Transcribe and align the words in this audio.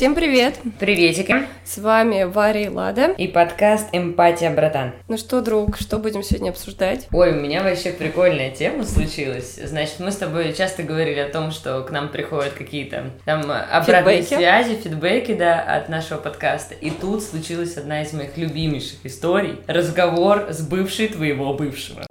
Всем 0.00 0.14
привет! 0.14 0.54
Приветики! 0.78 1.46
С 1.62 1.76
вами 1.76 2.24
Варя 2.24 2.62
и 2.62 2.68
Лада. 2.68 3.08
И 3.18 3.28
подкаст 3.28 3.86
«Эмпатия, 3.92 4.50
братан». 4.50 4.94
Ну 5.08 5.18
что, 5.18 5.42
друг, 5.42 5.76
что 5.76 5.98
будем 5.98 6.22
сегодня 6.22 6.48
обсуждать? 6.48 7.06
Ой, 7.12 7.32
у 7.32 7.34
меня 7.38 7.62
вообще 7.62 7.90
прикольная 7.90 8.50
тема 8.50 8.84
случилась. 8.84 9.60
Значит, 9.62 9.96
мы 9.98 10.10
с 10.10 10.16
тобой 10.16 10.54
часто 10.54 10.84
говорили 10.84 11.18
о 11.18 11.28
том, 11.28 11.50
что 11.50 11.82
к 11.82 11.90
нам 11.90 12.08
приходят 12.08 12.54
какие-то 12.54 13.10
там 13.26 13.40
обратные 13.42 14.22
Фидбэки? 14.22 14.34
связи, 14.36 14.74
фидбэки, 14.76 15.34
да, 15.34 15.60
от 15.60 15.90
нашего 15.90 16.16
подкаста. 16.16 16.74
И 16.76 16.88
тут 16.88 17.22
случилась 17.22 17.76
одна 17.76 18.00
из 18.00 18.14
моих 18.14 18.38
любимейших 18.38 19.04
историй. 19.04 19.58
Разговор 19.66 20.46
с 20.48 20.66
бывшей 20.66 21.08
твоего 21.08 21.52
бывшего. 21.52 22.06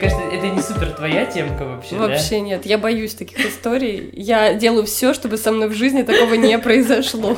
Господи. 0.00 0.21
Твоя 1.02 1.26
темка 1.26 1.64
вообще, 1.64 1.96
да? 1.96 2.00
Вообще 2.02 2.40
нет, 2.40 2.64
я 2.64 2.78
боюсь 2.78 3.14
таких 3.14 3.44
историй. 3.44 4.10
Я 4.12 4.54
делаю 4.54 4.84
все, 4.84 5.14
чтобы 5.14 5.36
со 5.36 5.50
мной 5.50 5.68
в 5.68 5.72
жизни 5.72 6.02
такого 6.02 6.34
не 6.34 6.56
произошло. 6.58 7.36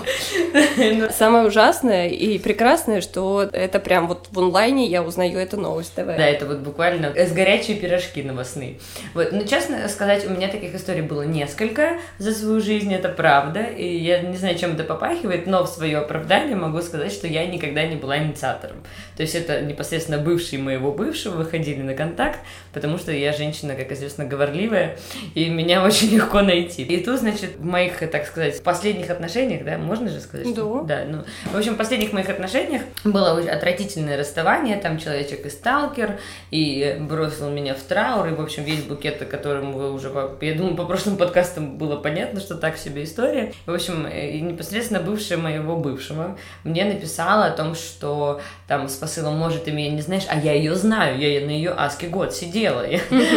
Самое 1.10 1.46
ужасное 1.46 2.08
и 2.08 2.38
прекрасное, 2.38 3.00
что 3.00 3.48
это 3.50 3.78
прям 3.80 4.06
вот 4.06 4.28
в 4.30 4.38
онлайне 4.38 4.86
я 4.86 5.02
узнаю 5.02 5.38
эту 5.38 5.58
новость. 5.58 5.92
Давай. 5.96 6.19
Да, 6.19 6.27
это 6.27 6.45
вот 6.45 6.58
буквально 6.58 7.14
с 7.16 7.32
горячие 7.32 7.78
пирожки 7.78 8.22
новостные. 8.22 8.77
Вот, 9.14 9.32
ну, 9.32 9.46
честно 9.46 9.88
сказать, 9.88 10.27
у 10.27 10.30
меня 10.30 10.48
таких 10.48 10.74
историй 10.74 11.02
было 11.02 11.22
несколько 11.22 11.98
за 12.19 12.33
свою 12.34 12.60
жизнь, 12.60 12.92
это 12.92 13.08
правда, 13.08 13.62
и 13.62 13.96
я 13.96 14.20
не 14.20 14.36
знаю, 14.36 14.58
чем 14.58 14.74
это 14.74 14.84
попахивает, 14.84 15.46
но 15.46 15.64
в 15.64 15.69
свое 15.69 15.98
оправдание 15.98 16.56
могу 16.56 16.83
сказать, 16.83 17.12
что 17.12 17.27
я 17.27 17.46
никогда 17.46 17.86
не 17.86 17.96
была 17.96 18.19
инициатором. 18.19 18.77
То 19.16 19.22
есть 19.22 19.34
это 19.34 19.62
непосредственно 19.62 20.19
бывшие 20.19 20.60
моего 20.60 20.92
бывшего 20.92 21.36
выходили 21.36 21.80
на 21.80 21.94
контакт, 21.94 22.41
потому 22.72 22.98
что 22.98 23.12
я 23.12 23.33
женщина, 23.33 23.53
как 23.62 23.92
известно, 23.92 24.24
говорливая, 24.24 24.98
и 25.34 25.48
меня 25.48 25.83
очень 25.84 26.10
легко 26.10 26.41
найти. 26.42 26.83
И 26.83 27.02
тут, 27.02 27.20
значит, 27.20 27.56
в 27.56 27.64
моих, 27.64 27.98
так 28.11 28.27
сказать, 28.27 28.62
последних 28.62 29.11
отношениях, 29.11 29.64
да, 29.64 29.78
можно 29.78 30.08
же 30.08 30.20
сказать? 30.20 30.46
что- 30.48 30.83
Да. 30.83 30.94
Да, 30.94 31.05
ну, 31.08 31.24
в 31.52 31.56
общем, 31.56 31.74
в 31.74 31.77
последних 31.77 32.12
моих 32.12 32.28
отношениях 32.28 32.83
было 33.05 33.38
отвратительное 33.38 34.16
расставание, 34.19 34.77
там 34.77 34.98
человечек 34.98 35.44
и 35.46 35.50
сталкер, 35.50 36.19
и 36.50 36.96
бросил 37.00 37.50
меня 37.50 37.74
в 37.74 37.83
траур, 37.83 38.28
и, 38.28 38.33
в 38.33 38.41
общем, 38.41 38.64
весь 38.64 38.83
букет, 38.83 39.20
о 39.22 39.24
котором 39.24 39.72
вы 39.72 39.92
уже, 39.92 40.11
я 40.41 40.55
думаю, 40.55 40.77
по 40.77 40.84
прошлым 40.84 41.16
подкастам 41.16 41.78
было 41.78 41.96
понятно, 41.96 42.41
что 42.41 42.55
так 42.55 42.77
себе 42.77 43.05
история. 43.05 43.52
В 43.66 43.72
общем, 43.74 44.06
э, 44.06 44.39
непосредственно 44.39 45.00
бывшая 45.00 45.36
моего 45.36 45.77
бывшего 45.77 46.36
мне 46.64 46.84
написала 46.84 47.46
о 47.46 47.50
том, 47.50 47.74
что 47.74 48.41
там 48.68 48.89
с 48.89 48.94
посылом, 48.94 49.36
может, 49.36 49.64
ты 49.64 49.72
меня 49.72 49.91
не 49.91 50.00
знаешь, 50.02 50.24
а 50.28 50.39
я 50.39 50.52
ее 50.52 50.74
знаю, 50.74 51.18
я 51.18 51.44
на 51.44 51.50
ее 51.50 51.72
аске 51.77 52.08
год 52.08 52.34
сидела. 52.34 52.84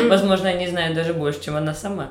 Возможно, 0.07 0.47
я 0.47 0.53
не 0.53 0.67
знаю 0.67 0.95
даже 0.95 1.13
больше, 1.13 1.41
чем 1.41 1.55
она 1.55 1.73
сама. 1.73 2.09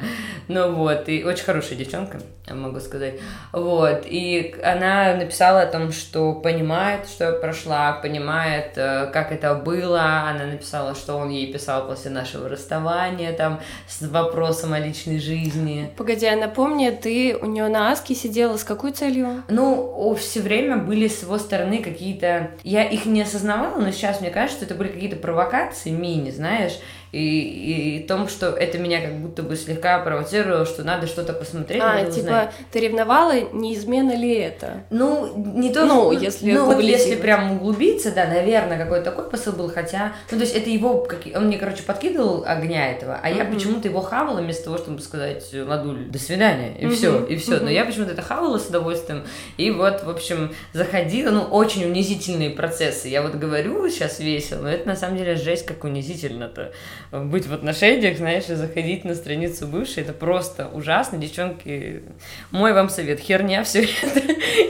Ну 0.48 0.72
вот, 0.72 1.08
и 1.08 1.24
очень 1.24 1.44
хорошая 1.44 1.78
девчонка, 1.78 2.20
могу 2.50 2.80
сказать. 2.80 3.14
Вот, 3.52 4.02
и 4.04 4.54
она 4.62 5.14
написала 5.14 5.62
о 5.62 5.66
том, 5.66 5.92
что 5.92 6.34
понимает, 6.34 7.08
что 7.08 7.24
я 7.24 7.32
прошла, 7.32 7.92
понимает, 7.92 8.72
э, 8.76 9.10
как 9.12 9.32
это 9.32 9.54
было. 9.54 10.24
Она 10.28 10.46
написала, 10.46 10.94
что 10.94 11.16
он 11.16 11.30
ей 11.30 11.52
писал 11.52 11.86
после 11.86 12.10
нашего 12.10 12.48
расставания, 12.48 13.32
там, 13.32 13.60
с 13.88 14.02
вопросом 14.02 14.72
о 14.72 14.78
личной 14.78 15.18
жизни. 15.18 15.90
Погоди, 15.96 16.26
а 16.26 16.36
напомни, 16.36 16.90
ты 16.90 17.36
у 17.36 17.46
нее 17.46 17.68
на 17.68 17.90
Аске 17.90 18.14
сидела 18.14 18.56
с 18.56 18.64
какой 18.64 18.92
целью? 18.92 19.42
Ну, 19.48 20.14
все 20.14 20.40
время 20.40 20.76
были 20.76 21.08
с 21.08 21.22
его 21.22 21.38
стороны 21.38 21.82
какие-то... 21.82 22.50
Я 22.62 22.84
их 22.84 23.06
не 23.06 23.22
осознавала, 23.22 23.78
но 23.78 23.90
сейчас 23.90 24.20
мне 24.20 24.30
кажется, 24.30 24.56
что 24.56 24.64
это 24.66 24.74
были 24.74 24.88
какие-то 24.88 25.16
провокации 25.16 25.90
мини, 25.90 26.30
знаешь, 26.30 26.78
и, 27.12 27.98
и, 27.98 28.06
том, 28.06 28.28
что 28.28 28.48
это 28.48 28.78
меня 28.78 29.00
как 29.00 29.16
будто 29.18 29.42
бы 29.42 29.56
слегка 29.56 29.98
провоцировало, 30.00 30.66
что 30.66 30.84
надо 30.84 31.06
что-то 31.06 31.32
посмотреть, 31.32 31.82
А, 31.82 32.04
типа, 32.04 32.10
узнать. 32.26 32.50
ты 32.72 32.80
ревновала, 32.80 33.32
не 33.52 33.74
измена 33.74 34.14
ли 34.16 34.34
это? 34.34 34.84
Ну, 34.90 35.32
не 35.56 35.72
то, 35.72 35.84
Ну, 35.86 36.12
что- 36.12 36.22
если 36.24 36.52
ну, 36.52 36.66
вот 36.66 36.80
если 36.82 37.16
прям 37.16 37.52
углубиться, 37.52 38.12
да, 38.12 38.26
наверное, 38.26 38.78
какой-то 38.78 39.04
такой 39.10 39.30
посыл 39.30 39.52
был, 39.52 39.70
хотя, 39.70 40.12
ну, 40.30 40.38
то 40.38 40.44
есть 40.44 40.54
это 40.56 40.68
его, 40.70 41.00
как- 41.04 41.20
он 41.34 41.46
мне, 41.46 41.58
короче, 41.58 41.82
подкидывал 41.82 42.44
огня 42.46 42.90
этого, 42.90 43.18
а 43.22 43.30
я 43.30 43.44
Мгм. 43.44 43.54
почему-то 43.54 43.88
его 43.88 44.00
хавала 44.00 44.40
вместо 44.40 44.64
того, 44.64 44.78
чтобы 44.78 45.00
сказать, 45.00 45.48
Ладуль, 45.52 46.06
до 46.06 46.18
свидания, 46.18 46.76
и 46.78 46.86
Мгм, 46.86 46.94
все, 46.94 47.24
и 47.24 47.36
все, 47.36 47.52
но 47.56 47.64
мгм. 47.66 47.68
я 47.72 47.84
почему-то 47.84 48.12
это 48.12 48.22
хавала 48.22 48.58
с 48.58 48.66
удовольствием, 48.66 49.24
и 49.56 49.70
вот, 49.70 50.02
в 50.04 50.10
общем, 50.10 50.52
заходила, 50.72 51.30
ну, 51.30 51.42
очень 51.42 51.84
унизительные 51.84 52.50
процессы, 52.50 53.08
я 53.08 53.22
вот 53.22 53.34
говорю 53.34 53.88
сейчас 53.88 54.18
весело, 54.20 54.62
но 54.62 54.68
это 54.68 54.86
на 54.88 54.96
самом 54.96 55.16
деле 55.16 55.36
жесть, 55.36 55.64
как 55.66 55.84
унизительно-то, 55.84 56.72
быть 57.12 57.46
в 57.46 57.54
отношениях, 57.54 58.16
знаешь, 58.16 58.48
и 58.48 58.54
заходить 58.54 59.04
на 59.04 59.14
страницу 59.14 59.66
бывшей, 59.66 60.02
это 60.02 60.12
просто 60.12 60.68
ужасно, 60.68 61.18
девчонки, 61.18 62.02
мой 62.50 62.72
вам 62.72 62.88
совет, 62.88 63.20
херня 63.20 63.62
все 63.64 63.82
это 64.02 64.20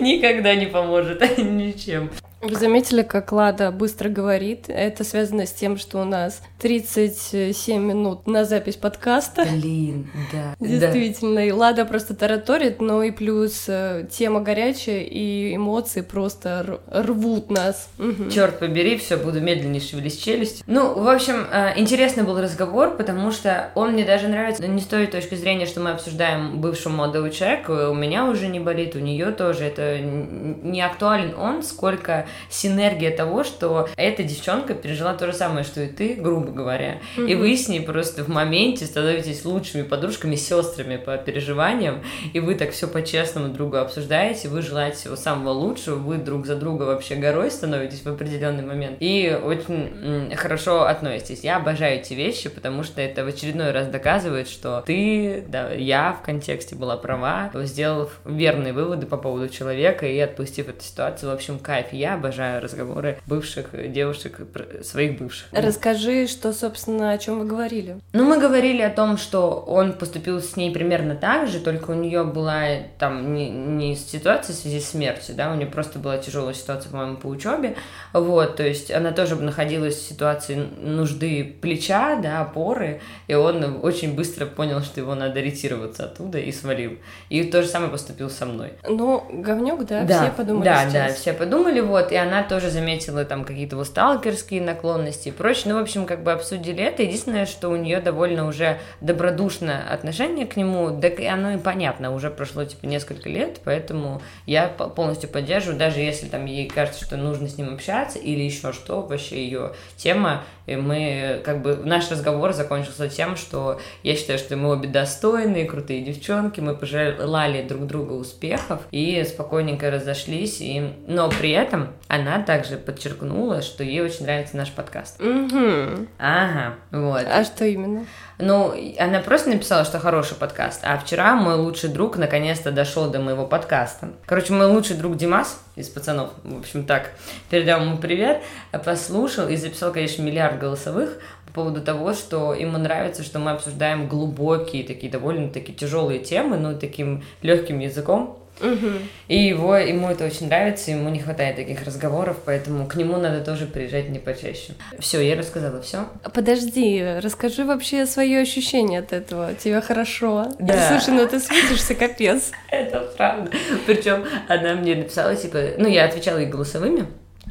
никогда 0.00 0.54
не 0.54 0.66
поможет 0.66 1.38
ничем. 1.38 2.10
Вы 2.42 2.54
заметили, 2.54 3.02
как 3.02 3.32
Лада 3.32 3.70
быстро 3.70 4.10
говорит? 4.10 4.66
Это 4.68 5.04
связано 5.04 5.46
с 5.46 5.52
тем, 5.52 5.78
что 5.78 6.02
у 6.02 6.04
нас 6.04 6.42
37 6.60 7.82
минут 7.82 8.26
на 8.26 8.44
запись 8.44 8.76
подкаста. 8.76 9.46
Блин, 9.50 10.10
да. 10.32 10.54
Действительно, 10.60 11.46
и 11.46 11.50
Лада 11.50 11.86
просто 11.86 12.14
тараторит, 12.14 12.82
но 12.82 13.02
и 13.02 13.10
плюс 13.10 13.64
э, 13.68 14.06
тема 14.10 14.40
горячая, 14.40 15.00
и 15.00 15.56
эмоции 15.56 16.02
просто 16.02 16.80
рвут 16.90 17.50
нас. 17.50 17.88
Черт 18.30 18.58
побери, 18.58 18.98
все, 18.98 19.16
буду 19.16 19.40
медленнее 19.40 19.80
шевелить 19.80 20.22
челюстью. 20.22 20.62
Ну, 20.66 20.92
в 20.92 21.08
общем, 21.08 21.46
э, 21.50 21.72
интересный 21.76 22.22
был 22.22 22.38
разговор, 22.38 22.96
потому 22.96 23.32
что 23.32 23.70
он 23.74 23.92
мне 23.92 24.04
даже 24.04 24.28
нравится 24.28 24.62
но 24.62 24.68
не 24.68 24.82
с 24.82 24.86
той 24.86 25.06
точки 25.06 25.36
зрения, 25.36 25.64
что 25.64 25.80
мы 25.80 25.90
обсуждаем 25.90 26.60
бывшего 26.60 26.92
молодого 26.92 27.30
человека, 27.30 27.88
у 27.88 27.94
меня 27.94 28.26
уже 28.26 28.48
не 28.48 28.60
болит, 28.60 28.94
у 28.94 28.98
нее 28.98 29.30
тоже. 29.30 29.64
Это 29.64 29.98
не 30.00 30.82
актуален 30.82 31.34
он, 31.34 31.62
сколько 31.62 32.26
синергия 32.48 33.14
того, 33.16 33.44
что 33.44 33.88
эта 33.96 34.22
девчонка 34.22 34.74
пережила 34.74 35.14
то 35.14 35.26
же 35.26 35.32
самое, 35.32 35.64
что 35.64 35.82
и 35.82 35.88
ты, 35.88 36.14
грубо 36.14 36.50
говоря. 36.52 36.98
И 37.16 37.20
Мгм. 37.20 37.38
вы 37.38 37.56
с 37.56 37.68
ней 37.68 37.80
просто 37.80 38.24
в 38.24 38.28
моменте 38.28 38.86
становитесь 38.86 39.44
лучшими 39.44 39.82
подружками, 39.82 40.34
сестрами 40.36 40.96
по 40.96 41.16
переживаниям, 41.16 42.02
и 42.32 42.40
вы 42.40 42.54
так 42.54 42.70
все 42.72 42.86
по-честному 42.88 43.48
друга 43.48 43.80
обсуждаете, 43.82 44.48
вы 44.48 44.62
желаете 44.62 44.96
всего 44.98 45.16
самого 45.16 45.50
лучшего, 45.50 45.96
вы 45.96 46.16
друг 46.18 46.46
за 46.46 46.56
друга 46.56 46.84
вообще 46.84 47.14
горой 47.16 47.50
становитесь 47.50 48.02
в 48.04 48.08
определенный 48.08 48.64
момент, 48.64 48.96
и 49.00 49.38
очень 49.42 50.32
хорошо 50.36 50.84
относитесь. 50.84 51.40
Я 51.44 51.56
обожаю 51.56 52.00
эти 52.00 52.14
вещи, 52.14 52.48
потому 52.48 52.82
что 52.82 53.00
это 53.00 53.24
в 53.24 53.28
очередной 53.28 53.72
раз 53.72 53.88
доказывает, 53.88 54.48
что 54.48 54.82
ты, 54.86 55.44
да, 55.48 55.70
я 55.72 56.12
в 56.20 56.24
контексте 56.24 56.74
была 56.74 56.96
права, 56.96 57.50
сделав 57.54 58.18
верные 58.24 58.72
выводы 58.72 59.06
по 59.06 59.16
поводу 59.16 59.48
человека 59.48 60.06
и 60.06 60.18
отпустив 60.18 60.68
эту 60.68 60.82
ситуацию. 60.82 61.30
В 61.30 61.34
общем, 61.34 61.58
кайф. 61.58 61.92
Я 61.92 62.15
обожаю 62.16 62.62
разговоры 62.62 63.18
бывших 63.26 63.70
девушек, 63.92 64.40
своих 64.82 65.18
бывших. 65.18 65.48
Расскажи, 65.52 66.26
что, 66.26 66.52
собственно, 66.52 67.12
о 67.12 67.18
чем 67.18 67.38
вы 67.40 67.46
говорили. 67.46 67.98
Ну, 68.12 68.24
мы 68.24 68.38
говорили 68.38 68.82
о 68.82 68.90
том, 68.90 69.18
что 69.18 69.64
он 69.66 69.92
поступил 69.92 70.40
с 70.40 70.56
ней 70.56 70.70
примерно 70.72 71.14
так 71.14 71.48
же, 71.48 71.60
только 71.60 71.90
у 71.90 71.94
нее 71.94 72.24
была 72.24 72.64
там 72.98 73.34
не, 73.34 73.50
не 73.50 73.96
ситуация 73.96 74.54
в 74.54 74.58
связи 74.58 74.80
с 74.80 74.90
смертью, 74.90 75.34
да, 75.34 75.52
у 75.52 75.54
нее 75.54 75.66
просто 75.66 75.98
была 75.98 76.18
тяжелая 76.18 76.54
ситуация, 76.54 76.90
по-моему, 76.90 77.16
по 77.16 77.26
учебе, 77.26 77.76
вот, 78.12 78.56
то 78.56 78.62
есть 78.62 78.90
она 78.90 79.12
тоже 79.12 79.36
находилась 79.36 79.96
в 79.96 80.08
ситуации 80.08 80.54
нужды 80.54 81.56
плеча, 81.60 82.16
да, 82.16 82.40
опоры, 82.40 83.00
и 83.28 83.34
он 83.34 83.80
очень 83.82 84.14
быстро 84.14 84.46
понял, 84.46 84.82
что 84.82 85.00
его 85.00 85.14
надо 85.14 85.40
ретироваться 85.40 86.04
оттуда 86.04 86.38
и 86.38 86.52
свалил. 86.52 86.98
И 87.28 87.44
то 87.44 87.62
же 87.62 87.68
самое 87.68 87.90
поступил 87.90 88.30
со 88.30 88.46
мной. 88.46 88.72
Ну, 88.88 89.24
говнюк, 89.30 89.84
да, 89.86 90.06
все 90.06 90.30
подумали 90.30 90.64
да, 90.64 90.80
сейчас. 90.82 90.92
да, 90.92 91.14
все 91.14 91.32
подумали, 91.32 91.80
вот, 91.80 92.05
и 92.12 92.16
она 92.16 92.42
тоже 92.42 92.70
заметила 92.70 93.24
там 93.24 93.44
какие-то 93.44 93.76
вот 93.76 93.86
сталкерские 93.86 94.60
наклонности 94.60 95.28
и 95.28 95.32
прочее. 95.32 95.72
Ну, 95.72 95.78
в 95.78 95.82
общем, 95.82 96.06
как 96.06 96.22
бы 96.22 96.32
обсудили 96.32 96.82
это. 96.82 97.02
Единственное, 97.02 97.46
что 97.46 97.68
у 97.68 97.76
нее 97.76 98.00
довольно 98.00 98.46
уже 98.46 98.78
добродушное 99.00 99.82
отношение 99.90 100.46
к 100.46 100.56
нему, 100.56 100.90
да 100.90 101.08
и 101.08 101.24
оно 101.26 101.52
и 101.52 101.58
понятно, 101.58 102.14
уже 102.14 102.30
прошло 102.30 102.64
типа 102.64 102.86
несколько 102.86 103.28
лет, 103.28 103.60
поэтому 103.64 104.22
я 104.46 104.68
по- 104.68 104.88
полностью 104.88 105.28
поддерживаю, 105.28 105.78
даже 105.78 106.00
если 106.00 106.26
там 106.26 106.44
ей 106.46 106.68
кажется, 106.68 107.04
что 107.04 107.16
нужно 107.16 107.48
с 107.48 107.56
ним 107.56 107.74
общаться 107.74 108.18
или 108.18 108.42
еще 108.42 108.72
что, 108.72 109.02
вообще 109.02 109.44
ее 109.44 109.72
тема, 109.96 110.44
и 110.66 110.76
мы 110.76 111.40
как 111.44 111.62
бы 111.62 111.76
наш 111.76 112.10
разговор 112.10 112.52
закончился 112.52 113.08
тем, 113.08 113.36
что 113.36 113.80
я 114.02 114.14
считаю, 114.16 114.38
что 114.38 114.56
мы 114.56 114.70
обе 114.70 114.88
достойные, 114.88 115.64
крутые 115.64 116.02
девчонки, 116.02 116.60
мы 116.60 116.76
пожелали 116.76 117.62
друг 117.62 117.86
другу 117.86 118.14
успехов 118.14 118.82
и 118.90 119.24
спокойненько 119.24 119.90
разошлись, 119.90 120.60
и... 120.60 120.92
но 121.06 121.30
при 121.30 121.50
этом 121.50 121.88
она 122.08 122.42
также 122.42 122.76
подчеркнула, 122.76 123.62
что 123.62 123.84
ей 123.84 124.00
очень 124.00 124.24
нравится 124.24 124.56
наш 124.56 124.70
подкаст. 124.70 125.20
Угу. 125.20 126.06
Ага, 126.18 126.74
вот. 126.90 127.24
А 127.28 127.44
что 127.44 127.64
именно? 127.64 128.06
Ну, 128.38 128.74
она 128.98 129.20
просто 129.20 129.50
написала, 129.50 129.84
что 129.84 129.98
хороший 129.98 130.36
подкаст. 130.36 130.80
А 130.84 130.98
вчера 130.98 131.34
мой 131.36 131.54
лучший 131.54 131.90
друг 131.90 132.16
наконец-то 132.16 132.70
дошел 132.70 133.10
до 133.10 133.18
моего 133.20 133.46
подкаста. 133.46 134.10
Короче, 134.26 134.52
мой 134.52 134.66
лучший 134.66 134.96
друг 134.96 135.16
Димас 135.16 135.62
из 135.76 135.88
пацанов, 135.88 136.30
в 136.42 136.58
общем 136.58 136.84
так, 136.84 137.12
передал 137.50 137.82
ему 137.82 137.98
привет, 137.98 138.42
послушал 138.84 139.48
и 139.48 139.56
записал, 139.56 139.92
конечно, 139.92 140.22
миллиард 140.22 140.58
голосовых 140.58 141.18
по 141.46 141.52
поводу 141.52 141.82
того, 141.82 142.14
что 142.14 142.54
ему 142.54 142.78
нравится, 142.78 143.22
что 143.22 143.38
мы 143.38 143.50
обсуждаем 143.52 144.08
глубокие, 144.08 144.84
такие 144.84 145.12
довольно-таки 145.12 145.74
тяжелые 145.74 146.20
темы, 146.20 146.56
ну, 146.56 146.78
таким 146.78 147.22
легким 147.42 147.78
языком, 147.78 148.38
Угу. 148.60 148.90
и 149.28 149.38
его, 149.38 149.76
ему 149.76 150.08
это 150.08 150.24
очень 150.24 150.46
нравится, 150.46 150.90
ему 150.90 151.10
не 151.10 151.20
хватает 151.20 151.56
таких 151.56 151.84
разговоров, 151.84 152.38
поэтому 152.44 152.86
к 152.86 152.94
нему 152.94 153.18
надо 153.18 153.44
тоже 153.44 153.66
приезжать 153.66 154.08
не 154.08 154.18
почаще. 154.18 154.72
Все, 154.98 155.20
я 155.20 155.36
рассказала 155.36 155.82
все. 155.82 156.06
Подожди, 156.32 157.04
расскажи 157.22 157.64
вообще 157.64 158.06
свое 158.06 158.40
ощущение 158.40 159.00
от 159.00 159.12
этого. 159.12 159.54
Тебе 159.54 159.80
хорошо? 159.80 160.46
Да. 160.58 160.88
Слушай, 160.88 161.14
ну 161.20 161.28
ты 161.28 161.38
светишься, 161.38 161.94
капец. 161.94 162.52
Это 162.70 163.00
правда. 163.16 163.50
Причем 163.86 164.24
она 164.48 164.74
мне 164.74 164.94
написала, 164.94 165.36
типа, 165.36 165.58
ну, 165.78 165.88
я 165.88 166.04
отвечала 166.04 166.38
ей 166.38 166.48
голосовыми. 166.48 167.06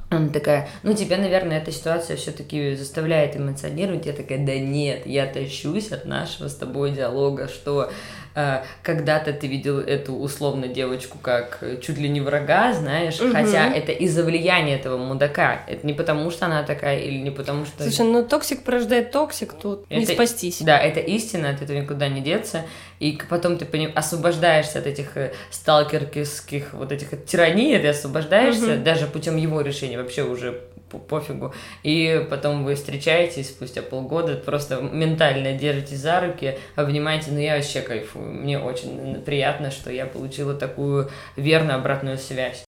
Она 0.10 0.30
такая, 0.30 0.70
ну, 0.84 0.94
тебя, 0.94 1.18
наверное, 1.18 1.60
эта 1.60 1.72
ситуация 1.72 2.16
все-таки 2.16 2.76
заставляет 2.76 3.36
эмоционировать. 3.36 4.06
Я 4.06 4.14
такая, 4.14 4.46
да 4.46 4.58
нет, 4.58 5.06
я 5.06 5.26
тащусь 5.26 5.92
от 5.92 6.06
нашего 6.06 6.48
с 6.48 6.56
тобой 6.56 6.92
диалога, 6.92 7.48
что 7.48 7.92
когда-то 8.84 9.32
ты 9.34 9.48
видела 9.48 9.80
эту 9.80 10.14
условно 10.14 10.68
девочку 10.68 11.18
как 11.22 11.60
э, 11.62 11.78
чуть 11.82 11.98
ли 11.98 12.10
не 12.10 12.20
врага, 12.22 12.74
знаешь, 12.74 13.20
Мгм. 13.20 13.34
хотя 13.34 13.74
это 13.74 13.92
из-за 13.94 14.24
влияния 14.24 14.76
этого 14.76 14.98
мудака. 14.98 15.62
Это 15.68 15.88
не 15.88 15.94
потому, 15.94 16.30
что 16.32 16.46
она 16.48 16.64
такая 16.64 17.00
или 17.00 17.18
не 17.18 17.32
потому, 17.32 17.66
что... 17.66 17.84
Слушай, 17.84 18.06
ну 18.06 18.26
токсик 18.26 18.64
порождает 18.64 19.12
токсик, 19.12 19.54
тут 19.54 19.90
не 19.90 20.04
Это- 20.04 20.14
спастись. 20.14 20.62
Да, 20.62 20.78
это 20.78 21.00
истина, 21.00 21.50
от 21.52 21.62
этого 21.62 21.78
никуда 21.78 22.08
не 22.10 22.22
деться. 22.22 22.64
И 23.00 23.18
потом 23.30 23.58
ты 23.58 23.66
поним- 23.66 23.92
освобождаешься 23.96 24.80
от 24.80 24.88
этих 24.88 25.16
э, 25.18 25.32
сталкерских 25.52 26.74
вот 26.74 26.92
этих 26.92 27.14
от 27.14 27.26
тирании, 27.26 27.78
ты 27.78 27.88
освобождаешься 27.90 28.76
Мгм. 28.76 28.84
даже 28.84 29.08
путем 29.08 29.38
его 29.38 29.62
решения, 29.62 29.98
вообще 29.98 30.24
уже 30.24 30.62
по- 31.00 31.20
пофигу. 31.20 31.54
И 31.84 32.26
потом 32.30 32.64
вы 32.64 32.76
встречаетесь 32.76 33.50
спустя 33.50 33.82
полгода, 33.82 34.36
просто 34.36 34.82
ментально 34.82 35.54
держитесь 35.54 36.00
за 36.00 36.20
руки, 36.20 36.58
обнимаете, 36.76 37.32
ну 37.32 37.40
я 37.40 37.56
вообще 37.56 37.82
кайфую. 37.82 38.32
Мне 38.34 38.60
очень 38.60 39.22
приятно, 39.26 39.72
что 39.72 39.92
я 39.92 40.06
получила 40.06 40.54
такую 40.54 41.10
верную 41.36 41.78
обратную 41.78 42.18
связь. 42.18 42.66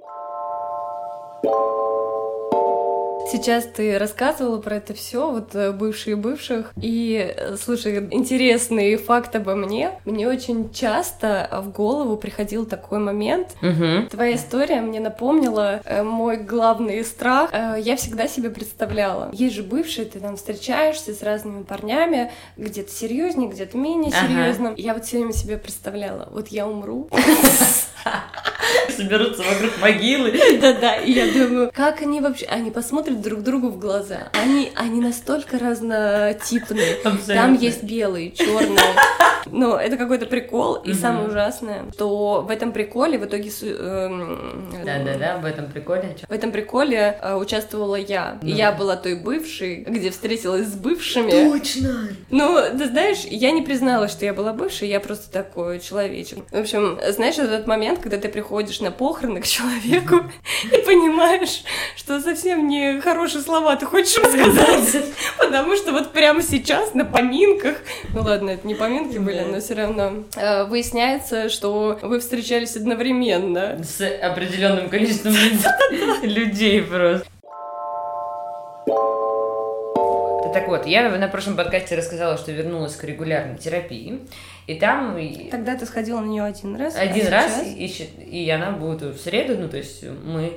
Сейчас 3.31 3.65
ты 3.65 3.97
рассказывала 3.97 4.59
про 4.59 4.77
это 4.77 4.93
все, 4.93 5.29
вот 5.31 5.53
э, 5.55 5.71
бывшие 5.71 6.15
бывших. 6.15 6.71
И, 6.81 7.33
э, 7.35 7.55
слушай, 7.57 8.07
интересный 8.11 8.95
факт 8.95 9.35
обо 9.35 9.55
мне. 9.55 9.91
Мне 10.05 10.27
очень 10.27 10.71
часто 10.71 11.49
в 11.63 11.71
голову 11.71 12.17
приходил 12.17 12.65
такой 12.65 12.99
момент. 12.99 13.49
Угу. 13.61 14.09
Твоя 14.11 14.35
история 14.35 14.81
мне 14.81 14.99
напомнила 14.99 15.81
э, 15.83 16.03
мой 16.03 16.37
главный 16.37 17.03
страх. 17.03 17.51
Я 17.53 17.95
всегда 17.97 18.27
себе 18.27 18.49
представляла. 18.49 19.29
Есть 19.33 19.55
же 19.55 19.63
бывшие, 19.63 20.05
ты 20.05 20.19
там 20.19 20.37
встречаешься 20.37 21.13
с 21.13 21.21
разными 21.21 21.63
парнями, 21.63 22.31
где-то 22.55 22.91
серьезнее, 22.91 23.49
где-то 23.49 23.77
менее 23.77 24.13
Ага. 24.15 24.27
серьезно. 24.27 24.73
Я 24.77 24.93
вот 24.93 25.05
все 25.05 25.17
время 25.17 25.33
себе 25.33 25.57
представляла, 25.57 26.29
вот 26.31 26.47
я 26.49 26.67
умру, 26.67 27.09
Соберутся 28.95 29.43
вокруг 29.43 29.77
могилы. 29.79 30.33
Да-да, 30.61 30.95
и 30.95 31.11
я 31.11 31.27
думаю, 31.27 31.71
как 31.73 32.01
они 32.01 32.21
вообще, 32.21 32.45
они 32.45 32.71
посмотрят 32.71 33.21
друг 33.21 33.41
другу 33.41 33.69
в 33.69 33.79
глаза. 33.79 34.29
Они, 34.33 34.71
они 34.75 35.01
настолько 35.01 35.59
разнотипные. 35.59 36.95
Там 37.27 37.53
есть 37.55 37.83
белые, 37.83 38.31
черные. 38.31 38.79
Но 39.51 39.77
это 39.77 39.97
какой-то 39.97 40.25
прикол. 40.25 40.75
И 40.75 40.93
самое 40.93 41.27
ужасное, 41.27 41.85
что 41.93 42.41
в 42.41 42.49
этом 42.51 42.71
приколе 42.71 43.17
в 43.17 43.25
итоге... 43.25 43.49
су- 43.51 43.65
эм, 43.67 44.69
Да-да-да, 44.85 45.37
в 45.37 45.45
этом 45.45 45.67
приколе. 45.71 46.15
В 46.27 46.31
этом 46.31 46.51
приколе 46.51 47.17
э, 47.21 47.35
участвовала 47.35 47.95
я. 47.95 48.37
И 48.41 48.51
Ну. 48.51 48.55
я 48.55 48.71
была 48.71 48.95
той 48.95 49.15
бывшей, 49.15 49.77
где 49.87 50.09
встретилась 50.11 50.67
с 50.67 50.75
бывшими. 50.75 51.31
Точно! 51.31 52.09
Ну, 52.29 52.57
ты 52.77 52.87
знаешь, 52.87 53.19
я 53.29 53.51
не 53.51 53.61
призналась, 53.61 54.11
что 54.11 54.25
я 54.25 54.33
была 54.33 54.53
бывшей, 54.53 54.87
я 54.89 54.99
просто 54.99 55.31
такой 55.31 55.79
человечек. 55.79 56.39
В 56.51 56.57
общем, 56.59 56.99
знаешь, 57.09 57.37
это 57.37 57.57
тот 57.57 57.67
момент, 57.67 57.99
когда 57.99 58.17
ты 58.17 58.29
приходишь 58.29 58.79
на 58.81 58.91
похороны 58.91 59.41
к 59.41 59.45
человеку 59.47 60.21
и 60.71 60.77
понимаешь, 60.85 61.63
что 61.95 62.19
совсем 62.21 62.67
не 62.67 62.99
хорошие 63.01 63.41
слова 63.41 63.75
ты 63.75 63.85
хочешь 63.85 64.15
ему 64.17 64.27
сказать. 64.29 65.05
Потому 65.37 65.75
что 65.75 65.91
вот 65.91 66.11
прямо 66.11 66.41
сейчас 66.41 66.93
на 66.93 67.05
поминках, 67.05 67.77
ну 68.13 68.21
ладно, 68.21 68.51
это 68.51 68.67
не 68.67 68.75
поминки 68.75 69.17
были, 69.17 69.36
Да. 69.43 69.51
но 69.51 69.59
все 69.59 69.73
равно 69.75 70.23
э, 70.35 70.63
выясняется, 70.65 71.49
что 71.49 71.97
вы 72.01 72.19
встречались 72.19 72.75
одновременно. 72.75 73.81
С 73.83 74.01
определенным 74.21 74.89
количеством 74.89 75.33
люд- 75.33 76.23
людей 76.23 76.81
просто. 76.81 77.25
Так 80.53 80.67
вот, 80.69 80.87
я 80.87 81.07
на 81.09 81.27
прошлом 81.27 81.55
подкасте 81.55 81.95
рассказала, 81.95 82.37
что 82.37 82.51
вернулась 82.51 82.95
к 82.95 83.03
регулярной 83.03 83.57
терапии, 83.57 84.21
и 84.65 84.73
там 84.75 85.17
Тогда 85.51 85.75
ты 85.75 85.85
сходила 85.85 86.19
на 86.19 86.25
нее 86.25 86.43
один 86.43 86.75
раз. 86.75 86.95
а 86.95 87.01
один 87.01 87.27
раз, 87.27 87.61
сейчас? 87.63 88.07
и, 88.19 88.43
и 88.43 88.49
она 88.49 88.71
будет 88.71 89.01
в 89.03 89.19
среду, 89.19 89.55
ну, 89.57 89.69
то 89.69 89.77
есть 89.77 90.03
мы 90.03 90.53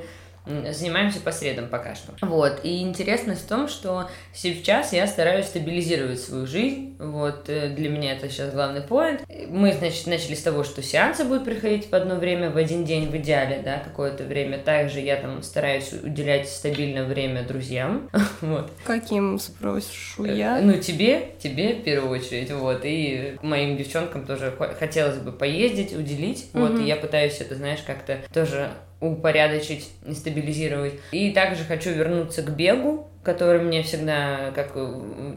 занимаемся 0.47 1.21
по 1.21 1.33
средам 1.33 1.69
пока 1.69 1.95
что. 1.95 2.13
Вот, 2.23 2.61
и 2.65 2.81
интересность 2.83 3.45
в 3.45 3.49
том, 3.49 3.69
что 3.69 4.09
сейчас 4.33 4.93
я 4.93 5.07
стараюсь 5.07 5.47
стабилизировать 5.47 6.21
свою 6.21 6.47
жизнь, 6.47 6.97
вот, 6.99 7.49
э, 7.49 7.69
для 7.71 7.89
меня 7.89 8.13
это 8.13 8.29
сейчас 8.29 8.53
главный 8.53 8.81
поинт. 8.81 9.23
Мы, 9.49 9.73
значит, 9.73 10.07
начали 10.07 10.35
с 10.35 10.43
того, 10.43 10.65
что 10.65 10.83
сеансы 10.83 11.25
будут 11.25 11.45
приходить 11.45 11.91
в 11.91 11.95
одно 11.95 12.17
время, 12.17 12.51
в 12.51 12.57
один 12.57 12.85
день 12.85 13.09
в 13.11 13.17
идеале, 13.17 13.61
да, 13.65 13.79
какое-то 13.79 14.25
время. 14.25 14.59
Также 14.59 15.01
я 15.01 15.17
там 15.17 15.43
стараюсь 15.43 15.93
уделять 15.93 16.49
стабильное 16.49 17.05
время 17.05 17.43
друзьям, 17.43 18.09
вот. 18.41 18.71
Каким 18.85 19.39
спрошу 19.39 20.25
Э, 20.25 20.35
я? 20.35 20.61
Ну, 20.61 20.75
тебе, 20.79 21.29
тебе 21.43 21.75
в 21.75 21.83
первую 21.83 22.11
очередь, 22.19 22.51
вот, 22.53 22.81
и 22.85 23.37
моим 23.43 23.77
девчонкам 23.77 24.27
тоже 24.27 24.53
хо- 24.57 24.75
хотелось 24.79 25.19
бы 25.19 25.33
поездить, 25.33 25.93
уделить, 25.95 26.47
вот, 26.53 26.79
и 26.79 26.85
я 26.85 26.97
пытаюсь 26.97 27.41
это, 27.41 27.55
знаешь, 27.55 27.81
как-то 27.87 28.19
тоже 28.33 28.71
упорядочить 29.01 29.91
и 30.07 30.13
стабилизировать. 30.15 30.95
И 31.13 31.31
также 31.33 31.65
хочу 31.65 31.91
вернуться 31.91 32.43
к 32.43 32.51
бегу, 32.51 33.07
который 33.23 33.61
мне 33.61 33.83
всегда, 33.83 34.51
как 34.55 34.73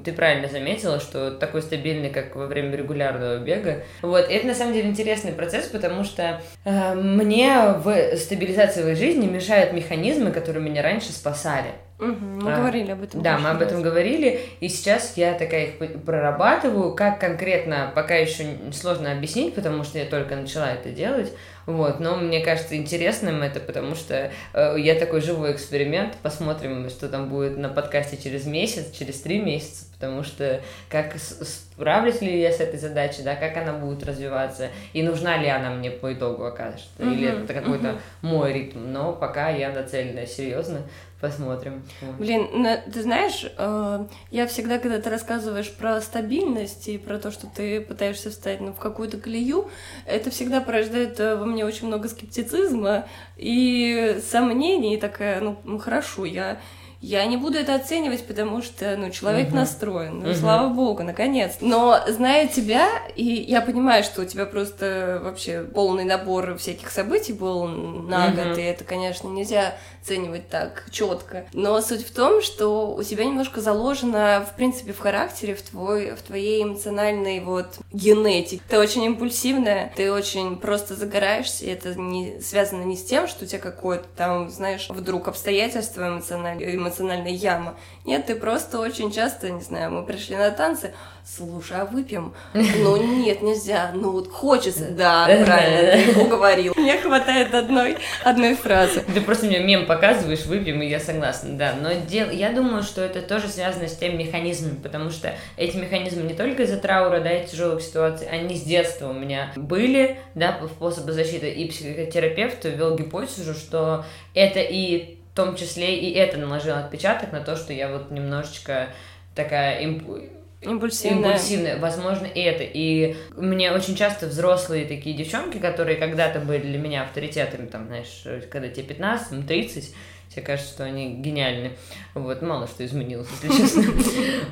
ты 0.06 0.14
правильно 0.14 0.48
заметила, 0.48 1.00
что 1.00 1.32
такой 1.32 1.62
стабильный, 1.62 2.10
как 2.10 2.36
во 2.36 2.48
время 2.48 2.76
регулярного 2.78 3.40
бега. 3.40 3.84
Вот, 4.02 4.30
и 4.30 4.34
это 4.34 4.48
на 4.48 4.56
самом 4.56 4.74
деле 4.74 4.90
интересный 4.90 5.34
процесс, 5.34 5.66
потому 5.68 6.04
что 6.06 6.42
э, 6.64 6.94
мне 6.96 7.58
в 7.84 8.16
стабилизации 8.18 8.82
своей 8.82 8.96
жизни 8.96 9.28
мешают 9.28 9.74
механизмы, 9.74 10.32
которые 10.32 10.64
меня 10.64 10.82
раньше 10.82 11.12
спасали. 11.12 11.72
Мгм, 12.00 12.40
Мы 12.44 12.54
А, 12.54 12.58
говорили 12.58 12.92
об 12.92 13.04
этом. 13.04 13.22
Да, 13.22 13.38
мы 13.38 13.50
об 13.50 13.62
этом 13.62 13.78
раз. 13.78 13.84
говорили, 13.86 14.40
и 14.60 14.68
сейчас 14.68 15.14
я 15.16 15.34
такая 15.34 15.66
их 15.68 15.78
прорабатываю, 16.06 16.94
как 16.96 17.20
конкретно, 17.20 17.92
пока 17.94 18.16
еще 18.16 18.46
сложно 18.74 19.12
объяснить, 19.12 19.56
потому 19.56 19.84
что 19.84 20.00
я 20.00 20.06
только 20.06 20.36
начала 20.36 20.72
это 20.74 20.90
делать, 20.90 21.32
вот, 21.66 22.00
но 22.00 22.18
мне 22.18 22.42
кажется 22.42 22.76
интересным 22.76 23.42
это, 23.42 23.60
потому 23.60 23.96
что 23.96 24.32
э, 24.54 24.76
я 24.78 24.96
такой 24.96 25.22
живой 25.22 25.54
эксперимент, 25.54 26.16
посмотрим, 26.22 26.90
что 26.90 27.08
там 27.10 27.30
будет 27.30 27.58
на 27.58 27.70
подкасте 27.70 28.18
через 28.18 28.46
месяц, 28.46 28.92
через 28.92 29.22
три 29.22 29.40
месяца, 29.40 29.86
потому 29.94 30.24
что 30.24 30.62
как 30.90 31.16
справлюсь 31.18 32.22
ли 32.22 32.42
я 32.42 32.52
с 32.52 32.60
этой 32.60 32.80
задачей, 32.80 33.24
да, 33.24 33.36
как 33.36 33.56
она 33.58 33.74
будет 33.74 34.04
развиваться, 34.04 34.70
и 34.94 35.04
нужна 35.04 35.38
ли 35.38 35.48
она 35.48 35.70
мне 35.72 35.92
по 35.92 36.14
итогу 36.14 36.46
окажется, 36.46 36.90
или 37.00 37.30
Мгм, 37.30 37.44
это 37.44 37.54
какой-то 37.54 38.00
мой 38.22 38.54
ритм, 38.54 38.92
но 38.92 39.14
пока 39.14 39.50
я 39.50 39.72
нацелена 39.72 40.26
серьезно, 40.26 40.82
посмотрим. 41.24 41.84
Блин, 42.20 42.68
ты 42.92 43.02
знаешь, 43.02 43.46
э, 43.58 44.06
я 44.30 44.46
всегда, 44.46 44.78
когда 44.78 45.00
ты 45.00 45.10
рассказываешь 45.10 45.72
про 45.72 46.02
стабильность 46.02 46.90
и 46.90 46.98
про 46.98 47.18
то, 47.18 47.32
что 47.32 47.48
ты 47.48 47.80
пытаешься 47.80 48.30
встать 48.30 48.60
ну, 48.60 48.74
в 48.74 48.78
какую-то 48.78 49.18
колею, 49.18 49.70
это 50.06 50.32
всегда 50.32 50.60
порождает 50.60 51.22
э, 51.22 51.38
во 51.38 51.46
мне 51.46 51.53
очень 51.62 51.88
много 51.88 52.10
скептицизма 52.10 53.08
и 53.38 54.20
сомнений, 54.28 54.96
и 54.96 55.00
такая, 55.00 55.42
ну, 55.42 55.78
хорошо, 55.78 56.26
я, 56.26 56.60
Я 57.04 57.26
не 57.26 57.36
буду 57.36 57.58
это 57.58 57.76
оценивать, 57.76 58.26
потому 58.26 58.62
что, 58.62 58.96
ну, 58.96 59.10
человек 59.10 59.50
угу. 59.50 59.58
настроен, 59.58 60.20
ну, 60.20 60.30
угу. 60.30 60.38
слава 60.38 60.70
богу, 60.70 61.04
наконец. 61.04 61.58
Но 61.60 62.00
зная 62.08 62.48
тебя, 62.48 62.88
и 63.18 63.26
я 63.26 63.60
понимаю, 63.60 64.06
что 64.06 64.22
у 64.22 64.26
тебя 64.26 64.46
просто 64.46 65.20
вообще 65.22 65.64
полный 65.64 66.06
набор 66.06 66.56
всяких 66.56 66.90
событий 66.90 67.34
был 67.34 67.68
на 67.68 68.28
угу. 68.28 68.38
год, 68.38 68.58
и 68.58 68.62
это, 68.62 68.86
конечно, 68.86 69.28
нельзя 69.28 69.76
оценивать 70.02 70.48
так 70.48 70.86
четко. 70.92 71.46
Но 71.52 71.82
суть 71.82 72.06
в 72.08 72.14
том, 72.14 72.42
что 72.42 72.96
у 72.96 73.04
тебя 73.04 73.26
немножко 73.26 73.60
заложено, 73.60 74.46
в 74.50 74.56
принципе, 74.56 74.94
в 74.94 75.00
характере, 75.00 75.56
в, 75.56 75.62
твой, 75.62 76.12
в 76.12 76.22
твоей 76.22 76.64
эмоциональной 76.64 77.42
вот 77.42 77.80
генетике. 77.92 78.62
Ты 78.70 78.80
очень 78.80 79.04
импульсивная, 79.04 79.92
ты 79.96 80.10
очень 80.12 80.58
просто 80.58 80.96
загораешься, 80.96 81.66
и 81.66 81.70
это 81.70 81.96
не 81.96 82.40
связано 82.42 82.84
не 82.84 82.96
с 82.96 83.04
тем, 83.04 83.28
что 83.28 83.44
у 83.44 83.48
тебя 83.48 83.60
какое-то 83.60 84.06
там, 84.16 84.50
знаешь, 84.50 84.88
вдруг 84.90 85.28
обстоятельство 85.28 86.08
эмоциональное, 86.08 86.66
эмоциональная 86.94 87.32
яма. 87.32 87.76
Нет, 88.06 88.26
ты 88.26 88.36
просто 88.36 88.80
очень 88.80 89.12
часто, 89.12 89.50
не 89.50 89.62
знаю, 89.62 89.92
мы 89.92 90.06
пришли 90.06 90.36
на 90.36 90.52
танцы, 90.52 90.94
слушай, 91.26 91.78
а 91.78 91.86
выпьем? 91.86 92.34
Ну 92.54 92.98
нет, 92.98 93.42
нельзя, 93.42 93.92
ну 93.94 94.12
вот 94.12 94.30
хочется. 94.30 94.90
Да, 94.90 95.26
правильно, 95.26 96.22
уговорил. 96.22 96.74
Мне 96.76 96.98
хватает 96.98 97.54
одной, 97.54 97.98
одной 98.24 98.56
фразы. 98.56 99.02
Ты 99.14 99.22
просто 99.22 99.46
мне 99.46 99.60
мем 99.60 99.86
показываешь, 99.86 100.46
выпьем, 100.46 100.82
и 100.82 100.88
я 100.88 101.00
согласна, 101.00 101.58
да. 101.58 101.74
Но 101.80 101.90
дел... 101.94 102.30
я 102.30 102.52
думаю, 102.52 102.84
что 102.84 103.02
это 103.02 103.22
тоже 103.22 103.48
связано 103.48 103.88
с 103.88 103.96
тем 103.96 104.18
механизмом, 104.18 104.78
потому 104.78 105.10
что 105.10 105.34
эти 105.58 105.78
механизмы 105.78 106.24
не 106.24 106.34
только 106.34 106.64
из-за 106.64 106.78
траура, 106.78 107.20
да, 107.22 107.32
и 107.32 107.48
тяжелых 107.48 107.82
ситуаций, 107.82 108.28
они 108.28 108.56
с 108.56 108.64
детства 108.64 109.10
у 109.10 109.14
меня 109.14 109.52
были, 109.56 110.20
да, 110.36 110.60
способы 110.76 111.14
защиты. 111.14 111.50
И 111.52 111.70
психотерапевт 111.70 112.66
ввел 112.66 112.98
гипотезу, 112.98 113.54
что 113.54 114.06
это 114.34 114.60
и 114.60 115.23
в 115.34 115.36
том 115.36 115.56
числе 115.56 115.98
и 115.98 116.14
это 116.14 116.38
наложило 116.38 116.78
отпечаток 116.78 117.32
на 117.32 117.42
то, 117.42 117.56
что 117.56 117.74
я 117.74 117.92
вот 117.92 118.12
немножечко 118.12 118.90
такая 119.34 119.84
импу 119.84 120.20
Импульсивная. 120.62 121.32
Импульсивная, 121.32 121.80
возможно, 121.80 122.26
и 122.26 122.40
это. 122.40 122.64
И 122.64 123.18
мне 123.36 123.74
очень 123.74 123.98
часто 123.98 124.28
взрослые 124.28 124.86
такие 124.86 125.14
девчонки, 125.14 125.58
которые 125.58 125.98
когда-то 125.98 126.40
были 126.40 126.62
для 126.62 126.78
меня 126.78 127.04
авторитетами, 127.04 127.66
там, 127.66 127.88
знаешь, 127.88 128.24
когда 128.50 128.70
тебе 128.70 128.84
15, 128.84 129.46
30, 129.46 129.94
тебе 130.34 130.46
кажется, 130.46 130.74
что 130.74 130.84
они 130.84 131.16
гениальны. 131.16 131.72
Вот, 132.14 132.42
мало 132.42 132.68
что 132.68 132.86
изменилось, 132.86 133.28
если 133.42 133.58
честно. 133.58 133.84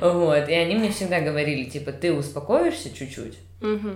Вот, 0.00 0.48
и 0.48 0.52
они 0.52 0.76
мне 0.76 0.90
всегда 0.90 1.20
говорили, 1.20 1.64
типа, 1.64 1.92
ты 1.92 2.12
успокоишься 2.12 2.94
чуть-чуть, 2.94 3.38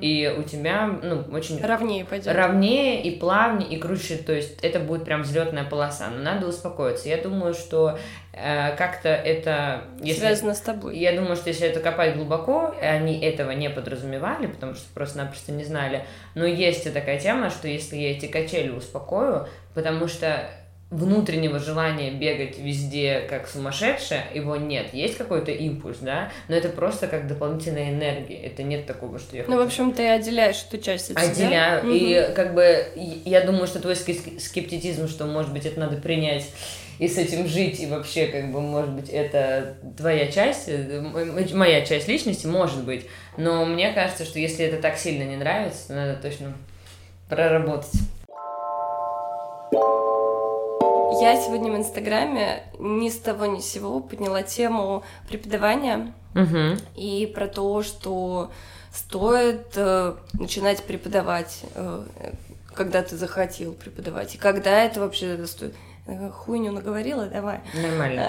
и 0.00 0.32
у 0.38 0.42
тебя, 0.44 0.86
ну, 0.86 1.24
очень... 1.32 1.60
Ровнее 1.60 2.04
пойдет. 2.04 2.32
Ровнее 2.32 3.02
и 3.02 3.18
плавнее, 3.18 3.68
и 3.68 3.78
круче, 3.78 4.16
то 4.16 4.32
есть 4.32 4.60
это 4.62 4.78
будет 4.78 5.04
прям 5.04 5.22
взлетная 5.22 5.64
полоса, 5.64 6.08
но 6.08 6.22
надо 6.22 6.46
успокоиться. 6.46 7.08
Я 7.08 7.16
думаю, 7.16 7.52
что 7.52 7.98
э, 8.32 8.76
как-то 8.76 9.08
это... 9.08 9.82
Если... 10.00 10.20
Связано 10.20 10.54
с 10.54 10.60
тобой. 10.60 10.96
Я 10.96 11.16
думаю, 11.16 11.34
что 11.34 11.48
если 11.48 11.66
это 11.66 11.80
копать 11.80 12.16
глубоко, 12.16 12.76
они 12.80 13.18
этого 13.20 13.50
не 13.50 13.68
подразумевали, 13.68 14.46
потому 14.46 14.74
что 14.74 14.84
просто-напросто 14.94 15.50
не 15.50 15.64
знали, 15.64 16.04
но 16.36 16.46
есть 16.46 16.86
и 16.86 16.90
такая 16.90 17.18
тема, 17.18 17.50
что 17.50 17.66
если 17.66 17.96
я 17.96 18.12
эти 18.12 18.26
качели 18.26 18.70
успокою, 18.70 19.48
потому 19.74 20.06
что 20.06 20.48
внутреннего 20.90 21.58
желания 21.58 22.12
бегать 22.12 22.58
везде 22.58 23.26
как 23.28 23.48
сумасшедшая, 23.48 24.26
его 24.34 24.54
нет. 24.56 24.94
Есть 24.94 25.18
какой-то 25.18 25.50
импульс, 25.50 25.98
да, 26.00 26.30
но 26.48 26.54
это 26.54 26.68
просто 26.68 27.08
как 27.08 27.26
дополнительная 27.26 27.90
энергия. 27.90 28.36
Это 28.36 28.62
нет 28.62 28.86
такого, 28.86 29.18
что 29.18 29.36
я 29.36 29.42
хочу. 29.42 29.52
Ну, 29.52 29.62
в 29.62 29.66
общем, 29.66 29.92
ты 29.92 30.06
отделяешь 30.08 30.64
эту 30.68 30.80
часть 30.80 31.10
от 31.10 31.18
Отделяю. 31.18 31.82
Себя. 31.82 31.92
И 31.92 32.26
угу. 32.26 32.34
как 32.34 32.54
бы 32.54 32.86
я 33.24 33.40
думаю, 33.40 33.66
что 33.66 33.80
твой 33.80 33.96
скептицизм, 33.96 35.08
что, 35.08 35.26
может 35.26 35.52
быть, 35.52 35.66
это 35.66 35.80
надо 35.80 35.96
принять 35.96 36.46
и 36.98 37.08
с 37.08 37.18
этим 37.18 37.46
жить, 37.46 37.80
и 37.80 37.86
вообще, 37.86 38.26
как 38.28 38.52
бы, 38.52 38.60
может 38.60 38.90
быть, 38.90 39.10
это 39.10 39.76
твоя 39.96 40.30
часть, 40.30 40.68
э, 40.68 41.02
моя 41.52 41.84
часть 41.84 42.08
личности, 42.08 42.46
может 42.46 42.84
быть. 42.84 43.06
Но 43.36 43.66
мне 43.66 43.92
кажется, 43.92 44.24
что 44.24 44.38
если 44.38 44.64
это 44.64 44.80
так 44.80 44.96
сильно 44.96 45.24
не 45.24 45.36
нравится, 45.36 45.88
то 45.88 45.94
надо 45.94 46.16
точно 46.22 46.54
проработать. 47.28 47.90
Я 51.20 51.40
сегодня 51.40 51.72
в 51.72 51.76
Инстаграме 51.76 52.62
ни 52.78 53.08
с 53.08 53.18
того 53.18 53.46
ни 53.46 53.60
с 53.60 53.66
сего 53.66 54.00
подняла 54.00 54.42
тему 54.42 55.02
преподавания 55.28 56.12
угу. 56.34 56.80
и 56.94 57.30
про 57.34 57.48
то, 57.48 57.82
что 57.82 58.50
стоит 58.92 59.72
э, 59.76 60.14
начинать 60.34 60.82
преподавать, 60.82 61.62
э, 61.74 62.04
когда 62.74 63.02
ты 63.02 63.16
захотел 63.16 63.72
преподавать, 63.72 64.34
и 64.34 64.38
когда 64.38 64.82
это 64.82 65.00
вообще 65.00 65.46
стоит. 65.46 65.74
Э, 66.08 66.30
хуйню 66.30 66.70
наговорила, 66.70 67.26
давай. 67.26 67.60
Нормально. 67.74 68.28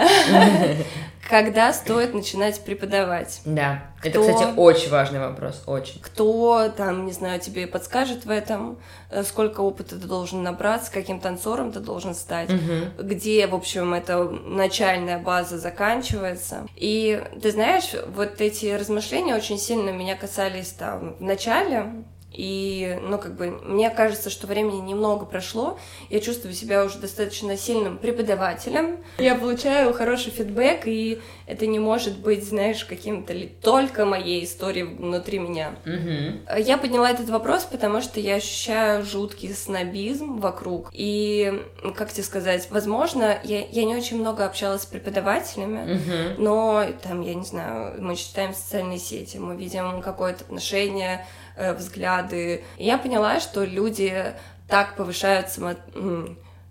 Когда 1.29 1.72
стоит 1.74 2.13
начинать 2.13 2.60
преподавать? 2.62 3.41
Да, 3.46 3.84
это, 4.03 4.19
кстати, 4.19 4.55
очень 4.55 4.89
важный 4.89 5.19
вопрос, 5.19 5.62
очень. 5.67 6.01
Кто 6.01 6.69
там, 6.69 7.05
не 7.05 7.12
знаю, 7.12 7.39
тебе 7.39 7.67
подскажет 7.67 8.25
в 8.25 8.31
этом, 8.31 8.79
э, 9.12 9.22
сколько 9.24 9.62
опыта 9.62 10.00
ты 10.00 10.07
должен 10.07 10.41
набрать, 10.41 10.86
с 10.86 10.89
каким 10.89 11.19
танцором 11.19 11.72
ты 11.72 11.79
должен 11.79 12.15
стать, 12.15 12.50
где, 12.98 13.46
в 13.46 13.53
общем, 13.53 13.93
эта 13.93 14.24
начальная 14.24 15.19
база 15.19 15.60
заканчивается. 15.60 16.65
И 16.75 17.24
ты 17.41 17.51
знаешь, 17.51 17.91
вот 18.15 18.41
эти 18.41 18.74
размышления 18.74 19.36
очень 19.36 19.60
сильно 19.60 19.91
меня 19.91 20.15
касались 20.15 20.69
там 20.69 21.15
в 21.17 21.22
начале, 21.22 21.91
и, 22.31 23.00
ну, 23.01 23.17
как 23.17 23.36
бы, 23.36 23.51
мне 23.63 23.89
кажется, 23.89 24.29
что 24.29 24.48
времени 24.48 24.81
немного 24.81 25.25
прошло. 25.25 25.79
Я 26.10 26.19
чувствую 26.19 26.53
себя 26.53 26.84
уже 26.84 27.00
достаточно 27.00 27.57
сильным 27.57 27.98
преподавателем. 27.98 28.98
Я 29.17 29.36
получаю 29.36 29.93
хороший 29.93 30.31
фидбэк, 30.31 30.88
и 30.88 31.22
это 31.46 31.65
не 31.65 31.79
может 31.79 32.19
быть, 32.19 32.43
знаешь, 32.43 32.84
каким-то 32.84 33.34
ли 33.34 33.48
только 33.62 34.05
моей 34.05 34.43
историей 34.43 34.84
внутри 34.84 35.39
меня. 35.39 35.75
Mm-hmm. 35.86 36.62
Я 36.62 36.77
подняла 36.77 37.10
этот 37.10 37.29
вопрос, 37.29 37.63
потому 37.63 38.01
что 38.01 38.19
я 38.19 38.36
ощущаю 38.36 39.05
жуткий 39.05 39.53
снобизм 39.53 40.39
вокруг. 40.39 40.89
И, 40.91 41.65
как 41.96 42.12
тебе 42.12 42.24
сказать, 42.24 42.67
возможно, 42.69 43.39
я, 43.43 43.65
я 43.65 43.86
не 43.86 43.96
очень 43.96 44.19
много 44.19 44.46
общалась 44.46 44.84
с 44.84 44.86
преподавателями, 44.86 45.77
mm-hmm. 45.77 46.36
но 46.39 46.86
там, 47.01 47.22
я 47.22 47.34
не 47.34 47.46
знаю, 47.46 47.96
мы 48.01 48.15
читаем 48.15 48.53
социальные 48.53 49.00
сети, 49.00 49.38
мы 49.38 49.55
видим 49.55 50.01
какое-то 50.01 50.43
отношение 50.43 51.25
взгляды. 51.57 52.63
И 52.77 52.85
я 52.85 52.97
поняла, 52.97 53.39
что 53.39 53.63
люди 53.63 54.33
так 54.67 54.95
повышают 54.95 55.49
само... 55.49 55.75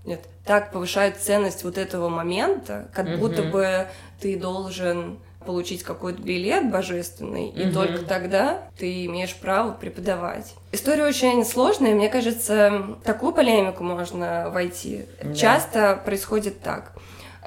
Нет, 0.04 0.20
так 0.44 0.70
повышают 0.70 1.16
ценность 1.16 1.64
вот 1.64 1.78
этого 1.78 2.08
момента, 2.08 2.88
как 2.94 3.06
mm 3.06 3.16
будто 3.16 3.42
бы 3.42 3.88
ты 4.20 4.38
должен 4.38 5.18
получить 5.44 5.82
какой-то 5.82 6.20
билет 6.20 6.70
божественный, 6.70 7.48
и 7.48 7.70
только 7.70 8.04
тогда 8.04 8.62
ты 8.76 9.06
имеешь 9.06 9.34
право 9.34 9.72
преподавать. 9.72 10.54
История 10.72 11.04
очень 11.04 11.44
сложная, 11.44 11.94
мне 11.94 12.08
кажется, 12.08 12.82
в 13.00 13.04
такую 13.04 13.32
полемику 13.32 13.84
можно 13.84 14.50
войти. 14.50 15.06
Да. 15.22 15.34
Часто 15.34 16.00
происходит 16.04 16.60
так. 16.60 16.92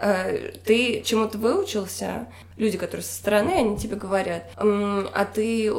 Э, 0.01 0.51
ты 0.63 1.01
чему-то 1.01 1.38
выучился, 1.38 2.27
люди, 2.56 2.77
которые 2.77 3.03
со 3.03 3.13
стороны, 3.13 3.51
они 3.51 3.77
тебе 3.77 3.96
говорят, 3.96 4.44
а 4.56 5.25
ты 5.25 5.72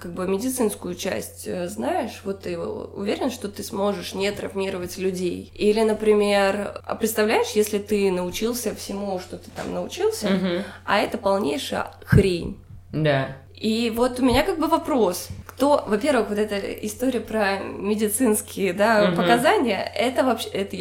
как 0.00 0.12
бы 0.14 0.26
медицинскую 0.26 0.94
часть 0.94 1.46
э, 1.46 1.68
знаешь, 1.68 2.22
вот 2.24 2.42
ты 2.42 2.58
уверен, 2.58 3.30
что 3.30 3.48
ты 3.48 3.62
сможешь 3.62 4.14
не 4.14 4.30
травмировать 4.32 4.98
людей? 4.98 5.52
Или, 5.54 5.82
например, 5.82 6.80
а 6.84 6.96
представляешь, 6.96 7.50
если 7.54 7.78
ты 7.78 8.10
научился 8.10 8.74
всему, 8.74 9.20
что 9.20 9.38
ты 9.38 9.50
там 9.54 9.72
научился, 9.72 10.26
угу. 10.26 10.64
а 10.84 10.98
это 10.98 11.18
полнейшая 11.18 11.92
хрень. 12.04 12.58
Да. 12.92 13.36
И 13.54 13.92
вот 13.94 14.18
у 14.18 14.24
меня 14.24 14.42
как 14.42 14.58
бы 14.58 14.66
вопрос. 14.66 15.28
Кто, 15.62 15.84
во-первых, 15.86 16.30
вот 16.30 16.38
эта 16.38 16.58
история 16.84 17.20
про 17.20 17.60
медицинские 17.60 18.72
да, 18.72 19.04
угу. 19.04 19.18
показания, 19.18 19.80
это 19.94 20.24
вообще... 20.24 20.48
Это, 20.48 20.76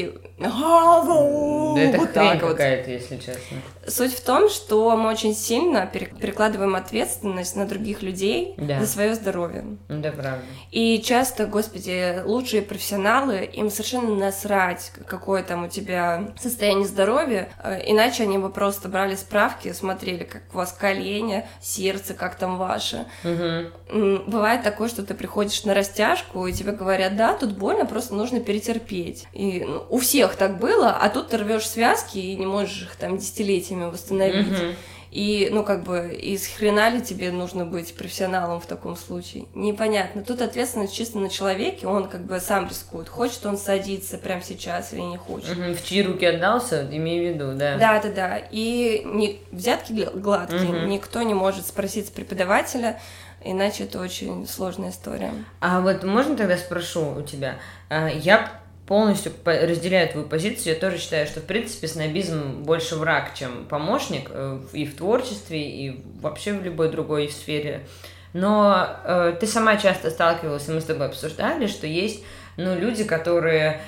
да 1.75 1.81
это 1.81 1.97
вот 2.00 2.13
так 2.13 2.39
какая-то, 2.39 2.89
если 2.89 3.17
честно. 3.17 3.57
Суть 3.88 4.13
в 4.13 4.23
том, 4.23 4.50
что 4.50 4.95
мы 4.97 5.09
очень 5.09 5.35
сильно 5.35 5.85
перекладываем 5.85 6.75
ответственность 6.75 7.55
на 7.55 7.67
других 7.67 8.01
людей 8.01 8.55
да. 8.57 8.79
за 8.79 8.88
свое 8.88 9.13
здоровье. 9.13 9.77
Да, 9.88 10.11
правда. 10.11 10.41
И 10.71 11.00
часто, 11.03 11.45
господи, 11.45 12.23
лучшие 12.25 12.63
профессионалы, 12.63 13.43
им 13.53 13.69
совершенно 13.69 14.15
насрать, 14.15 14.91
какое 15.05 15.43
там 15.43 15.65
у 15.65 15.67
тебя 15.67 16.29
состояние 16.39 16.88
здоровья, 16.88 17.50
э, 17.63 17.81
иначе 17.91 18.23
они 18.23 18.39
бы 18.39 18.50
просто 18.50 18.89
брали 18.89 19.13
справки, 19.13 19.71
смотрели, 19.73 20.23
как 20.23 20.41
у 20.53 20.57
вас 20.57 20.71
колени, 20.73 21.45
сердце, 21.61 22.15
как 22.15 22.35
там 22.35 22.57
ваше. 22.57 23.05
Угу. 23.23 24.23
Бывает 24.27 24.63
такое, 24.71 24.89
что 24.89 25.03
ты 25.03 25.13
приходишь 25.13 25.63
на 25.65 25.73
растяжку, 25.73 26.47
и 26.47 26.53
тебе 26.53 26.71
говорят, 26.71 27.15
да, 27.15 27.33
тут 27.33 27.51
больно, 27.51 27.85
просто 27.85 28.15
нужно 28.15 28.39
перетерпеть. 28.39 29.27
И 29.33 29.65
ну, 29.67 29.83
у 29.89 29.99
всех 29.99 30.35
так 30.35 30.59
было, 30.59 30.91
а 30.91 31.09
тут 31.09 31.29
ты 31.29 31.37
рвешь 31.37 31.67
связки 31.67 32.17
и 32.17 32.35
не 32.35 32.45
можешь 32.45 32.83
их 32.83 32.95
там 32.95 33.17
десятилетиями 33.17 33.85
восстановить. 33.85 34.47
Угу. 34.47 34.75
И, 35.11 35.49
ну, 35.51 35.65
как 35.65 35.83
бы, 35.83 36.13
из 36.13 36.47
хрена 36.47 36.89
ли 36.89 37.01
тебе 37.01 37.31
нужно 37.31 37.65
быть 37.65 37.93
профессионалом 37.95 38.61
в 38.61 38.65
таком 38.65 38.95
случае? 38.95 39.43
Непонятно. 39.53 40.23
Тут 40.23 40.41
ответственность 40.41 40.95
чисто 40.95 41.19
на 41.19 41.29
человеке, 41.29 41.85
он 41.85 42.07
как 42.07 42.21
бы 42.21 42.39
сам 42.39 42.69
рискует. 42.69 43.09
Хочет 43.09 43.45
он 43.45 43.57
садиться 43.57 44.17
прямо 44.17 44.41
сейчас 44.41 44.93
или 44.93 45.01
не 45.01 45.17
хочет. 45.17 45.51
Угу, 45.51 45.73
в 45.73 45.83
чьи 45.83 46.01
руки 46.01 46.25
отдался, 46.25 46.87
имею 46.89 47.25
в 47.25 47.35
виду, 47.35 47.51
да. 47.57 47.77
Да, 47.77 48.01
да, 48.01 48.09
да. 48.09 48.41
И 48.51 49.01
не, 49.03 49.39
взятки 49.51 50.07
гладкие. 50.13 50.69
Угу. 50.69 50.87
Никто 50.87 51.21
не 51.23 51.33
может 51.33 51.67
спросить 51.67 52.13
преподавателя, 52.13 53.01
иначе 53.43 53.83
это 53.86 54.00
очень 54.00 54.48
сложная 54.48 54.89
история. 54.89 55.31
А 55.60 55.81
вот 55.81 56.03
можно 56.03 56.36
тогда 56.36 56.57
спрошу 56.57 57.15
у 57.17 57.21
тебя? 57.21 57.57
А, 57.89 58.07
я 58.07 58.62
полностью 58.88 59.31
разделяю 59.45 60.10
твою 60.10 60.27
позицию. 60.27 60.74
Я 60.74 60.79
тоже 60.79 60.98
считаю, 60.98 61.25
что, 61.25 61.39
в 61.39 61.45
принципе, 61.45 61.88
снобизм 61.88 62.63
больше 62.63 62.95
враг, 62.95 63.33
чем 63.33 63.65
помощник 63.65 64.29
э, 64.29 64.60
и 64.74 64.86
в 64.86 64.98
творчестве, 64.98 65.62
и 65.62 66.03
вообще 66.19 66.51
в 66.53 66.62
любой 66.62 66.89
другой 66.89 67.29
сфере. 67.29 67.88
Но 68.33 68.88
э, 69.05 69.38
ты 69.39 69.48
сама 69.48 69.77
часто 69.77 70.10
сталкивалась, 70.10 70.67
и 70.67 70.71
мы 70.71 70.81
с 70.81 70.86
тобой 70.86 71.07
обсуждали, 71.07 71.67
что 71.67 71.88
есть 71.88 72.24
ну, 72.57 72.75
люди, 72.75 73.03
которые 73.03 73.81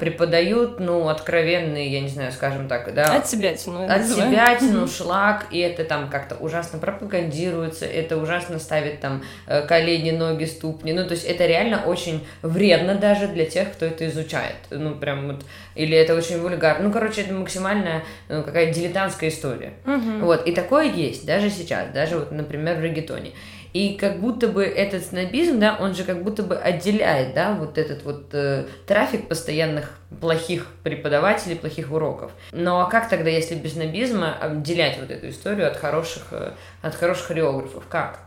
преподают, 0.00 0.80
ну, 0.80 1.08
откровенные, 1.08 1.88
я 1.88 2.00
не 2.00 2.08
знаю, 2.08 2.32
скажем 2.32 2.68
так, 2.68 2.92
да. 2.94 3.16
От 3.16 3.28
себя 3.28 3.54
тяну. 3.54 3.86
От 3.88 4.06
себя 4.06 4.56
тяну 4.56 4.88
шлак, 4.88 5.46
и 5.50 5.58
это 5.58 5.84
там 5.84 6.10
как-то 6.10 6.34
ужасно 6.34 6.78
пропагандируется, 6.78 7.86
это 7.86 8.16
ужасно 8.16 8.58
ставит 8.58 9.00
там 9.00 9.22
э, 9.46 9.62
колени, 9.66 10.10
ноги, 10.10 10.44
ступни. 10.44 10.92
Ну, 10.92 11.04
то 11.04 11.12
есть 11.12 11.24
это 11.24 11.46
реально 11.46 11.84
очень 11.84 12.26
вредно 12.42 12.94
даже 12.94 13.28
для 13.28 13.46
тех, 13.46 13.72
кто 13.72 13.86
это 13.86 14.08
изучает. 14.08 14.56
Ну, 14.70 14.94
прям 14.96 15.28
вот, 15.28 15.44
или 15.74 15.96
это 15.96 16.14
очень 16.14 16.40
вульгарно. 16.40 16.88
Ну, 16.88 16.92
короче, 16.92 17.22
это 17.22 17.32
максимально 17.34 18.02
ну, 18.28 18.42
какая-то 18.42 18.74
дилетантская 18.74 19.30
история. 19.30 19.74
Угу. 19.86 20.26
Вот, 20.26 20.46
и 20.46 20.52
такое 20.52 20.90
есть 20.92 21.24
даже 21.24 21.50
сейчас, 21.50 21.90
даже 21.94 22.18
вот, 22.18 22.32
например, 22.32 22.76
в 22.76 22.82
регетоне. 22.82 23.32
И 23.78 23.94
как 23.94 24.18
будто 24.18 24.48
бы 24.48 24.64
этот 24.64 25.04
снобизм, 25.04 25.60
да, 25.60 25.76
он 25.78 25.94
же 25.94 26.02
как 26.02 26.24
будто 26.24 26.42
бы 26.42 26.56
отделяет, 26.56 27.32
да, 27.32 27.52
вот 27.52 27.78
этот 27.78 28.02
вот 28.02 28.30
э, 28.32 28.64
трафик 28.88 29.28
постоянных 29.28 29.92
плохих 30.20 30.66
преподавателей, 30.82 31.54
плохих 31.54 31.92
уроков. 31.92 32.32
Ну 32.50 32.80
а 32.80 32.90
как 32.90 33.08
тогда, 33.08 33.30
если 33.30 33.54
без 33.54 33.74
снобизма 33.74 34.34
отделять 34.34 34.98
вот 34.98 35.12
эту 35.12 35.28
историю 35.28 35.68
от 35.68 35.76
хороших, 35.76 36.24
э, 36.32 36.54
от 36.82 36.96
хороших 36.96 37.28
хореографов? 37.28 37.84
Как? 37.88 38.18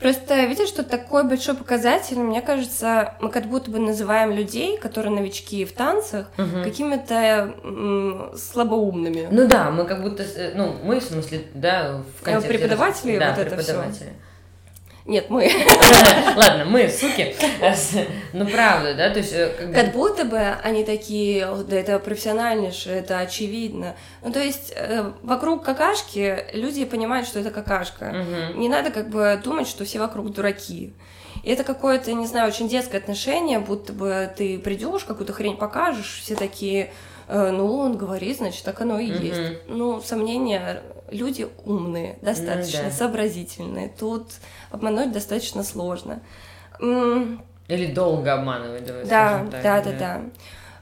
Просто 0.00 0.46
видишь, 0.46 0.68
что 0.68 0.82
такой 0.82 1.24
большой 1.24 1.54
показатель, 1.54 2.18
мне 2.18 2.40
кажется, 2.40 3.14
мы 3.20 3.30
как 3.30 3.44
будто 3.46 3.70
бы 3.70 3.78
называем 3.78 4.32
людей, 4.32 4.78
которые 4.78 5.14
новички 5.14 5.64
в 5.66 5.72
танцах, 5.72 6.30
угу. 6.38 6.64
какими-то 6.64 7.54
слабоумными. 8.36 9.28
Ну 9.30 9.46
да, 9.46 9.70
мы 9.70 9.84
как 9.84 10.02
будто, 10.02 10.22
э, 10.22 10.52
ну 10.54 10.74
мы 10.82 11.00
в 11.00 11.04
смысле, 11.04 11.42
да, 11.54 12.02
в 12.18 12.24
контексте... 12.24 12.58
Преподаватели, 12.58 13.18
да, 13.18 13.34
вот 13.34 13.44
преподаватели. 13.44 13.76
это 13.76 13.92
все. 13.92 14.29
Нет, 15.10 15.28
мы. 15.28 15.50
Ладно, 16.36 16.66
мы, 16.66 16.88
суки. 16.88 17.34
Ну, 18.32 18.46
правда, 18.46 18.94
да? 18.94 19.10
То 19.10 19.18
есть... 19.18 19.32
Э, 19.32 19.48
как, 19.58 19.74
как 19.74 19.92
будто 19.92 20.24
бы 20.24 20.38
они 20.38 20.84
такие, 20.84 21.48
да 21.68 21.76
это 21.76 21.98
профессиональнейшее, 21.98 23.00
это 23.00 23.18
очевидно. 23.18 23.96
Ну, 24.22 24.30
то 24.30 24.38
есть 24.38 24.72
э, 24.76 25.10
вокруг 25.22 25.64
какашки 25.64 26.44
люди 26.52 26.84
понимают, 26.84 27.26
что 27.26 27.40
это 27.40 27.50
какашка. 27.50 28.04
Угу. 28.04 28.60
Не 28.60 28.68
надо 28.68 28.92
как 28.92 29.08
бы 29.08 29.40
думать, 29.42 29.66
что 29.66 29.84
все 29.84 29.98
вокруг 29.98 30.32
дураки. 30.32 30.94
И 31.42 31.50
это 31.50 31.64
какое-то, 31.64 32.12
не 32.12 32.28
знаю, 32.28 32.46
очень 32.46 32.68
детское 32.68 32.98
отношение, 32.98 33.58
будто 33.58 33.92
бы 33.92 34.32
ты 34.36 34.60
придешь, 34.60 35.02
какую-то 35.02 35.32
хрень 35.32 35.56
покажешь, 35.56 36.20
все 36.22 36.36
такие, 36.36 36.92
э, 37.26 37.50
ну, 37.50 37.78
он 37.78 37.96
говорит, 37.96 38.36
значит, 38.36 38.62
так 38.62 38.80
оно 38.80 39.00
и 39.00 39.12
угу. 39.12 39.24
есть. 39.24 39.40
Ну, 39.66 40.00
сомнения, 40.00 40.84
люди 41.10 41.48
умные, 41.64 42.18
достаточно 42.22 42.84
ну, 42.84 42.88
да. 42.88 42.94
сообразительные. 42.94 43.92
Тут 43.98 44.32
обмануть 44.70 45.12
достаточно 45.12 45.62
сложно. 45.62 46.20
Или 46.80 47.86
долго 47.92 48.32
обманывать, 48.34 48.84
давай 48.84 49.04
да, 49.04 49.38
так. 49.38 49.50
Да, 49.50 49.62
да, 49.62 49.92
да, 49.92 50.22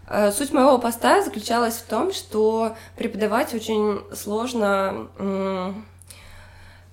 да. 0.08 0.32
Суть 0.32 0.52
моего 0.52 0.78
поста 0.78 1.23
заключалась 1.23 1.75
в 1.75 1.87
том, 1.87 2.12
что 2.14 2.76
преподавать 2.97 3.52
очень 3.52 4.00
сложно, 4.14 5.08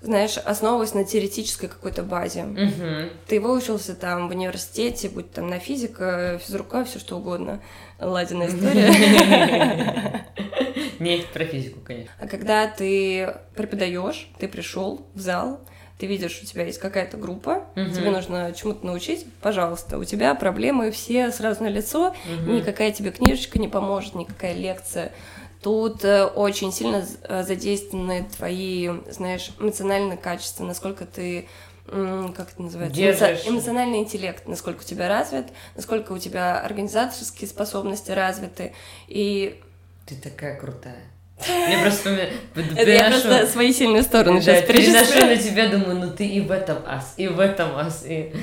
знаешь, 0.01 0.37
основываясь 0.37 0.93
на 0.93 1.05
теоретической 1.05 1.69
какой-то 1.69 2.03
базе. 2.03 2.43
Угу. 2.43 3.09
Ты 3.27 3.39
выучился 3.39 3.95
там 3.95 4.27
в 4.27 4.31
университете, 4.31 5.07
будь 5.07 5.31
там 5.31 5.47
на 5.49 5.59
физика, 5.59 6.39
физрука, 6.43 6.83
все 6.83 6.99
что 6.99 7.17
угодно. 7.17 7.61
Ладина 7.99 8.47
история. 8.47 10.25
Не 10.99 11.23
про 11.33 11.45
физику, 11.45 11.79
конечно. 11.81 12.11
А 12.19 12.27
когда 12.27 12.67
ты 12.67 13.35
преподаешь, 13.55 14.29
ты 14.39 14.47
пришел 14.47 15.05
в 15.13 15.19
зал, 15.19 15.59
ты 15.97 16.07
видишь, 16.07 16.41
у 16.43 16.45
тебя 16.45 16.65
есть 16.65 16.79
какая-то 16.79 17.17
группа, 17.17 17.65
угу. 17.75 17.89
тебе 17.89 18.11
нужно 18.11 18.53
чему-то 18.53 18.85
научить, 18.85 19.25
пожалуйста, 19.41 19.97
у 19.97 20.03
тебя 20.03 20.35
проблемы 20.35 20.91
все 20.91 21.31
сразу 21.31 21.63
на 21.63 21.67
лицо, 21.67 22.09
угу. 22.09 22.51
никакая 22.51 22.91
тебе 22.91 23.11
книжечка 23.11 23.59
не 23.59 23.67
поможет, 23.67 24.15
никакая 24.15 24.53
лекция. 24.53 25.11
Тут 25.61 26.03
э, 26.03 26.25
очень 26.25 26.71
сильно 26.71 27.03
э, 27.23 27.43
задействованы 27.43 28.27
твои, 28.35 28.89
знаешь, 29.09 29.51
эмоциональные 29.59 30.17
качества, 30.17 30.63
насколько 30.63 31.05
ты 31.05 31.47
как 31.87 32.51
это 32.51 32.63
называется, 32.63 32.97
Держишь. 32.97 33.45
эмоциональный 33.45 33.99
интеллект, 33.99 34.47
насколько 34.47 34.81
у 34.81 34.83
тебя 34.83 35.07
развит, 35.07 35.45
насколько 35.75 36.13
у 36.13 36.17
тебя 36.17 36.59
организаторские 36.59 37.47
способности 37.47 38.11
развиты, 38.11 38.73
и... 39.07 39.61
Ты 40.05 40.15
такая 40.15 40.59
крутая. 40.59 41.03
Я 41.47 41.81
просто 41.81 42.09
Это 42.55 42.89
я 42.89 43.09
просто 43.09 43.47
свои 43.47 43.73
сильные 43.73 44.03
стороны 44.03 44.41
сейчас 44.41 44.63
перечисляю. 44.65 45.35
на 45.35 45.37
тебя, 45.37 45.67
думаю, 45.67 45.99
ну 45.99 46.11
ты 46.11 46.25
и 46.25 46.39
в 46.39 46.51
этом 46.51 46.77
ас, 46.85 47.15
и 47.17 47.27
в 47.27 47.39
этом 47.39 47.75
ас, 47.75 48.03
и... 48.05 48.33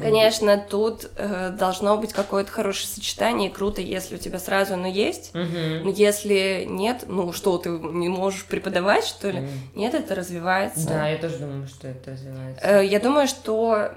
Конечно, 0.00 0.56
тут 0.56 1.10
э, 1.16 1.50
должно 1.50 1.96
быть 1.98 2.12
какое-то 2.12 2.50
хорошее 2.50 2.88
сочетание, 2.88 3.50
и 3.50 3.52
круто, 3.52 3.82
если 3.82 4.14
у 4.14 4.18
тебя 4.18 4.38
сразу 4.38 4.74
оно 4.74 4.86
есть. 4.86 5.34
Угу. 5.34 5.84
Но 5.84 5.90
если 5.90 6.64
нет, 6.66 7.04
ну 7.06 7.32
что, 7.32 7.58
ты 7.58 7.68
не 7.68 8.08
можешь 8.08 8.44
преподавать, 8.46 9.04
что 9.04 9.30
ли? 9.30 9.40
Угу. 9.40 9.50
Нет, 9.74 9.94
это 9.94 10.14
развивается. 10.14 10.88
Да, 10.88 11.08
я 11.08 11.18
тоже 11.18 11.38
думаю, 11.38 11.66
что 11.66 11.88
это 11.88 12.12
развивается. 12.12 12.66
Э, 12.66 12.86
я 12.86 13.00
думаю, 13.00 13.28
что 13.28 13.92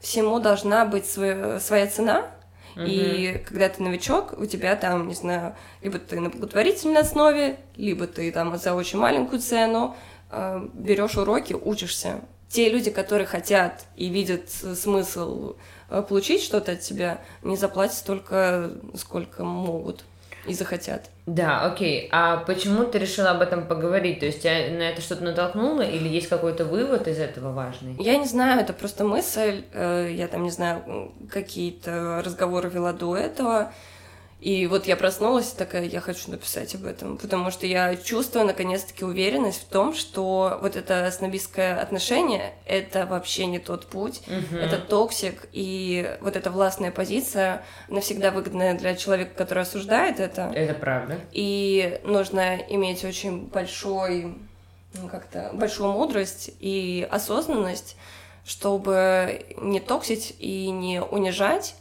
всему 0.00 0.40
должна 0.40 0.84
быть 0.86 1.06
свой, 1.06 1.60
своя 1.60 1.86
цена. 1.86 2.26
И 2.76 3.42
когда 3.46 3.68
ты 3.68 3.82
новичок, 3.82 4.34
у 4.38 4.46
тебя 4.46 4.74
там, 4.76 5.08
не 5.08 5.14
знаю, 5.14 5.54
либо 5.82 5.98
ты 5.98 6.18
на 6.20 6.30
благотворительной 6.30 7.02
основе, 7.02 7.58
либо 7.76 8.06
ты 8.06 8.30
там 8.32 8.56
за 8.58 8.74
очень 8.74 8.98
маленькую 8.98 9.40
цену 9.40 9.96
э, 10.30 10.68
берешь 10.74 11.16
уроки, 11.16 11.52
учишься. 11.52 12.20
Те 12.48 12.70
люди, 12.70 12.90
которые 12.90 13.26
хотят 13.26 13.86
и 13.96 14.08
видят 14.08 14.50
смысл 14.50 15.56
э, 15.88 16.02
получить 16.02 16.42
что-то 16.42 16.72
от 16.72 16.80
тебя, 16.80 17.20
не 17.42 17.56
заплатят 17.56 17.96
столько, 17.96 18.72
сколько 18.96 19.44
могут 19.44 20.04
и 20.46 20.54
захотят. 20.54 21.10
Да, 21.26 21.62
окей. 21.64 22.08
А 22.12 22.36
почему 22.38 22.84
ты 22.84 22.98
решила 22.98 23.30
об 23.30 23.40
этом 23.40 23.66
поговорить? 23.66 24.20
То 24.20 24.26
есть 24.26 24.42
тебя 24.42 24.68
на 24.70 24.82
это 24.82 25.00
что-то 25.00 25.24
натолкнуло 25.24 25.80
или 25.80 26.06
есть 26.06 26.28
какой-то 26.28 26.66
вывод 26.66 27.08
из 27.08 27.18
этого 27.18 27.52
важный? 27.52 27.96
Я 27.98 28.18
не 28.18 28.26
знаю, 28.26 28.60
это 28.60 28.74
просто 28.74 29.04
мысль. 29.04 29.64
Э, 29.72 30.06
я 30.12 30.28
там, 30.28 30.42
не 30.42 30.50
знаю, 30.50 31.12
какие-то 31.30 32.22
разговоры 32.24 32.68
вела 32.68 32.92
до 32.92 33.16
этого. 33.16 33.72
И 34.40 34.66
вот 34.66 34.86
я 34.86 34.96
проснулась 34.96 35.52
такая, 35.52 35.84
я 35.84 36.00
хочу 36.00 36.30
написать 36.30 36.74
об 36.74 36.84
этом, 36.84 37.16
потому 37.16 37.50
что 37.50 37.66
я 37.66 37.96
чувствую 37.96 38.44
наконец-таки 38.44 39.04
уверенность 39.04 39.62
в 39.62 39.68
том, 39.68 39.94
что 39.94 40.58
вот 40.60 40.76
это 40.76 41.10
снобистское 41.10 41.80
отношение— 41.80 42.52
это 42.66 43.06
вообще 43.06 43.46
не 43.46 43.58
тот 43.58 43.86
путь, 43.86 44.20
угу. 44.26 44.56
это 44.56 44.78
токсик, 44.78 45.48
и 45.52 46.16
вот 46.20 46.36
эта 46.36 46.50
властная 46.50 46.90
позиция 46.90 47.64
навсегда 47.88 48.30
выгодная 48.30 48.74
для 48.74 48.94
человека, 48.96 49.34
который 49.34 49.62
осуждает 49.62 50.20
это. 50.20 50.52
Это 50.54 50.74
правда. 50.74 51.18
И 51.32 52.00
нужно 52.04 52.56
иметь 52.56 53.02
очень 53.04 53.46
большой, 53.46 54.36
ну 54.94 55.08
как-то, 55.08 55.50
большую 55.54 55.92
мудрость 55.92 56.50
и 56.60 57.08
осознанность, 57.10 57.96
чтобы 58.44 59.46
не 59.56 59.80
токсить 59.80 60.34
и 60.38 60.70
не 60.70 61.00
унижать, 61.00 61.76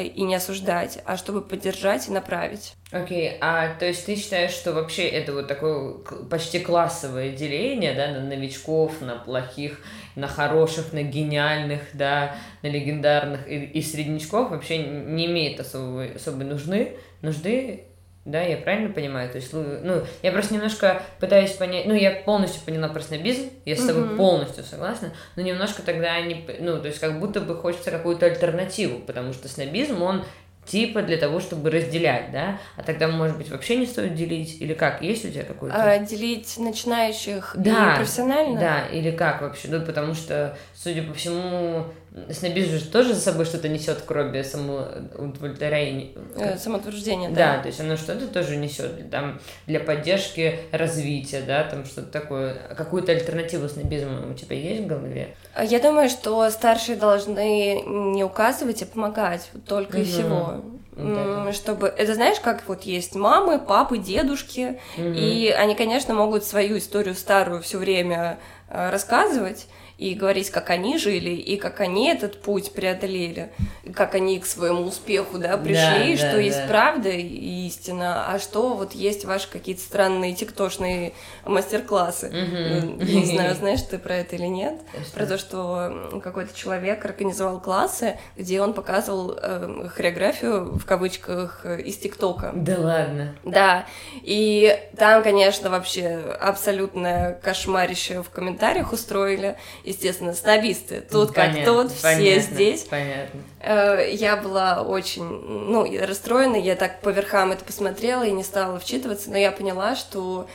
и 0.00 0.22
не 0.22 0.34
осуждать, 0.34 0.98
а 1.04 1.16
чтобы 1.16 1.42
поддержать 1.42 2.08
и 2.08 2.12
направить. 2.12 2.74
Окей, 2.90 3.30
okay. 3.30 3.38
а 3.40 3.74
то 3.74 3.86
есть 3.86 4.04
ты 4.06 4.16
считаешь, 4.16 4.52
что 4.52 4.72
вообще 4.72 5.06
это 5.08 5.32
вот 5.32 5.48
такое 5.48 5.94
почти 6.30 6.58
классовое 6.58 7.30
деление, 7.30 7.94
да, 7.94 8.08
на 8.08 8.20
новичков, 8.20 9.00
на 9.00 9.16
плохих, 9.16 9.80
на 10.14 10.28
хороших, 10.28 10.92
на 10.92 11.02
гениальных, 11.02 11.80
да, 11.94 12.34
на 12.62 12.68
легендарных 12.68 13.48
и, 13.48 13.64
и 13.64 13.82
среднячков 13.82 14.50
вообще 14.50 14.78
не 14.78 15.26
имеет 15.26 15.58
особой, 15.60 16.14
особой 16.14 16.44
нужны, 16.44 16.96
нужды 17.22 17.84
да, 18.24 18.40
я 18.40 18.56
правильно 18.56 18.92
понимаю? 18.92 19.28
То 19.30 19.36
есть, 19.36 19.52
ну, 19.52 20.02
я 20.22 20.32
просто 20.32 20.54
немножко 20.54 21.02
пытаюсь 21.18 21.52
понять, 21.52 21.86
ну, 21.86 21.94
я 21.94 22.12
полностью 22.12 22.62
поняла 22.64 22.88
про 22.88 23.00
снобизм, 23.00 23.50
я 23.64 23.74
с 23.74 23.84
тобой 23.84 24.04
mm-hmm. 24.04 24.16
полностью 24.16 24.62
согласна, 24.62 25.12
но 25.34 25.42
немножко 25.42 25.82
тогда 25.82 26.20
не, 26.20 26.46
ну, 26.60 26.80
то 26.80 26.86
есть, 26.86 27.00
как 27.00 27.18
будто 27.18 27.40
бы 27.40 27.56
хочется 27.56 27.90
какую-то 27.90 28.26
альтернативу, 28.26 29.00
потому 29.00 29.32
что 29.32 29.48
снобизм, 29.48 30.02
он 30.02 30.24
типа 30.64 31.02
для 31.02 31.16
того, 31.16 31.40
чтобы 31.40 31.70
разделять, 31.70 32.30
да? 32.30 32.60
А 32.76 32.82
тогда, 32.82 33.08
может 33.08 33.36
быть, 33.36 33.50
вообще 33.50 33.76
не 33.76 33.86
стоит 33.86 34.14
делить? 34.14 34.60
Или 34.60 34.74
как? 34.74 35.02
Есть 35.02 35.24
у 35.24 35.28
тебя 35.28 35.42
какой-то? 35.42 35.74
А, 35.76 35.98
делить 35.98 36.56
начинающих 36.58 37.54
да, 37.56 37.94
и 37.94 37.96
профессионально? 37.96 38.60
Да, 38.60 38.86
или 38.86 39.10
как 39.10 39.42
вообще? 39.42 39.68
Ну, 39.68 39.84
потому 39.84 40.14
что, 40.14 40.56
судя 40.74 41.02
по 41.02 41.14
всему, 41.14 41.86
снобизм 42.30 42.78
же 42.78 42.84
тоже 42.84 43.14
за 43.14 43.20
собой 43.20 43.46
что-то 43.46 43.68
несет, 43.68 44.02
кроме 44.06 44.44
самоудовлетворения. 44.44 46.10
Э, 46.36 46.58
самоутверждения, 46.58 47.30
да. 47.30 47.56
Да, 47.56 47.62
то 47.62 47.68
есть 47.68 47.80
оно 47.80 47.96
что-то 47.96 48.26
тоже 48.28 48.56
несет 48.56 49.10
там 49.10 49.40
для 49.66 49.80
поддержки 49.80 50.58
развития, 50.72 51.42
да, 51.46 51.64
там 51.64 51.86
что-то 51.86 52.08
такое. 52.08 52.54
Какую-то 52.76 53.12
альтернативу 53.12 53.68
снобизму 53.68 54.30
у 54.30 54.34
тебя 54.34 54.56
есть 54.56 54.82
в 54.82 54.86
голове? 54.86 55.34
Я 55.62 55.80
думаю, 55.80 56.10
что 56.10 56.48
старшие 56.50 56.96
должны 56.96 57.82
не 57.82 58.24
указывать, 58.24 58.82
а 58.82 58.86
помогать 58.86 59.50
только 59.66 59.96
угу. 59.96 60.02
и 60.02 60.04
всего. 60.04 60.62
Вот 60.94 61.54
чтобы 61.54 61.86
это 61.88 62.14
знаешь, 62.14 62.38
как 62.40 62.64
вот 62.68 62.82
есть 62.82 63.14
мамы, 63.14 63.58
папы, 63.58 63.96
дедушки, 63.96 64.78
угу. 64.98 65.06
и 65.06 65.48
они, 65.48 65.74
конечно, 65.74 66.12
могут 66.12 66.44
свою 66.44 66.76
историю 66.76 67.14
старую 67.14 67.62
все 67.62 67.78
время 67.78 68.38
э, 68.68 68.90
рассказывать, 68.90 69.66
и 70.02 70.14
говорить, 70.14 70.50
как 70.50 70.70
они 70.70 70.98
жили, 70.98 71.30
и 71.30 71.56
как 71.56 71.80
они 71.80 72.08
этот 72.08 72.42
путь 72.42 72.72
преодолели, 72.72 73.52
и 73.84 73.92
как 73.92 74.16
они 74.16 74.40
к 74.40 74.46
своему 74.46 74.82
успеху, 74.82 75.38
да, 75.38 75.56
пришли, 75.56 76.16
да, 76.16 76.16
что 76.16 76.32
да, 76.32 76.40
есть 76.40 76.58
да. 76.58 76.66
правда 76.66 77.08
и 77.08 77.66
истина, 77.68 78.26
а 78.32 78.40
что 78.40 78.74
вот 78.74 78.94
есть 78.94 79.24
ваши 79.24 79.48
какие-то 79.48 79.80
странные 79.80 80.34
тиктошные 80.34 81.12
мастер-классы. 81.44 82.26
Угу. 82.26 83.04
Не 83.04 83.24
знаю, 83.26 83.54
знаешь 83.60 83.82
ты 83.82 83.98
про 83.98 84.16
это 84.16 84.34
или 84.34 84.46
нет, 84.46 84.80
что? 85.04 85.14
про 85.14 85.26
то, 85.26 85.38
что 85.38 86.20
какой-то 86.22 86.56
человек 86.56 87.04
организовал 87.04 87.60
классы, 87.60 88.18
где 88.36 88.60
он 88.60 88.74
показывал 88.74 89.38
э, 89.40 89.88
хореографию, 89.94 90.78
в 90.78 90.84
кавычках, 90.84 91.64
из 91.64 91.96
ТикТока. 91.98 92.50
Да 92.56 92.76
ладно? 92.78 93.36
Да, 93.44 93.86
и 94.22 94.76
там, 94.96 95.22
конечно, 95.22 95.70
вообще 95.70 96.36
абсолютное 96.40 97.34
кошмарище 97.40 98.22
в 98.22 98.30
комментариях 98.30 98.92
устроили, 98.92 99.56
естественно, 99.92 100.34
снобисты. 100.34 101.00
Тут 101.00 101.34
понятно, 101.34 101.64
как 101.64 101.66
тут, 101.66 101.92
все 101.92 102.02
понятно, 102.02 102.42
здесь. 102.42 102.82
Понятно. 102.84 103.40
Э, 103.60 104.10
я 104.12 104.36
была 104.36 104.82
очень, 104.82 105.24
ну, 105.24 105.86
расстроена, 106.04 106.56
я 106.56 106.76
так 106.76 107.00
по 107.00 107.10
верхам 107.10 107.52
это 107.52 107.64
посмотрела 107.64 108.24
и 108.24 108.32
не 108.32 108.42
стала 108.42 108.78
вчитываться, 108.78 109.30
но 109.30 109.38
я 109.38 109.52
поняла, 109.52 109.94
что 109.94 110.48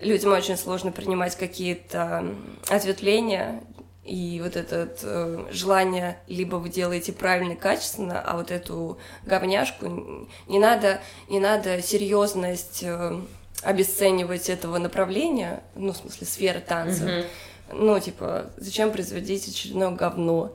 людям 0.00 0.32
очень 0.32 0.56
сложно 0.56 0.92
принимать 0.92 1.36
какие-то 1.36 2.24
ответвления, 2.68 3.60
и 4.04 4.40
вот 4.42 4.56
это 4.56 4.88
э, 5.02 5.46
желание 5.50 6.18
либо 6.26 6.56
вы 6.56 6.68
делаете 6.68 7.12
правильно 7.12 7.52
и 7.52 7.56
качественно, 7.56 8.20
а 8.20 8.36
вот 8.36 8.50
эту 8.50 8.98
говняшку 9.24 10.28
не 10.46 10.58
надо, 10.58 11.00
не 11.28 11.40
надо 11.40 11.80
серьезность 11.80 12.82
э, 12.82 13.18
обесценивать 13.62 14.50
этого 14.50 14.76
направления, 14.76 15.62
ну, 15.74 15.92
в 15.92 15.96
смысле, 15.96 16.26
сферы 16.26 16.60
танца. 16.60 17.04
Mm-hmm 17.04 17.26
ну, 17.72 17.98
типа, 18.00 18.46
зачем 18.56 18.92
производить 18.92 19.48
очередное 19.48 19.90
говно? 19.90 20.52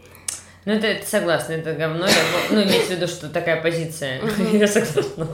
Ну, 0.65 0.73
это, 0.73 0.87
это 0.87 1.07
согласна, 1.07 1.53
это 1.53 1.73
говно. 1.73 2.05
Я, 2.05 2.13
ну, 2.51 2.61
имеется 2.61 2.93
в 2.93 2.95
виду, 2.97 3.07
что 3.07 3.29
такая 3.29 3.61
позиция. 3.61 4.21
Я 4.51 4.67
согласна. 4.67 5.27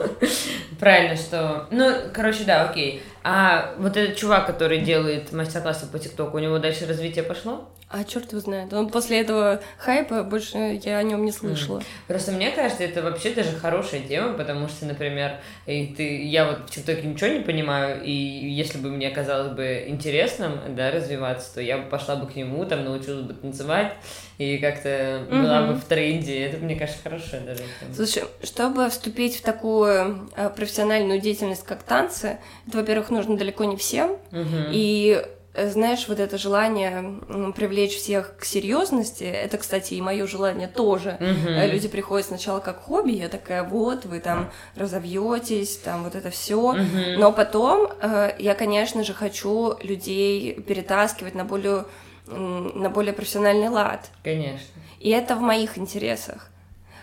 Правильно, 0.78 1.16
что... 1.16 1.66
Ну, 1.70 1.94
короче, 2.12 2.44
да, 2.44 2.68
окей. 2.68 3.02
А 3.28 3.74
вот 3.78 3.96
этот 3.96 4.16
чувак, 4.16 4.46
который 4.46 4.78
делает 4.78 5.32
мастер-классы 5.32 5.86
по 5.86 5.98
ТикТоку, 5.98 6.36
у 6.36 6.40
него 6.40 6.60
дальше 6.60 6.86
развитие 6.86 7.24
пошло? 7.24 7.68
А 7.88 8.02
черт 8.02 8.32
его 8.32 8.40
знает. 8.40 8.72
Он 8.72 8.88
после 8.88 9.20
этого 9.20 9.60
хайпа 9.78 10.24
больше 10.24 10.80
я 10.82 10.98
о 10.98 11.02
нем 11.04 11.24
не 11.24 11.30
слышала. 11.30 11.78
Mm. 11.78 11.84
Просто 12.08 12.32
мне 12.32 12.50
кажется, 12.50 12.82
это 12.82 13.00
вообще 13.00 13.30
даже 13.30 13.56
хорошая 13.56 14.00
тема, 14.00 14.34
потому 14.34 14.66
что, 14.66 14.86
например, 14.86 15.38
и 15.66 15.86
ты, 15.86 16.24
я 16.24 16.46
вот 16.46 16.68
в 16.68 16.70
ТикТоке 16.70 17.02
ничего 17.02 17.30
не 17.30 17.40
понимаю, 17.40 18.02
и 18.02 18.10
если 18.10 18.78
бы 18.78 18.90
мне 18.90 19.10
казалось 19.10 19.52
бы 19.52 19.84
интересным, 19.86 20.58
да, 20.74 20.90
развиваться, 20.90 21.54
то 21.54 21.60
я 21.60 21.78
бы 21.78 21.88
пошла 21.88 22.16
бы 22.16 22.26
к 22.26 22.34
нему, 22.34 22.64
там 22.64 22.84
научилась 22.84 23.24
бы 23.24 23.34
танцевать, 23.34 23.92
и 24.38 24.58
как-то 24.58 24.88
mm-hmm. 24.88 25.42
была 25.42 25.62
бы 25.62 25.74
в 25.74 25.84
тренде. 25.84 26.44
Это, 26.44 26.58
мне 26.58 26.74
кажется, 26.74 27.00
хорошая 27.04 27.42
даже 27.42 27.62
тема. 27.80 27.94
Слушай, 27.94 28.24
чтобы 28.42 28.90
вступить 28.90 29.36
в 29.36 29.42
такую 29.42 30.28
э, 30.36 30.50
профессиональную 30.50 31.20
деятельность, 31.20 31.64
как 31.64 31.84
танцы, 31.84 32.38
это, 32.66 32.78
во-первых, 32.78 33.10
нужно 33.16 33.36
далеко 33.36 33.64
не 33.64 33.76
всем, 33.76 34.16
mm-hmm. 34.30 34.70
и 34.72 35.26
Э, 35.56 35.70
знаешь, 35.70 36.06
вот 36.06 36.20
это 36.20 36.36
желание 36.36 37.18
привлечь 37.56 37.96
всех 37.96 38.36
к 38.36 38.44
серьезности, 38.44 39.24
это, 39.24 39.56
кстати, 39.56 39.94
и 39.94 40.02
мое 40.02 40.26
желание 40.26 40.68
тоже. 40.68 41.16
Угу. 41.18 41.72
Люди 41.72 41.88
приходят 41.88 42.26
сначала 42.26 42.60
как 42.60 42.82
хобби, 42.82 43.12
я 43.12 43.28
такая, 43.28 43.62
вот, 43.62 44.04
вы 44.04 44.20
там 44.20 44.50
разовьетесь, 44.76 45.78
там 45.78 46.04
вот 46.04 46.14
это 46.14 46.30
все. 46.30 46.58
Угу. 46.58 47.18
Но 47.18 47.32
потом 47.32 47.88
э, 48.02 48.36
я, 48.38 48.54
конечно 48.54 49.02
же, 49.02 49.14
хочу 49.14 49.76
людей 49.82 50.60
перетаскивать 50.60 51.34
на 51.34 51.44
более, 51.44 51.86
на 52.26 52.90
более 52.90 53.14
профессиональный 53.14 53.70
лад. 53.70 54.10
Конечно. 54.22 54.82
И 55.00 55.08
это 55.08 55.36
в 55.36 55.40
моих 55.40 55.78
интересах. 55.78 56.50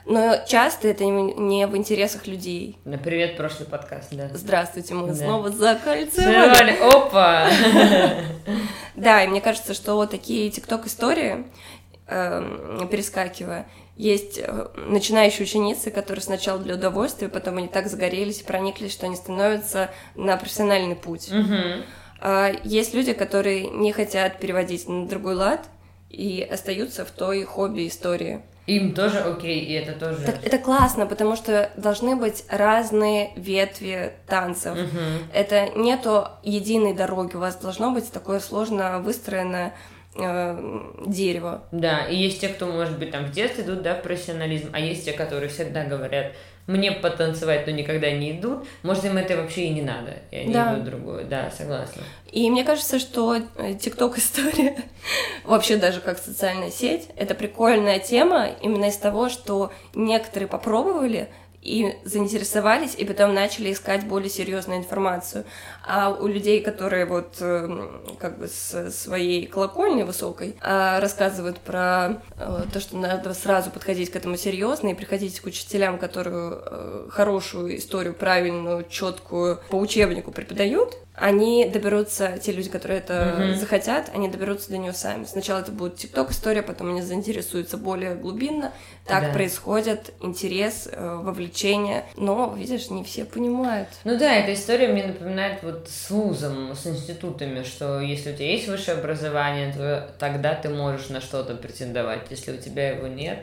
Но 0.05 0.43
часто 0.47 0.89
это 0.89 1.05
не 1.05 1.65
в 1.67 1.77
интересах 1.77 2.27
людей. 2.27 2.77
На 2.83 2.97
привет, 2.97 3.37
прошлый 3.37 3.67
подкаст, 3.67 4.09
да. 4.11 4.29
Здравствуйте, 4.33 4.93
мы 4.93 5.07
да. 5.07 5.15
снова 5.15 5.49
закольцевали. 5.49 6.77
Опа! 6.81 7.49
Да, 8.95 9.23
и 9.23 9.27
мне 9.27 9.41
кажется, 9.41 9.73
что 9.73 9.95
вот 9.95 10.11
такие 10.11 10.51
тикток-истории, 10.51 11.47
эм, 12.07 12.87
перескакивая, 12.89 13.67
есть 13.95 14.37
э, 14.37 14.67
начинающие 14.75 15.43
ученицы, 15.43 15.89
которые 15.89 16.21
сначала 16.21 16.59
для 16.59 16.75
удовольствия, 16.75 17.27
потом 17.27 17.57
они 17.57 17.67
так 17.67 17.87
загорелись 17.87 18.41
и 18.41 18.43
прониклись, 18.43 18.91
что 18.91 19.07
они 19.07 19.15
становятся 19.15 19.89
на 20.15 20.37
профессиональный 20.37 20.95
путь. 20.95 21.31
А 22.19 22.51
есть 22.63 22.93
люди, 22.93 23.13
которые 23.13 23.67
не 23.67 23.91
хотят 23.91 24.39
переводить 24.39 24.87
на 24.87 25.07
другой 25.07 25.35
лад 25.35 25.67
и 26.09 26.47
остаются 26.49 27.03
в 27.03 27.11
той 27.11 27.43
хобби-истории. 27.43 28.43
Им 28.65 28.93
тоже 28.93 29.19
окей, 29.19 29.59
и 29.59 29.73
это 29.73 29.91
тоже. 29.91 30.23
Так, 30.25 30.43
это 30.43 30.57
классно, 30.57 31.05
потому 31.05 31.35
что 31.35 31.69
должны 31.75 32.15
быть 32.15 32.45
разные 32.47 33.31
ветви 33.35 34.13
танцев. 34.25 34.73
Угу. 34.73 34.99
Это 35.33 35.69
нету 35.75 36.27
единой 36.43 36.93
дороги, 36.93 37.35
у 37.35 37.39
вас 37.39 37.57
должно 37.57 37.91
быть 37.91 38.09
такое 38.11 38.39
сложно 38.39 38.99
выстроенное 38.99 39.73
э, 40.15 40.81
дерево. 41.05 41.63
Да, 41.73 42.05
и 42.05 42.15
есть 42.15 42.39
те, 42.39 42.47
кто, 42.47 42.67
может 42.67 42.97
быть, 42.97 43.11
там 43.11 43.25
в 43.25 43.31
детстве 43.31 43.65
идут, 43.65 43.81
да, 43.81 43.95
в 43.95 44.01
профессионализм, 44.01 44.69
а 44.71 44.79
есть 44.79 45.03
те, 45.03 45.11
которые 45.11 45.49
всегда 45.49 45.83
говорят, 45.83 46.31
мне 46.67 46.91
потанцевать, 46.91 47.67
но 47.67 47.73
никогда 47.73 48.11
не 48.11 48.31
идут, 48.31 48.65
может, 48.83 49.05
им 49.05 49.17
это 49.17 49.35
вообще 49.35 49.65
и 49.65 49.69
не 49.69 49.81
надо, 49.81 50.13
и 50.31 50.37
они 50.37 50.53
да. 50.53 50.73
идут 50.73 50.85
другое. 50.85 51.25
Да, 51.25 51.51
согласна. 51.51 52.03
И 52.31 52.49
мне 52.49 52.63
кажется, 52.63 52.99
что 52.99 53.35
TikTok 53.35 54.17
история, 54.17 54.75
вообще 55.43 55.77
даже 55.77 55.99
как 55.99 56.17
социальная 56.17 56.71
сеть, 56.71 57.09
это 57.15 57.35
прикольная 57.35 57.99
тема 57.99 58.47
именно 58.61 58.85
из 58.85 58.97
того, 58.97 59.29
что 59.29 59.71
некоторые 59.93 60.47
попробовали, 60.47 61.29
и 61.63 61.95
заинтересовались, 62.03 62.93
и 62.95 63.05
потом 63.05 63.33
начали 63.33 63.71
искать 63.71 64.05
более 64.05 64.29
серьезную 64.29 64.79
информацию. 64.79 65.45
А 65.85 66.09
у 66.09 66.27
людей, 66.27 66.61
которые 66.61 67.05
вот 67.05 67.37
эм, 67.39 68.01
как 68.19 68.37
бы 68.37 68.47
с 68.47 68.91
своей 68.91 69.47
колокольни 69.47 70.03
высокой 70.03 70.57
а, 70.61 70.99
рассказывают 70.99 71.59
про 71.59 72.21
э, 72.37 72.63
то, 72.71 72.79
что 72.81 72.97
надо 72.97 73.33
сразу 73.33 73.71
подходить 73.71 74.11
к 74.11 74.15
этому 74.15 74.35
серьезно 74.35 74.89
и 74.89 74.93
приходить 74.93 75.39
к 75.39 75.45
учителям, 75.45 75.97
которые 75.97 76.59
э, 76.59 77.07
хорошую 77.09 77.77
историю, 77.77 78.13
правильную, 78.13 78.85
четкую 78.89 79.61
по 79.69 79.77
учебнику 79.77 80.31
преподают, 80.31 80.97
они 81.15 81.69
доберутся, 81.69 82.39
те 82.41 82.51
люди, 82.51 82.69
которые 82.69 82.99
это 82.99 83.13
mm-hmm. 83.13 83.55
захотят, 83.55 84.09
они 84.13 84.29
доберутся 84.29 84.71
до 84.71 84.77
нее 84.79 84.93
сами. 84.93 85.25
Сначала 85.25 85.59
это 85.59 85.71
будет 85.71 85.97
ТикТок 85.97 86.31
история, 86.31 86.63
потом 86.63 86.89
они 86.89 87.01
заинтересуются 87.03 87.77
более 87.77 88.15
глубинно. 88.15 88.71
Так 89.05 89.25
да. 89.25 89.33
происходит 89.33 90.11
интерес, 90.21 90.89
э, 90.91 91.15
вовлечение. 91.21 92.05
Но, 92.15 92.55
видишь, 92.57 92.89
не 92.89 93.03
все 93.03 93.25
понимают. 93.25 93.89
Ну 94.05 94.17
да, 94.17 94.33
эта 94.33 94.53
история 94.53 94.87
мне 94.87 95.05
напоминает 95.05 95.61
вот 95.61 95.87
с 95.87 96.09
вузом, 96.09 96.75
с 96.75 96.87
институтами, 96.87 97.63
что 97.63 97.99
если 97.99 98.31
у 98.31 98.35
тебя 98.35 98.51
есть 98.51 98.67
высшее 98.67 98.97
образование, 98.97 99.71
то 99.71 100.15
тогда 100.17 100.55
ты 100.55 100.69
можешь 100.69 101.09
на 101.09 101.21
что-то 101.21 101.53
претендовать. 101.53 102.31
Если 102.31 102.53
у 102.53 102.57
тебя 102.57 102.89
его 102.89 103.05
нет, 103.07 103.39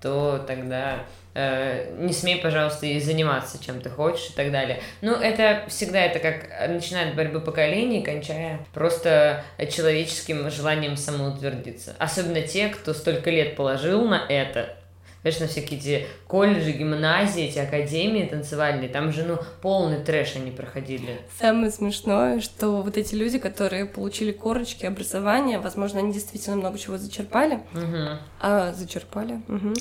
то 0.00 0.42
тогда 0.46 1.04
Э, 1.32 1.94
не 1.96 2.12
смей, 2.12 2.40
пожалуйста, 2.40 2.86
и 2.86 2.98
заниматься 2.98 3.62
чем 3.62 3.80
ты 3.80 3.88
хочешь 3.88 4.30
и 4.30 4.32
так 4.32 4.50
далее. 4.50 4.80
Ну, 5.00 5.12
это 5.12 5.64
всегда 5.68 6.00
это 6.00 6.18
как 6.18 6.68
начинает 6.68 7.14
борьбы 7.14 7.40
поколений, 7.40 8.02
кончая 8.02 8.66
просто 8.74 9.44
человеческим 9.70 10.50
желанием 10.50 10.96
самоутвердиться. 10.96 11.94
Особенно 12.00 12.42
те, 12.42 12.68
кто 12.68 12.94
столько 12.94 13.30
лет 13.30 13.54
положил 13.54 14.08
на 14.08 14.24
это, 14.28 14.76
На 15.22 15.30
всякие 15.30 15.78
эти 15.78 16.06
колледжи, 16.26 16.72
гимназии, 16.72 17.44
эти 17.44 17.58
академии 17.58 18.24
танцевальные, 18.24 18.88
там 18.88 19.12
же, 19.12 19.24
ну, 19.24 19.38
полный 19.60 20.02
трэш 20.02 20.36
они 20.36 20.50
проходили. 20.50 21.20
Самое 21.38 21.70
смешное, 21.70 22.40
что 22.40 22.82
вот 22.82 22.96
эти 22.96 23.14
люди, 23.14 23.38
которые 23.38 23.84
получили 23.84 24.32
корочки 24.32 24.86
образования, 24.86 25.58
возможно, 25.58 26.00
они 26.00 26.12
действительно 26.12 26.56
много 26.56 26.78
чего 26.78 26.96
зачерпали. 26.96 27.60
Угу. 27.74 28.18
А, 28.40 28.72
зачерпали. 28.72 29.42
Угу 29.48 29.74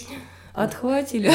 Отхватили. 0.54 1.32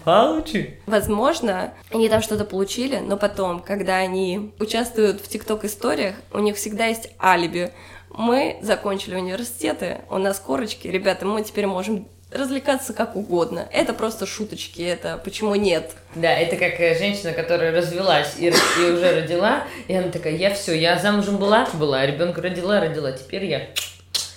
Получи. 0.04 0.74
Возможно, 0.86 1.72
они 1.90 2.08
там 2.08 2.20
что-то 2.20 2.44
получили, 2.44 2.96
но 2.96 3.16
потом, 3.16 3.60
когда 3.60 3.96
они 3.96 4.52
участвуют 4.58 5.20
в 5.20 5.28
ТикТок-историях, 5.28 6.16
у 6.32 6.38
них 6.40 6.56
всегда 6.56 6.86
есть 6.86 7.12
алиби. 7.22 7.72
Мы 8.10 8.58
закончили 8.62 9.14
университеты, 9.14 10.00
у 10.10 10.18
нас 10.18 10.40
корочки, 10.40 10.88
ребята, 10.88 11.26
мы 11.26 11.44
теперь 11.44 11.66
можем 11.66 12.08
развлекаться 12.30 12.92
как 12.92 13.16
угодно. 13.16 13.68
Это 13.72 13.92
просто 13.92 14.26
шуточки, 14.26 14.82
это 14.82 15.20
почему 15.22 15.54
нет. 15.54 15.92
Да, 16.14 16.30
это 16.30 16.56
как 16.56 16.80
э, 16.80 16.98
женщина, 16.98 17.32
которая 17.32 17.72
развелась 17.72 18.34
и, 18.38 18.46
и 18.48 18.90
уже 18.90 19.20
родила, 19.20 19.64
и 19.88 19.94
она 19.94 20.10
такая, 20.10 20.36
я 20.36 20.54
все, 20.54 20.78
я 20.78 20.98
замужем 20.98 21.38
была, 21.38 21.66
была, 21.74 22.06
ребенка 22.06 22.40
родила, 22.42 22.80
родила, 22.80 23.12
теперь 23.12 23.44
я 23.46 23.62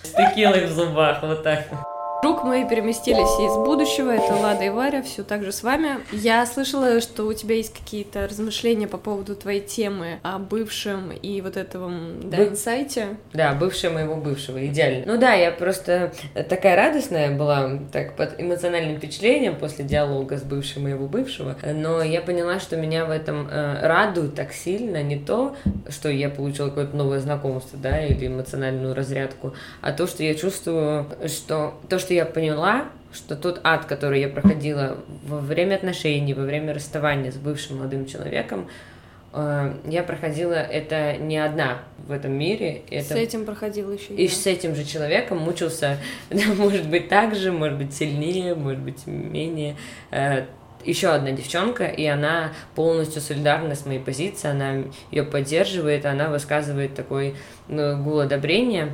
с 0.04 0.10
текилой 0.10 0.66
в 0.66 0.72
зубах, 0.72 1.22
вот 1.24 1.44
так. 1.44 1.93
Вдруг 2.24 2.46
мы 2.46 2.66
переместились 2.66 3.38
из 3.38 3.54
будущего, 3.68 4.10
это 4.10 4.34
Лада 4.36 4.64
и 4.64 4.70
Варя, 4.70 5.02
все 5.02 5.24
так 5.24 5.44
же 5.44 5.52
с 5.52 5.62
вами. 5.62 5.98
Я 6.14 6.46
слышала, 6.46 7.02
что 7.02 7.26
у 7.26 7.34
тебя 7.34 7.56
есть 7.56 7.74
какие-то 7.74 8.26
размышления 8.30 8.88
по 8.88 8.98
поводу 8.98 9.36
твоей 9.36 9.60
темы 9.60 10.22
о 10.24 10.40
бывшем 10.40 11.12
и 11.12 11.42
вот 11.42 11.58
этом 11.58 12.30
да, 12.30 12.38
Бы... 12.38 12.44
инсайте. 12.46 13.18
Да, 13.34 13.54
бывшем 13.54 13.96
моего 13.96 14.16
бывшего, 14.16 14.66
идеально. 14.66 15.04
Ну 15.06 15.20
да, 15.20 15.34
я 15.34 15.52
просто 15.52 16.14
такая 16.48 16.78
радостная 16.78 17.38
была, 17.38 17.78
так 17.92 18.16
под 18.16 18.40
эмоциональным 18.40 19.00
впечатлением 19.00 19.58
после 19.58 19.84
диалога 19.84 20.38
с 20.38 20.44
бывшим 20.44 20.84
моего 20.84 21.08
бывшего, 21.08 21.58
но 21.74 22.02
я 22.02 22.22
поняла, 22.22 22.62
что 22.62 22.78
меня 22.78 23.04
в 23.04 23.12
этом 23.12 23.50
э, 23.52 23.86
радует 23.86 24.34
так 24.34 24.54
сильно 24.54 25.04
не 25.04 25.18
то, 25.18 25.58
что 25.90 26.08
я 26.08 26.30
получила 26.30 26.70
какое-то 26.70 26.96
новое 26.96 27.20
знакомство, 27.20 27.78
да, 27.78 28.02
или 28.02 28.28
эмоциональную 28.28 28.96
разрядку, 28.96 29.54
а 29.82 29.92
то, 29.92 30.08
что 30.08 30.24
я 30.24 30.34
чувствую, 30.36 31.06
что 31.28 31.74
то, 31.90 32.00
что 32.00 32.13
я 32.14 32.26
поняла, 32.26 32.86
что 33.14 33.36
тот 33.36 33.62
ад, 33.64 33.86
который 33.86 34.22
я 34.22 34.28
проходила 34.28 34.98
во 35.26 35.40
время 35.40 35.76
отношений, 35.76 36.34
во 36.34 36.44
время 36.44 36.74
расставания 36.74 37.32
с 37.32 37.36
бывшим 37.36 37.78
молодым 37.78 38.06
человеком, 38.06 38.68
э, 39.34 39.74
я 39.86 40.04
проходила 40.04 40.54
это 40.54 41.18
не 41.18 41.38
одна 41.38 41.80
в 42.08 42.12
этом 42.12 42.34
мире. 42.34 42.82
Это... 42.90 43.06
С 43.06 43.12
этим 43.12 43.46
проходила 43.46 43.92
еще 43.92 44.14
и 44.14 44.24
я. 44.24 44.30
с 44.30 44.46
этим 44.46 44.76
же 44.76 44.84
человеком 44.84 45.38
мучился, 45.38 45.98
может 46.58 46.90
быть, 46.90 47.10
так 47.10 47.36
же, 47.36 47.52
может 47.52 47.78
быть, 47.78 47.94
сильнее, 47.94 48.56
может 48.56 48.82
быть, 48.82 49.06
менее. 49.06 49.76
Э, 50.12 50.46
еще 50.84 51.10
одна 51.10 51.32
девчонка, 51.32 51.86
и 51.86 52.06
она 52.06 52.52
полностью 52.76 53.22
солидарна 53.22 53.76
с 53.76 53.86
моей 53.86 54.00
позицией, 54.00 54.52
она 54.52 54.84
ее 55.12 55.24
поддерживает, 55.24 56.06
она 56.06 56.28
высказывает 56.30 56.94
такой 56.94 57.36
ну, 57.70 58.04
гул 58.04 58.20
одобрения 58.20 58.94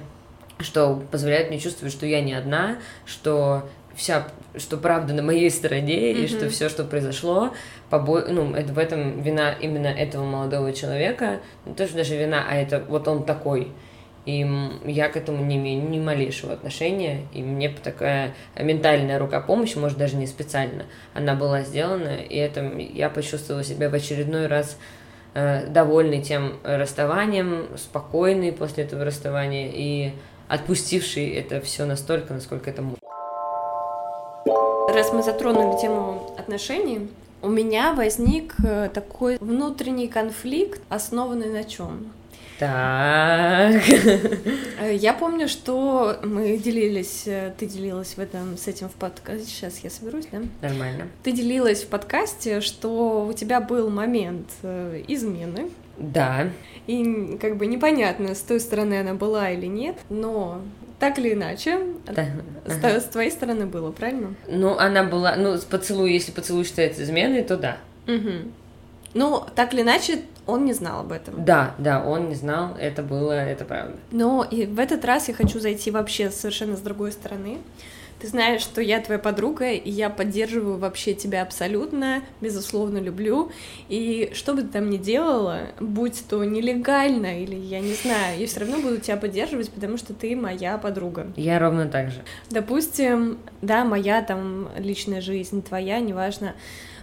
что 0.60 1.02
позволяет 1.12 1.50
мне 1.50 1.60
чувствовать, 1.60 1.94
что 1.94 2.06
я 2.06 2.22
не 2.22 2.34
одна, 2.34 2.78
что 3.06 3.70
вся, 3.96 4.28
что 4.58 4.78
правда 4.78 5.14
на 5.14 5.22
моей 5.22 5.50
стороне, 5.50 6.12
mm-hmm. 6.12 6.24
и 6.24 6.28
что 6.28 6.50
все, 6.50 6.70
что 6.70 6.84
произошло, 6.84 7.54
побо... 7.90 8.26
ну, 8.28 8.54
это, 8.54 8.74
в 8.74 8.78
этом 8.78 9.22
вина 9.22 9.54
именно 9.54 9.88
этого 9.88 10.24
молодого 10.24 10.74
человека, 10.74 11.40
не 11.66 11.74
то, 11.74 11.86
что 11.86 11.98
даже 11.98 12.16
вина, 12.16 12.46
а 12.50 12.56
это 12.56 12.84
вот 12.88 13.08
он 13.08 13.24
такой. 13.24 13.72
И 14.26 14.46
я 14.86 15.10
к 15.10 15.18
этому 15.18 15.44
не 15.44 15.56
имею 15.56 15.90
ни 15.90 16.00
малейшего 16.00 16.54
отношения, 16.54 17.26
и 17.34 17.42
мне 17.42 17.70
такая 17.70 18.36
ментальная 18.58 19.18
рука 19.18 19.40
помощи, 19.40 19.78
может, 19.78 19.98
даже 19.98 20.18
не 20.18 20.28
специально, 20.28 20.86
она 21.14 21.36
была 21.36 21.62
сделана, 21.62 22.18
и 22.18 22.36
это 22.36 22.62
я 22.78 23.10
почувствовала 23.10 23.64
себя 23.64 23.90
в 23.90 23.94
очередной 23.96 24.48
раз 24.48 24.78
э, 25.34 25.68
довольной 25.68 26.22
тем 26.22 26.60
расставанием, 26.64 27.70
спокойной 27.78 28.52
после 28.52 28.84
этого 28.84 29.04
расставания, 29.04 29.72
и 29.74 30.12
отпустивший 30.50 31.30
это 31.30 31.62
все 31.62 31.86
настолько, 31.86 32.34
насколько 32.34 32.70
это 32.70 32.82
можно. 32.82 33.00
Раз 34.94 35.14
мы 35.14 35.24
затронули 35.24 35.80
тему 35.80 36.34
отношений, 36.38 37.08
у 37.42 37.48
меня 37.48 37.94
возник 37.94 38.56
э, 38.64 38.90
такой 38.92 39.38
внутренний 39.38 40.08
конфликт, 40.08 40.82
основанный 40.90 41.50
на 41.50 41.64
чем? 41.64 42.12
Так. 42.60 43.82
Э, 44.82 44.96
я 44.96 45.14
помню, 45.14 45.48
что 45.48 46.20
мы 46.24 46.58
делились, 46.58 47.24
э, 47.26 47.54
ты 47.58 47.66
делилась 47.66 48.16
в 48.16 48.20
этом 48.20 48.58
с 48.58 48.68
этим 48.68 48.90
в 48.90 48.94
подкасте. 48.94 49.46
Сейчас 49.46 49.80
я 49.80 49.90
соберусь, 49.90 50.28
да? 50.32 50.42
Нормально. 50.62 51.08
Ты 51.24 51.32
делилась 51.32 51.84
в 51.84 51.88
подкасте, 51.88 52.62
что 52.62 53.26
у 53.26 53.34
тебя 53.34 53.62
был 53.62 53.90
момент 53.90 54.48
измены. 55.08 55.70
Да. 55.98 56.50
И 56.88 57.38
как 57.42 57.58
бы 57.58 57.68
непонятно, 57.68 58.36
с 58.36 58.42
той 58.42 58.60
стороны 58.60 59.00
она 59.00 59.14
была 59.14 59.52
или 59.52 59.66
нет, 59.66 59.98
но 60.10 60.62
так 61.00 61.18
или 61.20 61.34
иначе, 61.34 61.80
да. 62.06 62.26
с, 62.66 62.78
ага. 62.78 63.00
с 63.00 63.06
твоей 63.06 63.32
стороны 63.32 63.66
было, 63.66 63.92
правильно? 63.92 64.36
Ну, 64.48 64.78
она 64.78 65.04
была, 65.04 65.36
ну, 65.36 65.58
с 65.58 65.64
поцелуй, 65.64 66.12
если 66.12 66.32
поцелуй 66.32 66.66
считается 66.66 67.04
изменой, 67.04 67.44
то 67.44 67.58
да. 67.58 67.78
Угу. 68.08 68.52
Ну, 69.14 69.44
так 69.56 69.74
или 69.74 69.82
иначе, 69.82 70.22
он 70.50 70.66
не 70.66 70.74
знал 70.74 71.02
об 71.02 71.12
этом. 71.12 71.46
Да, 71.46 71.76
да, 71.78 72.04
он 72.04 72.30
не 72.30 72.36
знал, 72.36 72.76
это 72.80 73.04
было, 73.04 73.32
это 73.32 73.66
правда. 73.66 73.96
Но 74.12 74.46
и 74.50 74.66
в 74.66 74.80
этот 74.80 75.06
раз 75.06 75.28
я 75.28 75.34
хочу 75.34 75.60
зайти 75.60 75.92
вообще 75.92 76.32
совершенно 76.32 76.76
с 76.76 76.82
другой 76.82 77.12
стороны. 77.12 77.60
Ты 78.20 78.28
знаешь, 78.28 78.62
что 78.62 78.82
я 78.82 79.00
твоя 79.00 79.18
подруга, 79.18 79.72
и 79.72 79.90
я 79.90 80.10
поддерживаю 80.10 80.78
вообще 80.78 81.14
тебя 81.14 81.42
абсолютно, 81.42 82.22
безусловно 82.42 82.98
люблю. 82.98 83.50
И 83.88 84.32
что 84.34 84.54
бы 84.54 84.64
ты 84.64 84.68
там 84.68 84.90
ни 84.90 84.98
делала, 84.98 85.60
будь 85.80 86.26
то 86.28 86.44
нелегально 86.44 87.42
или 87.42 87.56
я 87.56 87.80
не 87.80 87.94
знаю, 87.94 88.38
я 88.38 88.46
все 88.46 88.60
равно 88.60 88.82
буду 88.82 88.98
тебя 88.98 89.16
поддерживать, 89.16 89.70
потому 89.72 89.96
что 89.96 90.14
ты 90.14 90.36
моя 90.36 90.78
подруга. 90.78 91.28
Я 91.38 91.60
ровно 91.60 91.88
так 91.88 92.12
же. 92.12 92.22
Допустим, 92.50 93.38
да, 93.62 93.86
моя 93.86 94.22
там 94.22 94.68
личная 94.78 95.22
жизнь, 95.22 95.64
твоя, 95.64 96.02
неважно 96.02 96.56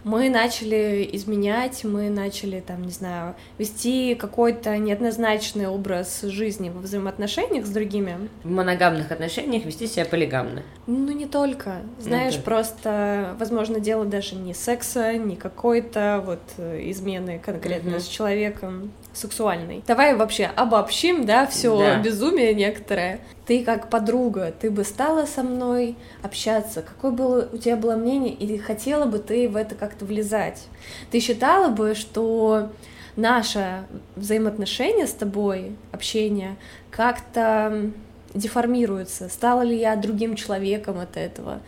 мы 0.07 0.31
начали 0.31 1.11
изменять, 1.15 1.83
мы 1.83 2.09
начали, 2.11 2.61
там, 2.61 2.85
не 2.85 2.93
знаю, 2.93 3.35
вести 3.59 4.15
какой-то 4.15 4.79
неоднозначный 4.79 5.67
образ 5.67 6.23
жизни 6.23 6.71
во 6.71 6.81
взаимоотношениях 6.81 7.67
с 7.67 7.71
другими. 7.71 8.29
В 8.45 8.51
моногамных 8.51 9.11
отношениях 9.11 9.65
вести 9.65 9.89
себя 9.89 10.05
полигамно. 10.05 10.63
Ну, 10.87 11.11
не 11.11 11.27
только. 11.27 11.83
Знаешь, 11.99 12.37
ну, 12.37 12.43
просто, 12.43 13.35
возможно, 13.41 13.81
дело 13.81 14.05
даже 14.05 14.37
не 14.37 14.55
секса, 14.55 15.15
не 15.15 15.35
какой-то 15.35 16.23
вот 16.25 16.43
э, 16.59 16.89
измены 16.91 17.41
конкретно 17.45 17.97
угу. 17.97 18.01
с 18.01 18.07
человеком 18.07 18.93
сексуальной. 19.17 19.83
Давай 19.87 20.15
вообще 20.15 20.45
обобщим, 20.45 21.27
да, 21.27 21.47
все 21.47 21.77
да. 21.79 22.01
безумие 22.01 22.55
некоторое. 22.55 23.21
Ты 23.47 23.65
как 23.65 23.91
подруга, 23.91 24.53
ты 24.59 24.71
бы 24.71 24.85
стала 24.85 25.27
со 25.27 25.43
мной 25.43 25.97
общаться? 26.23 26.83
Какое 26.83 27.11
было 27.11 27.49
у 27.53 27.59
тебя 27.59 27.77
было 27.77 27.97
мнение? 27.97 28.35
Или 28.35 28.57
хотела 28.57 29.07
бы 29.07 29.19
ты 29.19 29.49
в 29.49 29.57
это 29.57 29.75
как-то 29.75 30.05
влезать? 30.05 30.65
Ты 31.11 31.21
считала 31.21 31.69
бы, 31.69 31.95
что 31.95 32.71
наше 33.17 33.85
взаимоотношение 34.15 35.07
с 35.07 35.13
тобой, 35.13 35.73
общение, 35.93 36.57
как-то 36.91 37.91
деформируется? 38.35 39.29
Стала 39.29 39.63
ли 39.63 39.79
я 39.79 39.97
другим 39.97 40.37
человеком 40.37 40.99
от 40.99 41.17
этого? 41.17 41.61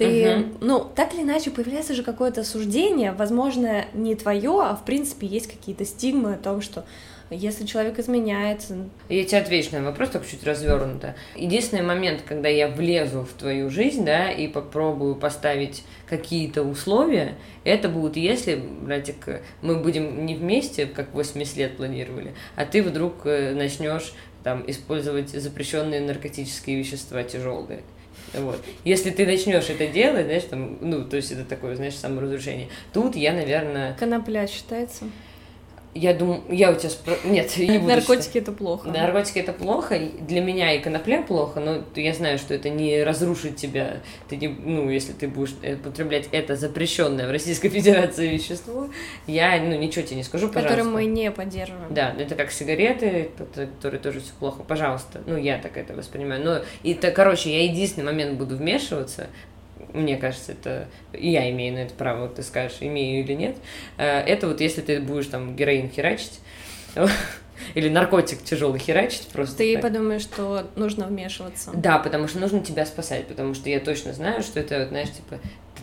Ты, 0.00 0.24
uh-huh. 0.24 0.56
ну, 0.62 0.90
так 0.94 1.12
или 1.12 1.20
иначе, 1.20 1.50
появляется 1.50 1.92
же 1.92 2.02
какое-то 2.02 2.42
суждение, 2.42 3.12
возможно, 3.12 3.84
не 3.92 4.14
твое, 4.14 4.62
а 4.62 4.74
в 4.74 4.86
принципе 4.86 5.26
есть 5.26 5.46
какие-то 5.46 5.84
стигмы 5.84 6.32
о 6.32 6.36
том, 6.38 6.62
что 6.62 6.86
если 7.28 7.66
человек 7.66 7.98
изменяется. 7.98 8.88
Я 9.10 9.24
тебе 9.26 9.38
отвечу 9.42 9.72
на 9.72 9.82
вопрос, 9.82 10.08
только 10.08 10.26
чуть 10.26 10.42
развернуто. 10.42 11.16
Единственный 11.36 11.82
момент, 11.82 12.22
когда 12.26 12.48
я 12.48 12.68
влезу 12.68 13.26
в 13.26 13.38
твою 13.38 13.68
жизнь, 13.68 14.06
да, 14.06 14.30
и 14.30 14.48
попробую 14.48 15.16
поставить 15.16 15.84
какие-то 16.08 16.62
условия, 16.62 17.34
это 17.64 17.90
будет, 17.90 18.16
если, 18.16 18.54
братик, 18.56 19.42
мы 19.60 19.76
будем 19.76 20.24
не 20.24 20.34
вместе, 20.34 20.86
как 20.86 21.12
80 21.12 21.56
лет 21.58 21.76
планировали, 21.76 22.32
а 22.56 22.64
ты 22.64 22.82
вдруг 22.82 23.26
э, 23.26 23.52
начнешь 23.54 24.14
там 24.42 24.64
использовать 24.66 25.28
запрещенные 25.28 26.00
наркотические 26.00 26.78
вещества 26.78 27.22
тяжелые. 27.22 27.82
Вот. 28.34 28.62
Если 28.84 29.10
ты 29.10 29.26
начнешь 29.26 29.68
это 29.68 29.86
делать, 29.86 30.26
знаешь, 30.26 30.44
там, 30.44 30.78
ну, 30.80 31.04
то 31.04 31.16
есть 31.16 31.32
это 31.32 31.44
такое, 31.44 31.76
знаешь, 31.76 31.94
саморазрушение. 31.94 32.68
Тут 32.92 33.16
я, 33.16 33.32
наверное... 33.32 33.94
Конопля 33.98 34.46
считается? 34.46 35.04
Я 35.92 36.14
думаю, 36.14 36.42
я 36.48 36.70
у 36.70 36.76
тебя 36.76 36.88
спро... 36.88 37.16
Нет, 37.24 37.56
не 37.56 37.78
буду 37.78 37.94
Наркотики 37.94 38.26
считать. 38.26 38.42
это 38.42 38.52
плохо. 38.52 38.88
Наркотики 38.88 39.38
это 39.40 39.52
плохо. 39.52 39.98
Для 40.20 40.40
меня 40.40 40.72
и 40.72 40.80
конопля 40.80 41.20
плохо, 41.20 41.58
но 41.58 41.82
я 41.96 42.14
знаю, 42.14 42.38
что 42.38 42.54
это 42.54 42.68
не 42.68 43.02
разрушит 43.02 43.56
тебя. 43.56 43.96
Ты 44.28 44.36
не, 44.36 44.46
ну, 44.46 44.88
если 44.88 45.12
ты 45.12 45.26
будешь 45.26 45.52
употреблять 45.52 46.28
это 46.30 46.54
запрещенное 46.54 47.26
в 47.26 47.32
Российской 47.32 47.68
Федерации 47.70 48.28
вещество, 48.28 48.88
я 49.26 49.60
ну, 49.60 49.76
ничего 49.76 50.06
тебе 50.06 50.16
не 50.16 50.22
скажу, 50.22 50.46
пожалуйста. 50.46 50.76
Которое 50.76 50.88
мы 50.88 51.06
не 51.06 51.30
поддерживаем. 51.32 51.92
Да, 51.92 52.14
это 52.16 52.36
как 52.36 52.52
сигареты, 52.52 53.30
которые 53.56 54.00
тоже 54.00 54.20
все 54.20 54.32
плохо. 54.38 54.62
Пожалуйста. 54.62 55.22
Ну, 55.26 55.36
я 55.36 55.58
так 55.58 55.76
это 55.76 55.94
воспринимаю. 55.94 56.44
Но, 56.44 56.60
и, 56.84 56.94
то, 56.94 57.10
короче, 57.10 57.50
я 57.50 57.64
единственный 57.64 58.04
момент 58.04 58.38
буду 58.38 58.56
вмешиваться, 58.56 59.26
мне 59.92 60.16
кажется, 60.16 60.52
это 60.52 60.88
я 61.12 61.50
имею 61.50 61.74
на 61.74 61.78
это 61.78 61.94
право, 61.94 62.22
вот 62.22 62.36
ты 62.36 62.42
скажешь, 62.42 62.78
имею 62.80 63.24
или 63.24 63.34
нет. 63.34 63.56
Э, 63.98 64.20
это 64.20 64.48
вот 64.48 64.60
если 64.60 64.80
ты 64.80 65.00
будешь 65.00 65.26
там 65.26 65.56
героин 65.56 65.90
херачить, 65.90 66.40
или 67.74 67.88
наркотик 67.88 68.42
тяжелый 68.42 68.78
херачить 68.78 69.28
просто. 69.28 69.58
Ты 69.58 69.74
так. 69.74 69.82
подумаешь, 69.82 70.22
что 70.22 70.66
нужно 70.76 71.06
вмешиваться. 71.06 71.70
Да, 71.74 71.98
потому 71.98 72.28
что 72.28 72.38
нужно 72.38 72.60
тебя 72.60 72.86
спасать, 72.86 73.26
потому 73.26 73.54
что 73.54 73.68
я 73.68 73.80
точно 73.80 74.12
знаю, 74.12 74.42
что 74.42 74.60
это, 74.60 74.80
вот, 74.80 74.88
знаешь, 74.88 75.10
типа, 75.10 75.38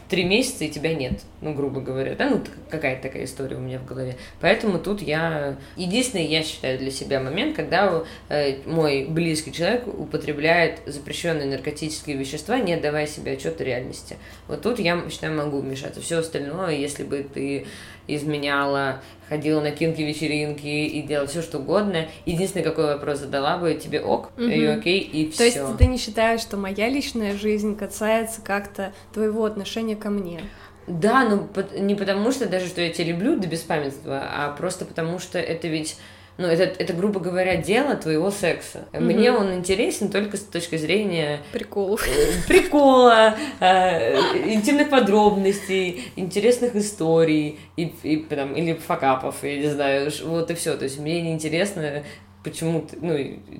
три 0.10 0.24
месяца 0.24 0.64
и 0.64 0.70
тебя 0.70 0.94
нет, 0.94 1.22
ну, 1.42 1.54
грубо 1.54 1.82
говоря, 1.82 2.16
да, 2.16 2.30
ну, 2.30 2.42
какая-то 2.70 3.04
такая 3.04 3.26
история 3.26 3.58
у 3.58 3.60
меня 3.60 3.80
в 3.80 3.86
голове. 3.86 4.16
Поэтому 4.40 4.80
тут 4.80 5.02
я... 5.02 5.58
Единственный, 5.76 6.26
я 6.26 6.44
считаю, 6.44 6.78
для 6.78 6.92
себя 6.92 7.20
момент, 7.20 7.56
когда 7.56 8.04
э, 8.30 8.58
мой 8.66 9.06
близкий 9.06 9.52
человек 9.52 9.88
употребляет 9.88 10.80
запрещенные 10.86 11.48
наркотические 11.48 12.16
вещества, 12.16 12.58
не 12.60 12.74
отдавая 12.74 13.08
себе 13.08 13.34
отчет 13.34 13.60
о 13.60 13.64
реальности. 13.64 14.18
Вот 14.48 14.62
тут 14.62 14.80
я, 14.80 15.04
считаю, 15.10 15.36
могу 15.36 15.60
вмешаться. 15.60 16.02
Все 16.02 16.20
остальное, 16.20 16.76
если 16.76 17.04
бы 17.04 17.28
ты 17.32 17.66
изменяла, 18.08 19.02
ходила 19.28 19.60
на 19.62 19.72
кинки-вечеринки 19.72 20.66
и 20.66 21.02
делала 21.02 21.28
все 21.28 21.42
что 21.42 21.60
угодно. 21.60 22.08
Единственный 22.26 22.64
какой 22.64 22.86
вопрос 22.86 23.20
задала 23.20 23.58
бы, 23.58 23.74
тебе 23.76 24.02
ок, 24.02 24.32
угу. 24.38 24.46
и 24.46 24.66
окей, 24.66 25.00
и 25.00 25.30
все. 25.30 25.38
То 25.38 25.44
есть 25.44 25.78
ты 25.78 25.86
не 25.88 25.98
считаешь, 25.98 26.40
что 26.40 26.58
моя 26.58 26.88
личная 26.88 27.38
жизнь 27.38 27.76
касается 27.76 28.42
как-то 28.42 28.94
твоего 29.14 29.44
отношения 29.44 29.77
ко 29.96 30.10
мне? 30.10 30.42
Да, 30.88 31.26
но 31.26 31.48
не 31.78 31.96
потому 31.96 32.32
что 32.32 32.48
даже, 32.48 32.68
что 32.68 32.82
я 32.82 32.92
тебя 32.92 33.08
люблю 33.08 33.38
до 33.38 33.48
беспамятства, 33.48 34.24
а 34.24 34.52
просто 34.52 34.86
потому 34.86 35.20
что 35.20 35.38
это 35.38 35.68
ведь 35.68 35.98
ну, 36.38 36.46
это, 36.46 36.64
это, 36.64 36.94
грубо 36.94 37.20
говоря, 37.20 37.56
дело 37.56 37.96
твоего 37.96 38.30
секса. 38.30 38.88
Mm-hmm. 38.92 39.00
Мне 39.00 39.32
он 39.32 39.56
интересен 39.56 40.10
только 40.10 40.38
с 40.38 40.42
точки 40.42 40.76
зрения... 40.76 41.42
Приколов. 41.52 42.08
Э, 42.08 42.48
прикола, 42.48 43.36
э, 43.60 44.16
интимных 44.54 44.92
подробностей, 44.92 46.12
интересных 46.16 46.76
историй, 46.76 47.60
и, 47.76 47.92
и, 48.04 48.18
там, 48.18 48.54
или 48.54 48.74
факапов, 48.74 49.38
я 49.42 49.58
не 49.58 49.70
знаю, 49.70 50.12
вот 50.26 50.52
и 50.52 50.54
все. 50.54 50.78
То 50.78 50.84
есть 50.84 51.00
мне 51.00 51.24
не 51.24 51.34
интересно 51.34 52.04
почему 52.48 52.82
ты, 52.82 52.98
ну, 53.02 53.18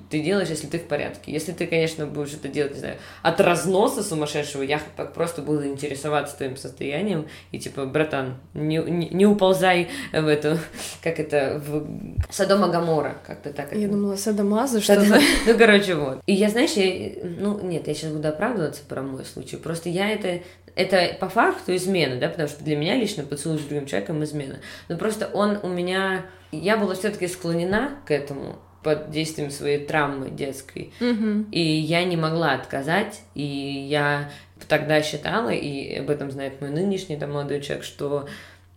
ты 0.08 0.20
делаешь, 0.20 0.48
если 0.48 0.66
ты 0.66 0.78
в 0.78 0.84
порядке. 0.84 1.30
Если 1.30 1.52
ты, 1.52 1.66
конечно, 1.66 2.06
будешь 2.06 2.32
это 2.32 2.48
делать, 2.48 2.72
не 2.72 2.80
знаю, 2.80 2.96
от 3.22 3.38
разноса 3.40 4.02
сумасшедшего, 4.02 4.62
я 4.62 4.80
так 4.96 5.12
просто 5.12 5.42
буду 5.42 5.66
интересоваться 5.66 6.36
твоим 6.36 6.56
состоянием, 6.56 7.26
и 7.52 7.58
типа, 7.58 7.84
братан, 7.84 8.38
не, 8.54 8.78
не, 8.78 9.10
не 9.10 9.26
уползай 9.26 9.88
в 10.12 10.26
эту, 10.26 10.58
как 11.02 11.20
это, 11.20 11.62
в 11.66 11.86
Содома 12.32 12.68
Гамора, 12.68 13.18
как-то 13.26 13.52
так. 13.52 13.72
Я 13.72 13.84
это... 13.84 13.92
думала, 13.92 14.16
Садомаза 14.16 14.80
что-то. 14.80 15.20
Ну, 15.46 15.58
короче, 15.58 15.94
вот. 15.94 16.20
И 16.24 16.32
я, 16.32 16.48
знаешь, 16.48 16.72
я, 16.72 17.12
ну, 17.22 17.60
нет, 17.60 17.86
я 17.86 17.94
сейчас 17.94 18.10
буду 18.10 18.28
оправдываться 18.28 18.82
про 18.88 19.02
мой 19.02 19.26
случай, 19.26 19.56
просто 19.56 19.90
я 19.90 20.08
это 20.10 20.40
это 20.78 21.16
по 21.18 21.28
факту 21.28 21.74
измена, 21.74 22.16
да, 22.20 22.28
потому 22.28 22.48
что 22.48 22.62
для 22.62 22.76
меня 22.76 22.94
лично 22.94 23.24
поцелуй 23.24 23.58
с 23.58 23.62
другим 23.62 23.86
человеком 23.86 24.22
измена. 24.22 24.60
Но 24.88 24.96
просто 24.96 25.26
он 25.26 25.58
у 25.62 25.68
меня... 25.68 26.26
Я 26.52 26.76
была 26.78 26.94
все-таки 26.94 27.26
склонена 27.26 27.98
к 28.06 28.10
этому, 28.12 28.56
под 28.82 29.10
действием 29.10 29.50
своей 29.50 29.84
травмы 29.84 30.30
детской. 30.30 30.92
Mm-hmm. 31.00 31.50
И 31.50 31.60
я 31.60 32.04
не 32.04 32.16
могла 32.16 32.52
отказать, 32.54 33.20
и 33.34 33.42
я 33.42 34.30
тогда 34.68 35.02
считала, 35.02 35.50
и 35.50 35.96
об 35.96 36.10
этом 36.10 36.30
знает 36.30 36.60
мой 36.60 36.70
нынешний 36.70 37.16
там, 37.16 37.32
молодой 37.32 37.60
человек, 37.60 37.84
что 37.84 38.28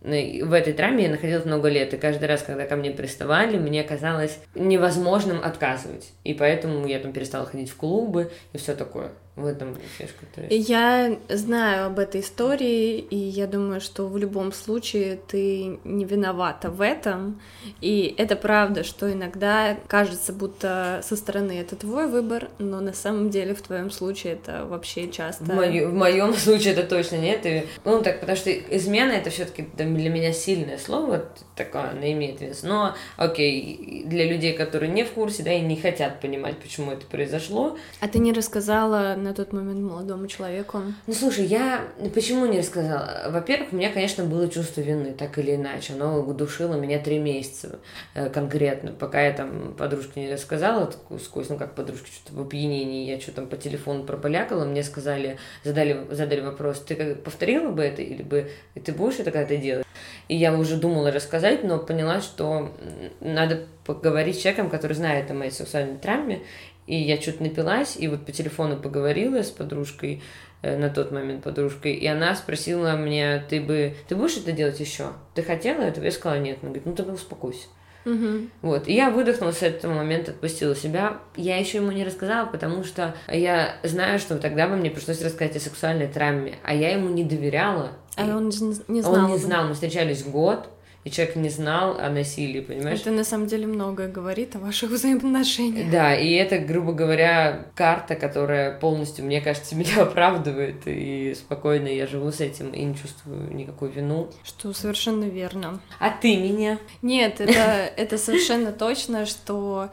э, 0.02 0.44
в 0.44 0.52
этой 0.52 0.72
травме 0.72 1.04
я 1.04 1.10
находилась 1.10 1.44
много 1.44 1.68
лет, 1.68 1.94
и 1.94 1.98
каждый 1.98 2.26
раз, 2.26 2.42
когда 2.42 2.66
ко 2.66 2.74
мне 2.74 2.90
приставали, 2.90 3.56
мне 3.58 3.84
казалось 3.84 4.40
невозможным 4.56 5.40
отказывать. 5.42 6.10
И 6.24 6.34
поэтому 6.34 6.84
я 6.86 6.98
там 6.98 7.12
перестала 7.12 7.46
ходить 7.46 7.70
в 7.70 7.76
клубы 7.76 8.32
и 8.52 8.58
все 8.58 8.74
такое. 8.74 9.12
В 9.34 9.46
этом 9.46 9.74
фишка. 9.96 10.26
То 10.34 10.42
есть. 10.42 10.68
Я 10.68 11.16
знаю 11.30 11.86
об 11.86 11.98
этой 11.98 12.20
истории, 12.20 12.98
и 12.98 13.16
я 13.16 13.46
думаю, 13.46 13.80
что 13.80 14.06
в 14.06 14.18
любом 14.18 14.52
случае 14.52 15.18
ты 15.26 15.78
не 15.84 16.04
виновата 16.04 16.68
в 16.68 16.82
этом. 16.82 17.40
И 17.80 18.14
это 18.18 18.36
правда, 18.36 18.84
что 18.84 19.10
иногда 19.10 19.78
кажется, 19.86 20.34
будто 20.34 21.00
со 21.02 21.16
стороны 21.16 21.52
это 21.52 21.76
твой 21.76 22.08
выбор, 22.08 22.50
но 22.58 22.80
на 22.80 22.92
самом 22.92 23.30
деле 23.30 23.54
в 23.54 23.62
твоем 23.62 23.90
случае 23.90 24.34
это 24.34 24.66
вообще 24.66 25.10
часто. 25.10 25.44
В, 25.44 25.54
мою, 25.54 25.88
в 25.88 25.94
моем 25.94 26.34
случае 26.34 26.74
это 26.74 26.82
точно 26.82 27.16
нет. 27.16 27.46
И, 27.46 27.64
ну 27.86 28.02
так, 28.02 28.20
потому 28.20 28.36
что 28.36 28.50
измена 28.52 29.12
это 29.12 29.30
все-таки 29.30 29.66
для 29.74 30.10
меня 30.10 30.34
сильное 30.34 30.76
слово, 30.76 31.24
такое, 31.56 31.92
оно 31.92 32.04
имеет 32.04 32.42
вес. 32.42 32.62
Но 32.64 32.94
окей, 33.16 34.02
для 34.04 34.26
людей, 34.30 34.52
которые 34.52 34.92
не 34.92 35.04
в 35.04 35.12
курсе, 35.12 35.42
да, 35.42 35.54
и 35.54 35.62
не 35.62 35.80
хотят 35.80 36.20
понимать, 36.20 36.58
почему 36.58 36.92
это 36.92 37.06
произошло. 37.06 37.78
А 38.00 38.08
ты 38.08 38.18
не 38.18 38.34
рассказала 38.34 39.16
на 39.22 39.34
тот 39.34 39.52
момент 39.52 39.80
молодому 39.80 40.26
человеку? 40.26 40.78
Ну, 41.06 41.14
слушай, 41.14 41.44
я 41.46 41.86
почему 42.14 42.46
не 42.46 42.58
рассказала? 42.58 43.28
Во-первых, 43.30 43.72
у 43.72 43.76
меня, 43.76 43.90
конечно, 43.90 44.24
было 44.24 44.48
чувство 44.48 44.80
вины, 44.80 45.12
так 45.12 45.38
или 45.38 45.54
иначе. 45.54 45.94
Оно 45.94 46.22
душило 46.32 46.74
меня 46.74 46.98
три 46.98 47.18
месяца 47.18 47.78
э, 48.14 48.28
конкретно, 48.30 48.92
пока 48.92 49.22
я 49.22 49.32
там 49.32 49.74
подружке 49.74 50.20
не 50.20 50.32
рассказала, 50.32 50.92
сквозь, 51.22 51.48
ну, 51.48 51.56
как 51.56 51.74
подружке, 51.74 52.10
что-то 52.12 52.36
в 52.36 52.42
опьянении, 52.42 53.08
я 53.08 53.20
что 53.20 53.32
там 53.32 53.46
по 53.46 53.56
телефону 53.56 54.04
пробалякала, 54.04 54.64
мне 54.64 54.82
сказали, 54.82 55.38
задали, 55.64 56.06
задали 56.10 56.40
вопрос, 56.40 56.80
ты 56.80 56.94
как, 56.94 57.22
повторила 57.22 57.70
бы 57.70 57.82
это, 57.82 58.02
или 58.02 58.22
бы 58.22 58.50
ты 58.84 58.92
будешь 58.92 59.18
это 59.18 59.30
когда-то 59.30 59.56
делать? 59.56 59.86
И 60.28 60.36
я 60.36 60.56
уже 60.56 60.76
думала 60.76 61.10
рассказать, 61.10 61.64
но 61.64 61.78
поняла, 61.78 62.20
что 62.20 62.72
надо 63.20 63.66
поговорить 63.84 64.36
с 64.38 64.42
человеком, 64.42 64.70
который 64.70 64.94
знает 64.94 65.30
о 65.30 65.34
моей 65.34 65.50
сексуальной 65.50 65.98
травме, 65.98 66.42
и 66.86 66.96
я 66.96 67.20
что-то 67.20 67.42
напилась, 67.42 67.96
и 67.98 68.08
вот 68.08 68.26
по 68.26 68.32
телефону 68.32 68.76
поговорила 68.76 69.42
с 69.42 69.50
подружкой, 69.50 70.22
э, 70.62 70.76
на 70.76 70.90
тот 70.90 71.12
момент 71.12 71.44
подружкой, 71.44 71.94
и 71.94 72.06
она 72.06 72.34
спросила 72.34 72.96
меня, 72.96 73.42
ты 73.48 73.60
бы, 73.60 73.94
ты 74.08 74.16
будешь 74.16 74.36
это 74.36 74.52
делать 74.52 74.80
еще? 74.80 75.10
Ты 75.34 75.42
хотела 75.42 75.82
этого? 75.82 76.04
Я 76.04 76.10
сказала, 76.10 76.40
нет. 76.40 76.58
Она 76.62 76.70
говорит, 76.70 76.86
ну 76.86 76.94
тогда 76.94 77.12
успокойся. 77.12 77.68
Угу. 78.04 78.48
Вот. 78.62 78.88
И 78.88 78.94
я 78.94 79.10
выдохнула 79.10 79.52
с 79.52 79.62
этого 79.62 79.94
момента, 79.94 80.32
отпустила 80.32 80.74
себя. 80.74 81.18
Я 81.36 81.58
еще 81.58 81.78
ему 81.78 81.92
не 81.92 82.04
рассказала, 82.04 82.46
потому 82.46 82.84
что 82.84 83.14
я 83.28 83.76
знаю, 83.84 84.18
что 84.18 84.38
тогда 84.38 84.66
бы 84.66 84.76
мне 84.76 84.90
пришлось 84.90 85.22
рассказать 85.22 85.56
о 85.56 85.60
сексуальной 85.60 86.08
травме, 86.08 86.56
а 86.64 86.74
я 86.74 86.90
ему 86.92 87.08
не 87.10 87.24
доверяла. 87.24 87.92
А 88.16 88.24
он 88.36 88.50
не 88.88 89.02
знал. 89.02 89.14
Он 89.14 89.30
не 89.30 89.38
знал. 89.38 89.68
Мы 89.68 89.74
встречались 89.74 90.24
год 90.24 90.68
и 91.04 91.10
человек 91.10 91.34
не 91.36 91.48
знал 91.48 91.98
о 91.98 92.08
насилии, 92.08 92.60
понимаешь? 92.60 93.00
Это 93.00 93.10
на 93.10 93.24
самом 93.24 93.48
деле 93.48 93.66
многое 93.66 94.08
говорит 94.08 94.54
о 94.54 94.60
ваших 94.60 94.90
взаимоотношениях. 94.90 95.90
Да, 95.90 96.14
и 96.14 96.30
это, 96.32 96.58
грубо 96.58 96.92
говоря, 96.92 97.66
карта, 97.74 98.14
которая 98.14 98.78
полностью, 98.78 99.24
мне 99.24 99.40
кажется, 99.40 99.74
меня 99.76 100.02
оправдывает, 100.02 100.82
и 100.86 101.34
спокойно 101.34 101.88
я 101.88 102.06
живу 102.06 102.30
с 102.30 102.40
этим 102.40 102.70
и 102.70 102.84
не 102.84 102.94
чувствую 102.94 103.52
никакую 103.54 103.90
вину. 103.90 104.30
Что 104.44 104.72
совершенно 104.72 105.24
верно. 105.24 105.80
А 105.98 106.10
ты 106.10 106.36
меня? 106.36 106.78
Нет, 107.02 107.40
это, 107.40 107.60
это 107.96 108.16
совершенно 108.16 108.70
точно, 108.70 109.26
что 109.26 109.90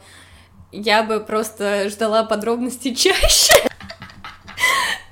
я 0.70 1.02
бы 1.02 1.18
просто 1.18 1.88
ждала 1.88 2.22
подробностей 2.22 2.94
чаще. 2.94 3.52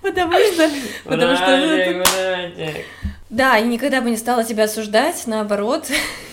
Потому 0.08 0.32
что... 0.32 0.70
Потому 1.04 1.36
что... 1.36 2.84
Да, 3.30 3.58
и 3.58 3.66
никогда 3.66 4.00
бы 4.00 4.10
не 4.10 4.16
стала 4.16 4.42
тебя 4.42 4.64
осуждать, 4.64 5.22
наоборот. 5.26 5.86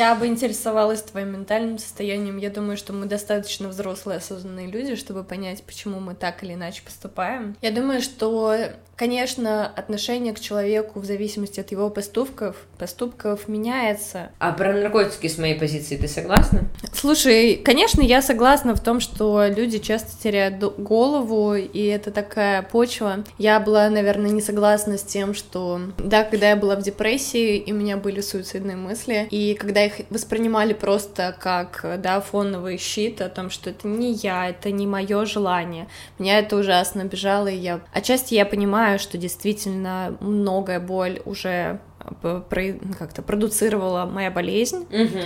Я 0.00 0.14
бы 0.14 0.28
интересовалась 0.28 1.02
твоим 1.02 1.32
ментальным 1.32 1.76
состоянием. 1.76 2.38
Я 2.38 2.48
думаю, 2.48 2.78
что 2.78 2.94
мы 2.94 3.04
достаточно 3.04 3.68
взрослые, 3.68 4.16
осознанные 4.16 4.66
люди, 4.66 4.96
чтобы 4.96 5.24
понять, 5.24 5.62
почему 5.62 6.00
мы 6.00 6.14
так 6.14 6.42
или 6.42 6.54
иначе 6.54 6.80
поступаем. 6.82 7.54
Я 7.60 7.70
думаю, 7.70 8.00
что 8.00 8.56
Конечно, 9.00 9.66
отношение 9.66 10.34
к 10.34 10.40
человеку 10.40 11.00
в 11.00 11.06
зависимости 11.06 11.58
от 11.58 11.70
его 11.70 11.88
поступков, 11.88 12.54
поступков 12.76 13.48
меняется. 13.48 14.30
А 14.38 14.52
про 14.52 14.74
наркотики 14.74 15.26
с 15.26 15.38
моей 15.38 15.58
позиции 15.58 15.96
ты 15.96 16.06
согласна? 16.06 16.68
Слушай, 16.92 17.56
конечно, 17.56 18.02
я 18.02 18.20
согласна 18.20 18.74
в 18.74 18.80
том, 18.80 19.00
что 19.00 19.46
люди 19.46 19.78
часто 19.78 20.10
теряют 20.22 20.58
голову, 20.76 21.54
и 21.54 21.82
это 21.86 22.10
такая 22.10 22.60
почва. 22.60 23.24
Я 23.38 23.58
была, 23.58 23.88
наверное, 23.88 24.32
не 24.32 24.42
согласна 24.42 24.98
с 24.98 25.02
тем, 25.02 25.32
что, 25.32 25.80
да, 25.96 26.22
когда 26.22 26.50
я 26.50 26.56
была 26.56 26.76
в 26.76 26.82
депрессии, 26.82 27.56
и 27.56 27.72
у 27.72 27.76
меня 27.76 27.96
были 27.96 28.20
суицидные 28.20 28.76
мысли, 28.76 29.26
и 29.30 29.54
когда 29.54 29.80
их 29.98 30.06
воспринимали 30.10 30.72
просто 30.72 31.36
как, 31.38 31.84
да, 31.98 32.20
фоновый 32.20 32.78
щит 32.78 33.20
о 33.20 33.28
том, 33.28 33.50
что 33.50 33.70
это 33.70 33.86
не 33.88 34.12
я, 34.12 34.48
это 34.48 34.70
не 34.70 34.86
мое 34.86 35.24
желание, 35.24 35.88
меня 36.18 36.38
это 36.38 36.56
ужасно 36.56 37.02
обижало, 37.02 37.48
и 37.48 37.56
я... 37.56 37.80
Отчасти 37.92 38.34
я 38.34 38.46
понимаю, 38.46 38.98
что 38.98 39.18
действительно 39.18 40.16
многое 40.20 40.80
боль 40.80 41.20
уже 41.24 41.80
как-то 42.98 43.22
продуцировала 43.22 44.06
моя 44.06 44.30
болезнь, 44.30 44.86
угу. 44.90 45.18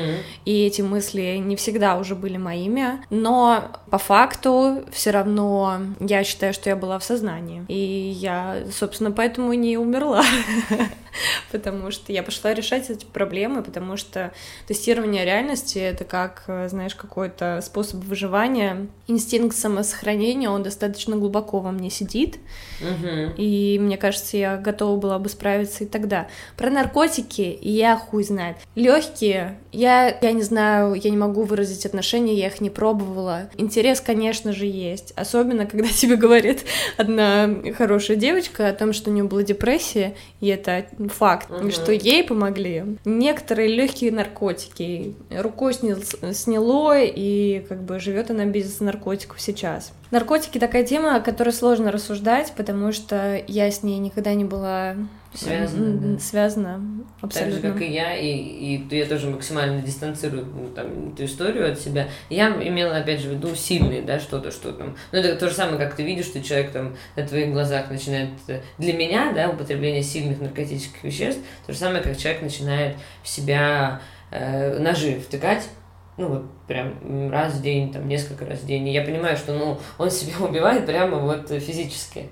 и 0.45 0.67
эти 0.67 0.83
мысли 0.83 1.37
не 1.39 1.57
всегда 1.57 1.97
уже 1.97 2.15
были 2.15 2.37
моими, 2.37 3.05
но 3.11 3.73
по 3.91 3.99
факту 3.99 4.85
все 4.93 5.11
равно 5.11 5.81
я 6.01 6.25
считаю, 6.25 6.53
что 6.53 6.71
я 6.71 6.77
была 6.77 6.99
в 6.99 7.05
сознании, 7.05 7.65
и 7.69 7.77
я, 7.77 8.65
собственно, 8.73 9.11
поэтому 9.11 9.53
не 9.55 9.79
умерла, 9.79 10.25
потому 11.53 11.91
что 11.91 12.13
я 12.13 12.23
пошла 12.23 12.55
решать 12.55 12.91
эти 12.91 13.05
проблемы, 13.05 13.63
потому 13.63 13.97
что 13.97 14.33
тестирование 14.67 15.25
реальности— 15.25 15.79
это 15.81 16.05
как, 16.05 16.45
знаешь, 16.69 16.95
какой-то 16.95 17.61
способ 17.63 18.05
выживания, 18.05 18.89
инстинкт 19.07 19.57
самосохранения, 19.57 20.51
он 20.51 20.63
достаточно 20.63 21.17
глубоко 21.17 21.61
во 21.61 21.71
мне 21.71 21.91
сидит, 21.91 22.39
угу. 22.81 23.33
и 23.37 23.79
мне 23.81 23.97
кажется, 23.97 24.37
я 24.37 24.57
готова 24.57 24.99
была 24.99 25.19
бы 25.19 25.29
справиться 25.29 25.85
и 25.85 25.87
тогда. 25.87 26.29
Про 26.65 26.71
наркотики 26.71 27.59
я 27.61 27.95
хуй 27.95 28.25
знает. 28.25 28.57
Легкие, 28.75 29.59
я, 29.71 30.17
я 30.23 30.33
не 30.33 30.41
знаю, 30.41 30.95
я 30.95 31.11
не 31.11 31.17
могу 31.19 31.43
выразить 31.43 31.85
отношения, 31.85 32.33
я 32.33 32.47
их 32.47 32.63
не 32.63 32.71
пробовала. 32.71 33.51
Интерес, 33.59 34.01
конечно 34.01 34.55
же, 34.55 34.65
есть. 34.65 35.13
Особенно, 35.15 35.67
когда 35.67 35.89
тебе 35.95 36.17
говорит 36.17 36.65
одна 36.97 37.51
хорошая 37.77 38.17
девочка 38.17 38.67
о 38.67 38.73
том, 38.73 38.95
что 38.95 39.11
у 39.11 39.13
нее 39.13 39.25
была 39.25 39.43
депрессия, 39.43 40.15
и 40.41 40.49
это 40.49 40.87
факт, 41.11 41.51
угу. 41.51 41.71
что 41.71 41.93
ей 41.93 42.25
помогли. 42.25 42.97
Некоторые 43.05 43.69
легкие 43.69 44.11
наркотики. 44.11 45.17
Рукой 45.29 45.75
сняло, 45.75 46.01
сняло 46.33 46.99
и 46.99 47.61
как 47.69 47.83
бы 47.83 48.01
живет 48.01 48.31
она 48.31 48.47
без 48.47 48.81
наркотиков 48.81 49.39
сейчас. 49.39 49.93
Наркотики 50.11 50.59
такая 50.59 50.85
тема, 50.85 51.17
о 51.17 51.21
которой 51.21 51.53
сложно 51.53 51.93
рассуждать, 51.93 52.55
потому 52.57 52.93
что 52.93 53.43
я 53.49 53.71
с 53.71 53.83
ней 53.83 53.99
никогда 53.99 54.33
не 54.33 54.45
была 54.45 54.95
связано, 55.35 56.15
да. 56.15 56.19
связано 56.19 57.05
абсолютно. 57.21 57.61
Так 57.61 57.63
же, 57.63 57.73
как 57.73 57.83
и 57.83 57.93
я, 57.93 58.17
и, 58.17 58.29
и 58.29 58.97
я 58.97 59.07
тоже 59.07 59.29
максимально 59.29 59.83
дистанцирую 59.83 60.47
ну, 60.47 60.69
там, 60.69 61.13
эту 61.13 61.25
историю 61.25 61.73
от 61.73 61.79
себя. 61.79 62.09
Я 62.31 62.49
имела, 62.51 62.97
опять 62.97 63.21
же, 63.21 63.31
в 63.31 63.33
виду 63.33 63.55
сильные, 63.55 64.03
да, 64.03 64.21
что-то, 64.21 64.51
что 64.51 64.73
там. 64.73 64.97
Ну, 65.13 65.19
это 65.19 65.37
то 65.37 65.49
же 65.49 65.55
самое, 65.55 65.79
как 65.79 65.95
ты 65.95 66.03
видишь, 66.03 66.27
что 66.27 66.43
человек 66.43 66.71
там 66.71 66.97
на 67.17 67.27
твоих 67.27 67.53
глазах 67.53 67.91
начинает... 67.91 68.31
Э, 68.49 68.61
для 68.79 68.93
меня, 68.93 69.33
да, 69.33 69.51
употребление 69.51 70.03
сильных 70.03 70.41
наркотических 70.41 71.03
веществ, 71.03 71.41
то 71.67 71.73
же 71.73 71.79
самое, 71.79 72.03
как 72.03 72.17
человек 72.17 72.43
начинает 72.43 72.97
в 73.23 73.29
себя 73.29 74.01
э, 74.31 74.79
ножи 74.79 75.21
втыкать, 75.21 75.69
ну 76.17 76.29
вот 76.29 76.45
прям 76.69 77.31
раз 77.31 77.55
в 77.55 77.63
день, 77.63 77.93
там 77.93 78.07
несколько 78.07 78.47
раз 78.47 78.61
в 78.61 78.67
день. 78.67 78.87
И 78.89 78.93
я 78.93 79.03
понимаю, 79.03 79.37
что 79.37 79.53
ну 79.53 79.79
он 79.99 80.11
себя 80.11 80.35
убивает 80.47 80.87
прямо 80.87 81.19
вот 81.19 81.49
физически. 81.49 82.29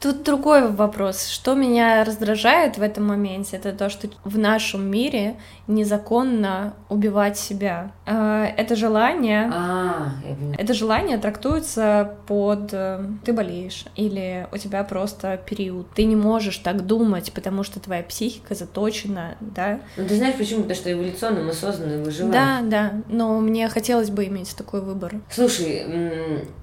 Тут 0.00 0.24
другой 0.24 0.70
вопрос. 0.70 1.28
Что 1.28 1.54
меня 1.54 2.04
раздражает 2.04 2.76
в 2.76 2.82
этом 2.82 3.06
моменте, 3.06 3.56
это 3.56 3.72
то, 3.72 3.88
что 3.88 4.08
в 4.24 4.38
нашем 4.38 4.90
мире 4.90 5.36
незаконно 5.66 6.74
убивать 6.88 7.38
себя. 7.38 7.92
А, 8.04 8.44
это 8.44 8.76
желание, 8.76 9.50
а, 9.52 10.12
это 10.58 10.74
желание 10.74 11.18
трактуется 11.18 12.16
под 12.26 12.70
э, 12.72 13.04
ты 13.24 13.32
болеешь 13.32 13.86
или 13.96 14.46
у 14.52 14.58
тебя 14.58 14.84
просто 14.84 15.38
период. 15.44 15.90
Ты 15.94 16.04
не 16.04 16.16
можешь 16.16 16.58
так 16.58 16.86
думать, 16.86 17.32
потому 17.32 17.62
что 17.62 17.80
твоя 17.80 18.02
психика 18.02 18.54
заточена, 18.54 19.36
да. 19.40 19.80
Ну 19.96 20.06
ты 20.06 20.16
знаешь 20.16 20.36
почему? 20.36 20.62
Потому 20.62 20.76
что 20.76 20.92
эволюционно 20.92 21.42
мы 21.42 21.52
созданы 21.52 22.02
выживать. 22.02 22.32
Да, 22.32 22.60
да. 22.62 22.92
Но 23.08 23.40
мне 23.40 23.68
хотелось 23.68 24.10
бы 24.10 24.26
иметь 24.26 24.54
такой 24.56 24.82
выбор. 24.82 25.14
Слушай, 25.30 25.86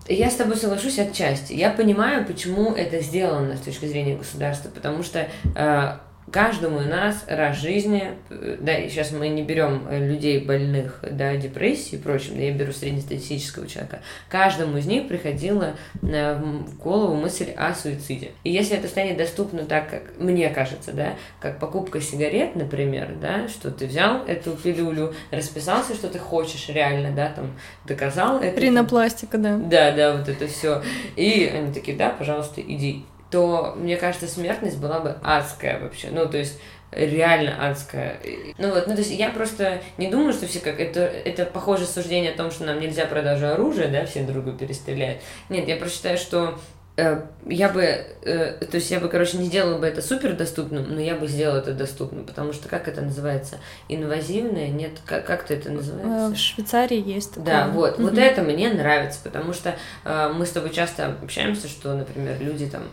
я 0.08 0.30
с 0.30 0.36
тобой 0.36 0.56
соглашусь 0.56 1.00
отчасти. 1.00 1.54
Я 1.54 1.72
понимаю, 1.72 2.26
почему 2.26 2.72
это 2.74 3.02
сделано 3.02 3.23
с 3.24 3.60
точки 3.62 3.86
зрения 3.86 4.16
государства, 4.16 4.70
потому 4.70 5.04
что 5.04 5.28
э, 5.56 5.98
каждому 6.32 6.82
из 6.82 6.88
нас 6.88 7.26
раз 7.28 7.58
жизни, 7.58 8.12
э, 8.30 8.58
да, 8.60 8.76
и 8.76 8.90
сейчас 8.90 9.12
мы 9.12 9.28
не 9.30 9.44
берем 9.44 9.88
э, 9.90 10.00
людей 10.06 10.40
больных, 10.40 11.00
да, 11.12 11.36
депрессией 11.36 12.00
и 12.00 12.02
прочим, 12.02 12.36
да, 12.36 12.42
я 12.42 12.52
беру 12.52 12.72
среднестатистического 12.72 13.68
человека, 13.68 14.00
каждому 14.30 14.78
из 14.78 14.86
них 14.86 15.08
приходила 15.08 15.76
в 16.02 16.78
голову 16.78 17.16
мысль 17.16 17.52
о 17.52 17.74
суициде. 17.74 18.32
И 18.44 18.52
если 18.52 18.78
это 18.78 18.88
станет 18.88 19.18
доступно 19.18 19.64
так, 19.66 19.90
как 19.90 20.20
мне 20.20 20.50
кажется, 20.50 20.92
да, 20.92 21.14
как 21.40 21.60
покупка 21.60 22.02
сигарет, 22.02 22.56
например, 22.56 23.16
да, 23.22 23.48
что 23.48 23.72
ты 23.72 23.86
взял 23.86 24.26
эту 24.26 24.52
пилюлю, 24.52 25.14
расписался, 25.32 25.94
что 25.94 26.08
ты 26.08 26.20
хочешь 26.20 26.70
реально, 26.70 27.12
да, 27.12 27.30
там, 27.30 27.54
доказал 27.86 28.40
это. 28.40 28.60
Ринопластика, 28.60 29.38
да. 29.38 29.58
Да, 29.58 29.92
да, 29.92 30.18
вот 30.18 30.28
это 30.30 30.48
все. 30.48 30.82
И 31.16 31.46
они 31.54 31.74
такие, 31.74 31.98
да, 31.98 32.10
пожалуйста, 32.10 32.62
иди 32.62 33.06
то, 33.34 33.74
мне 33.76 33.98
кажется, 33.98 34.28
смертность 34.28 34.78
была 34.78 35.00
бы 35.00 35.18
адская 35.24 35.80
вообще. 35.80 36.10
Ну, 36.12 36.30
то 36.30 36.38
есть 36.38 36.60
реально 36.92 37.68
адская. 37.68 38.20
Ну 38.60 38.70
вот, 38.70 38.86
ну 38.86 38.94
то 38.94 39.00
есть 39.00 39.10
я 39.10 39.32
просто 39.32 39.82
не 39.98 40.08
думаю, 40.08 40.34
что 40.34 40.46
все 40.46 40.60
как 40.60 40.80
это, 40.80 41.00
это 41.00 41.46
похоже 41.46 41.88
суждение 41.88 42.32
о 42.32 42.38
том, 42.38 42.52
что 42.52 42.66
нам 42.66 42.80
нельзя 42.80 43.08
продажу 43.08 43.48
оружия, 43.48 43.88
да, 43.88 44.06
все 44.06 44.22
друга 44.24 44.52
перестрелять. 44.52 45.22
Нет, 45.50 45.68
я 45.68 45.78
просто 45.78 45.96
считаю, 45.98 46.18
что 46.20 46.60
э, 46.96 47.22
я 47.48 47.70
бы, 47.70 47.82
э, 47.82 48.66
то 48.70 48.76
есть 48.76 48.92
я 48.92 49.00
бы, 49.00 49.10
короче, 49.10 49.38
не 49.38 49.46
сделала 49.46 49.80
бы 49.80 49.88
это 49.88 50.04
супер 50.04 50.34
доступным, 50.34 50.94
но 50.94 51.02
я 51.02 51.16
бы 51.16 51.28
сделала 51.28 51.58
это 51.58 51.74
доступным, 51.74 52.26
потому 52.26 52.54
что 52.54 52.70
как 52.70 52.88
это 52.88 53.02
называется? 53.02 53.58
Инвазивное? 53.90 54.68
Нет, 54.68 54.92
как, 55.08 55.26
как 55.26 55.44
то 55.44 55.56
это 55.56 55.72
называется? 55.72 56.36
В 56.36 56.38
Швейцарии 56.38 57.02
есть 57.04 57.32
такое. 57.32 57.46
Да, 57.46 57.68
вот, 57.70 57.98
mm-hmm. 57.98 58.04
вот 58.04 58.18
это 58.20 58.44
мне 58.44 58.70
нравится, 58.70 59.20
потому 59.24 59.54
что 59.54 59.76
э, 60.06 60.32
мы 60.36 60.46
с 60.46 60.52
тобой 60.52 60.70
часто 60.70 61.18
общаемся, 61.24 61.68
что, 61.68 61.96
например, 61.96 62.38
люди 62.40 62.68
там 62.68 62.84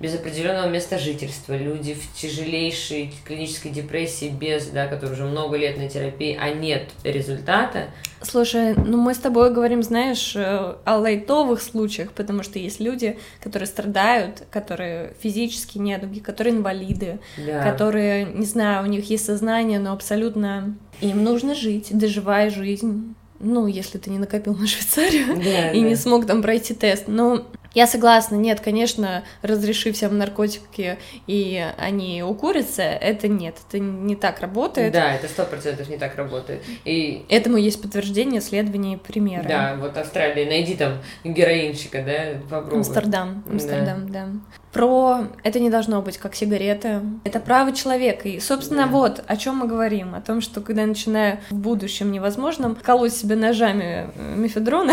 без 0.00 0.14
определенного 0.14 0.68
места 0.68 0.98
жительства, 0.98 1.56
люди 1.56 1.94
в 1.94 2.12
тяжелейшей 2.14 3.12
клинической 3.24 3.70
депрессии, 3.70 4.28
без, 4.28 4.66
да, 4.66 4.86
которые 4.86 5.14
уже 5.14 5.24
много 5.24 5.56
лет 5.56 5.78
на 5.78 5.88
терапии, 5.88 6.36
а 6.40 6.50
нет 6.50 6.90
результата. 7.04 7.86
Слушай, 8.22 8.74
ну 8.74 8.96
мы 8.98 9.14
с 9.14 9.18
тобой 9.18 9.52
говорим, 9.52 9.82
знаешь, 9.82 10.34
э, 10.34 10.76
о 10.84 10.98
лайтовых 10.98 11.62
случаях, 11.62 12.12
потому 12.12 12.42
что 12.42 12.58
есть 12.58 12.80
люди, 12.80 13.18
которые 13.42 13.66
страдают, 13.66 14.44
которые 14.50 15.14
физически 15.20 15.78
недуги, 15.78 16.20
которые 16.20 16.56
инвалиды, 16.56 17.18
да. 17.38 17.62
которые, 17.62 18.24
не 18.24 18.46
знаю, 18.46 18.84
у 18.84 18.86
них 18.86 19.08
есть 19.08 19.24
сознание, 19.24 19.78
но 19.78 19.92
абсолютно 19.92 20.76
им 21.00 21.24
нужно 21.24 21.54
жить, 21.54 21.88
доживая 21.90 22.50
жизнь 22.50 23.14
ну, 23.38 23.66
если 23.66 23.98
ты 23.98 24.10
не 24.10 24.18
накопил 24.18 24.54
на 24.54 24.66
Швейцарию 24.66 25.36
да, 25.36 25.70
и 25.70 25.80
да. 25.80 25.88
не 25.88 25.94
смог 25.94 26.26
там 26.26 26.42
пройти 26.42 26.74
тест. 26.74 27.04
Но 27.06 27.46
я 27.76 27.86
согласна, 27.86 28.36
нет, 28.36 28.60
конечно, 28.60 29.22
разреши 29.42 29.92
всем 29.92 30.16
наркотики, 30.16 30.98
и 31.26 31.62
они 31.76 32.22
укурятся, 32.22 32.80
это 32.82 33.28
нет, 33.28 33.56
это 33.68 33.78
не 33.78 34.16
так 34.16 34.40
работает. 34.40 34.94
Да, 34.94 35.12
это 35.12 35.28
сто 35.28 35.44
процентов 35.44 35.90
не 35.90 35.98
так 35.98 36.16
работает. 36.16 36.62
И... 36.86 37.26
Этому 37.28 37.58
есть 37.58 37.82
подтверждение, 37.82 38.40
исследования 38.40 38.94
и 38.94 38.96
примеры. 38.96 39.46
Да, 39.46 39.76
вот 39.78 39.94
Австралия, 39.98 40.46
найди 40.46 40.74
там 40.74 41.02
героинщика, 41.22 42.02
да, 42.02 42.40
попробуй. 42.48 42.78
Амстердам, 42.78 43.44
Амстердам, 43.46 44.10
да. 44.10 44.24
да 44.24 44.30
про 44.76 45.28
это 45.42 45.58
не 45.58 45.70
должно 45.70 46.02
быть 46.02 46.18
как 46.18 46.34
сигареты. 46.34 47.00
Это 47.24 47.40
право 47.40 47.72
человека. 47.72 48.28
И, 48.28 48.38
собственно, 48.40 48.82
да. 48.82 48.88
вот 48.88 49.24
о 49.26 49.36
чем 49.38 49.56
мы 49.56 49.66
говорим. 49.66 50.14
О 50.14 50.20
том, 50.20 50.42
что 50.42 50.60
когда 50.60 50.82
я 50.82 50.86
начинаю 50.86 51.38
в 51.48 51.54
будущем 51.54 52.12
невозможным 52.12 52.76
колоть 52.82 53.14
себе 53.14 53.36
ножами 53.36 54.10
э, 54.14 54.34
мифедрона, 54.36 54.92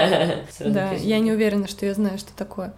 да, 0.58 0.92
я 0.92 1.18
не 1.18 1.32
уверена, 1.32 1.68
что 1.68 1.84
я 1.84 1.93
знаю, 1.94 2.18
что 2.18 2.34
такое. 2.36 2.74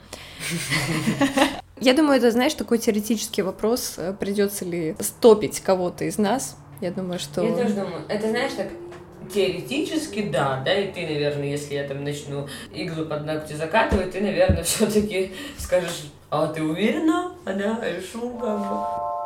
Я 1.80 1.92
думаю, 1.92 2.16
это, 2.16 2.30
знаешь, 2.30 2.54
такой 2.54 2.78
теоретический 2.78 3.42
вопрос, 3.42 3.94
э, 3.98 4.14
придется 4.18 4.64
ли 4.64 4.96
стопить 5.00 5.60
кого-то 5.60 6.04
из 6.04 6.16
нас. 6.16 6.56
Я 6.80 6.90
думаю, 6.90 7.18
что... 7.18 7.42
Я 7.42 7.54
тоже 7.54 7.74
думаю. 7.74 8.02
Это, 8.08 8.30
знаешь, 8.30 8.52
так 8.52 8.68
теоретически 9.32 10.28
да, 10.28 10.62
да, 10.64 10.74
и 10.74 10.92
ты, 10.92 11.02
наверное, 11.02 11.48
если 11.48 11.74
я 11.74 11.84
там 11.84 12.04
начну 12.04 12.48
иглы 12.72 13.04
под 13.04 13.26
ногти 13.26 13.54
закатывать, 13.54 14.12
ты, 14.12 14.20
наверное, 14.20 14.62
все-таки 14.62 15.32
скажешь, 15.58 16.04
а 16.30 16.46
ты 16.46 16.62
уверена? 16.62 17.32
А 17.44 17.52
да, 17.52 17.80
решу 17.82 18.30
как 18.38 18.58
бы. 18.58 19.25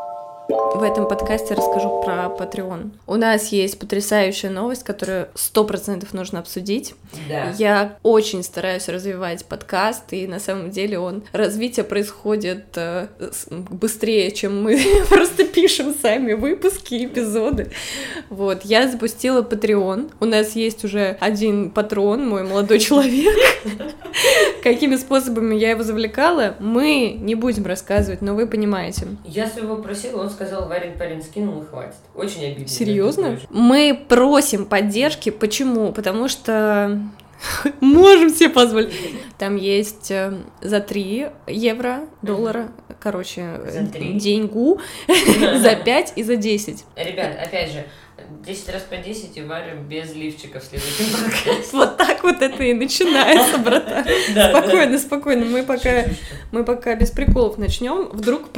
В 0.50 0.82
этом 0.82 1.06
подкасте 1.06 1.54
расскажу 1.54 2.02
про 2.04 2.26
Patreon. 2.26 2.90
У 3.06 3.14
нас 3.14 3.52
есть 3.52 3.78
потрясающая 3.78 4.50
новость, 4.50 4.82
которую 4.82 5.28
сто 5.34 5.64
процентов 5.64 6.12
нужно 6.12 6.40
обсудить. 6.40 6.94
Да. 7.28 7.54
Я 7.56 7.98
очень 8.02 8.42
стараюсь 8.42 8.88
развивать 8.88 9.44
подкаст, 9.44 10.12
и 10.12 10.26
на 10.26 10.40
самом 10.40 10.70
деле 10.70 10.98
он 10.98 11.22
развитие 11.32 11.84
происходит 11.84 12.64
э, 12.74 13.06
быстрее, 13.50 14.32
чем 14.32 14.60
мы 14.62 14.82
просто 15.08 15.44
пишем 15.60 15.94
сами 16.00 16.32
выпуски, 16.32 17.04
эпизоды. 17.04 17.70
Вот, 18.30 18.62
я 18.64 18.88
запустила 18.88 19.42
Patreon. 19.42 20.10
У 20.18 20.24
нас 20.24 20.56
есть 20.56 20.84
уже 20.84 21.18
один 21.20 21.70
патрон, 21.70 22.26
мой 22.26 22.44
молодой 22.44 22.78
человек. 22.78 23.36
Какими 24.62 24.96
способами 24.96 25.54
я 25.54 25.70
его 25.70 25.82
завлекала, 25.82 26.56
мы 26.60 27.14
не 27.18 27.34
будем 27.34 27.66
рассказывать, 27.66 28.22
но 28.22 28.34
вы 28.34 28.46
понимаете. 28.46 29.08
Я 29.26 29.46
своего 29.46 29.76
просила, 29.76 30.22
он 30.22 30.30
сказал, 30.30 30.66
Варин 30.66 30.96
парень 30.98 31.22
скинул 31.22 31.62
и 31.62 31.66
хватит. 31.66 31.96
Очень 32.14 32.46
обидно. 32.46 32.68
Серьезно? 32.68 33.38
Мы 33.50 33.98
просим 34.08 34.64
поддержки. 34.64 35.28
Почему? 35.28 35.92
Потому 35.92 36.28
что 36.28 37.00
можем 37.80 38.30
себе 38.30 38.50
позволить. 38.50 38.92
Там 39.38 39.56
есть 39.56 40.10
э, 40.10 40.32
за 40.60 40.80
3 40.80 41.26
евро, 41.46 42.00
доллара, 42.22 42.72
короче, 43.00 43.60
деньгу, 44.14 44.80
за 45.56 45.76
5 45.76 46.12
и 46.16 46.22
за 46.22 46.36
10. 46.36 46.84
Ребят, 46.96 47.38
опять 47.42 47.72
же, 47.72 47.86
10 48.44 48.68
раз 48.70 48.82
по 48.82 48.96
10 48.96 49.36
и 49.36 49.42
Варя 49.42 49.74
без 49.74 50.14
лифчика 50.14 50.60
в 50.60 50.64
следующем 50.64 51.12
подкасте. 51.12 51.76
Вот 51.76 51.96
так 51.96 52.22
вот 52.22 52.40
это 52.40 52.62
и 52.62 52.72
начинается, 52.72 53.58
братан. 53.58 54.04
Спокойно, 54.50 54.98
спокойно. 54.98 55.44
Мы 55.44 55.62
пока, 55.62 56.04
мы 56.52 56.64
пока 56.64 56.94
без 56.94 57.10
приколов 57.10 57.58
начнем, 57.58 58.08
вдруг 58.12 58.48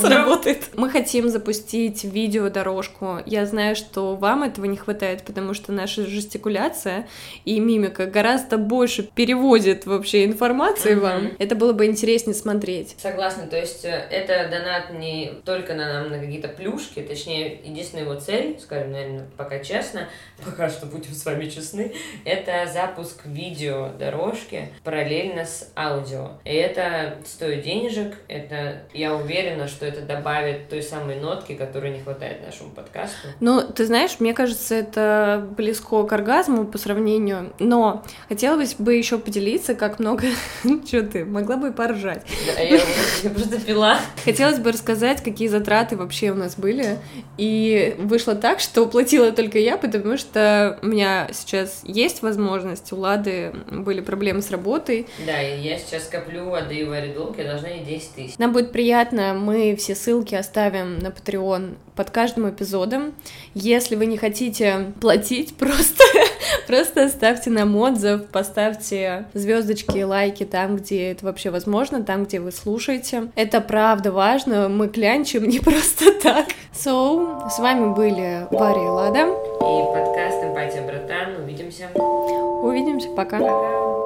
сработает. 0.00 0.70
Мы 0.74 0.90
хотим 0.90 1.28
запустить 1.28 2.04
видеодорожку. 2.04 3.18
Я 3.26 3.46
знаю, 3.46 3.76
что 3.76 4.16
вам 4.16 4.42
этого 4.42 4.66
не 4.66 4.76
хватает, 4.76 5.22
потому 5.22 5.54
что 5.54 5.72
наша 5.72 6.06
жестикуляция 6.06 7.08
и 7.44 7.60
мимика 7.60 8.06
гораздо 8.06 8.58
больше 8.58 9.02
переводит 9.02 9.86
вообще 9.86 10.24
информации 10.24 10.94
вам. 10.94 11.32
Это 11.38 11.54
было 11.54 11.72
бы 11.72 11.86
интереснее 11.86 12.34
смотреть. 12.34 12.96
Согласна, 12.98 13.46
то 13.46 13.56
есть 13.56 13.84
э, 13.84 13.88
это 13.88 14.48
донат 14.50 14.92
не 14.92 15.32
только 15.44 15.74
на 15.74 15.92
нам 15.92 16.10
на 16.10 16.18
какие-то 16.18 16.48
плюшки, 16.48 17.00
точнее, 17.00 17.60
единственная 17.64 18.04
его 18.04 18.14
цель, 18.16 18.58
скажем, 18.60 18.92
наверное, 19.04 19.28
пока 19.36 19.58
честно, 19.58 20.08
пока 20.44 20.68
что 20.68 20.86
будем 20.86 21.12
с 21.12 21.24
вами 21.24 21.48
честны, 21.48 21.92
это 22.24 22.68
запуск 22.72 23.24
видео 23.24 23.90
дорожки 23.98 24.68
параллельно 24.82 25.44
с 25.44 25.70
аудио. 25.76 26.32
И 26.44 26.52
это 26.52 27.18
стоит 27.24 27.62
денежек, 27.62 28.14
это, 28.28 28.82
я 28.92 29.14
уверена, 29.14 29.68
что 29.68 29.86
это 29.86 30.02
добавит 30.02 30.68
той 30.68 30.82
самой 30.82 31.16
нотки, 31.16 31.54
которой 31.54 31.92
не 31.92 32.00
хватает 32.00 32.44
нашему 32.44 32.70
подкасту. 32.70 33.28
Ну, 33.40 33.62
ты 33.62 33.86
знаешь, 33.86 34.16
мне 34.20 34.34
кажется, 34.34 34.74
это 34.74 35.46
близко 35.56 36.04
к 36.04 36.12
оргазму 36.12 36.64
по 36.64 36.78
сравнению, 36.78 37.52
но 37.58 38.02
хотелось 38.28 38.74
бы 38.74 38.94
еще 38.94 39.18
поделиться, 39.18 39.74
как 39.74 39.98
много... 39.98 40.26
Что 40.86 41.02
ты, 41.02 41.24
могла 41.24 41.56
бы 41.56 41.68
и 41.68 41.72
поржать. 41.72 42.22
Да, 42.46 42.60
я, 42.60 42.80
я 43.22 43.30
просто 43.30 43.60
пила. 43.60 43.98
Хотелось 44.24 44.58
бы 44.58 44.72
рассказать, 44.72 45.22
какие 45.22 45.48
затраты 45.48 45.96
вообще 45.96 46.30
у 46.30 46.34
нас 46.34 46.56
были, 46.56 46.98
и 47.36 47.94
вышло 47.98 48.34
так, 48.34 48.60
что 48.60 48.86
уплатила 48.94 49.32
только 49.32 49.58
я, 49.58 49.76
потому 49.76 50.16
что 50.16 50.78
у 50.80 50.86
меня 50.86 51.28
сейчас 51.32 51.80
есть 51.82 52.22
возможность, 52.22 52.92
у 52.92 52.96
Лады 52.96 53.52
были 53.68 54.00
проблемы 54.00 54.40
с 54.40 54.52
работой. 54.52 55.08
Да, 55.26 55.42
и 55.42 55.60
я 55.62 55.78
сейчас 55.78 56.04
коплю, 56.04 56.54
отдаю 56.54 56.90
Варе 56.90 57.12
долг, 57.12 57.36
я 57.38 57.44
должна 57.44 57.70
ей 57.70 57.84
10 57.84 58.10
тысяч. 58.14 58.38
Нам 58.38 58.52
будет 58.52 58.70
приятно, 58.70 59.34
мы 59.34 59.74
все 59.74 59.96
ссылки 59.96 60.36
оставим 60.36 61.00
на 61.00 61.08
Patreon 61.08 61.74
под 61.96 62.10
каждым 62.10 62.48
эпизодом. 62.48 63.14
Если 63.54 63.96
вы 63.96 64.06
не 64.06 64.16
хотите 64.16 64.92
платить, 65.00 65.56
просто, 65.58 66.04
просто 66.66 67.04
оставьте 67.04 67.50
нам 67.50 67.76
отзыв, 67.76 68.26
поставьте 68.26 69.26
звездочки, 69.34 70.02
лайки 70.02 70.44
там, 70.44 70.76
где 70.76 71.10
это 71.12 71.24
вообще 71.24 71.50
возможно, 71.50 72.02
там, 72.02 72.24
где 72.24 72.40
вы 72.40 72.52
слушаете. 72.52 73.28
Это 73.34 73.60
правда 73.60 74.12
важно, 74.12 74.68
мы 74.68 74.88
клянчим 74.88 75.44
не 75.48 75.58
просто 75.60 76.12
так. 76.22 76.46
So, 76.72 77.48
с 77.50 77.58
вами 77.58 77.94
были 77.94 78.46
Варя 78.50 78.82
и 78.82 78.86
Лада. 78.86 79.20
И 79.20 79.84
подкаст 79.92 80.42
«Эмпатия, 80.42 80.82
братан». 80.86 81.42
Увидимся. 81.42 81.88
Увидимся, 81.94 83.08
пока. 83.10 83.38
Пока. 83.38 84.03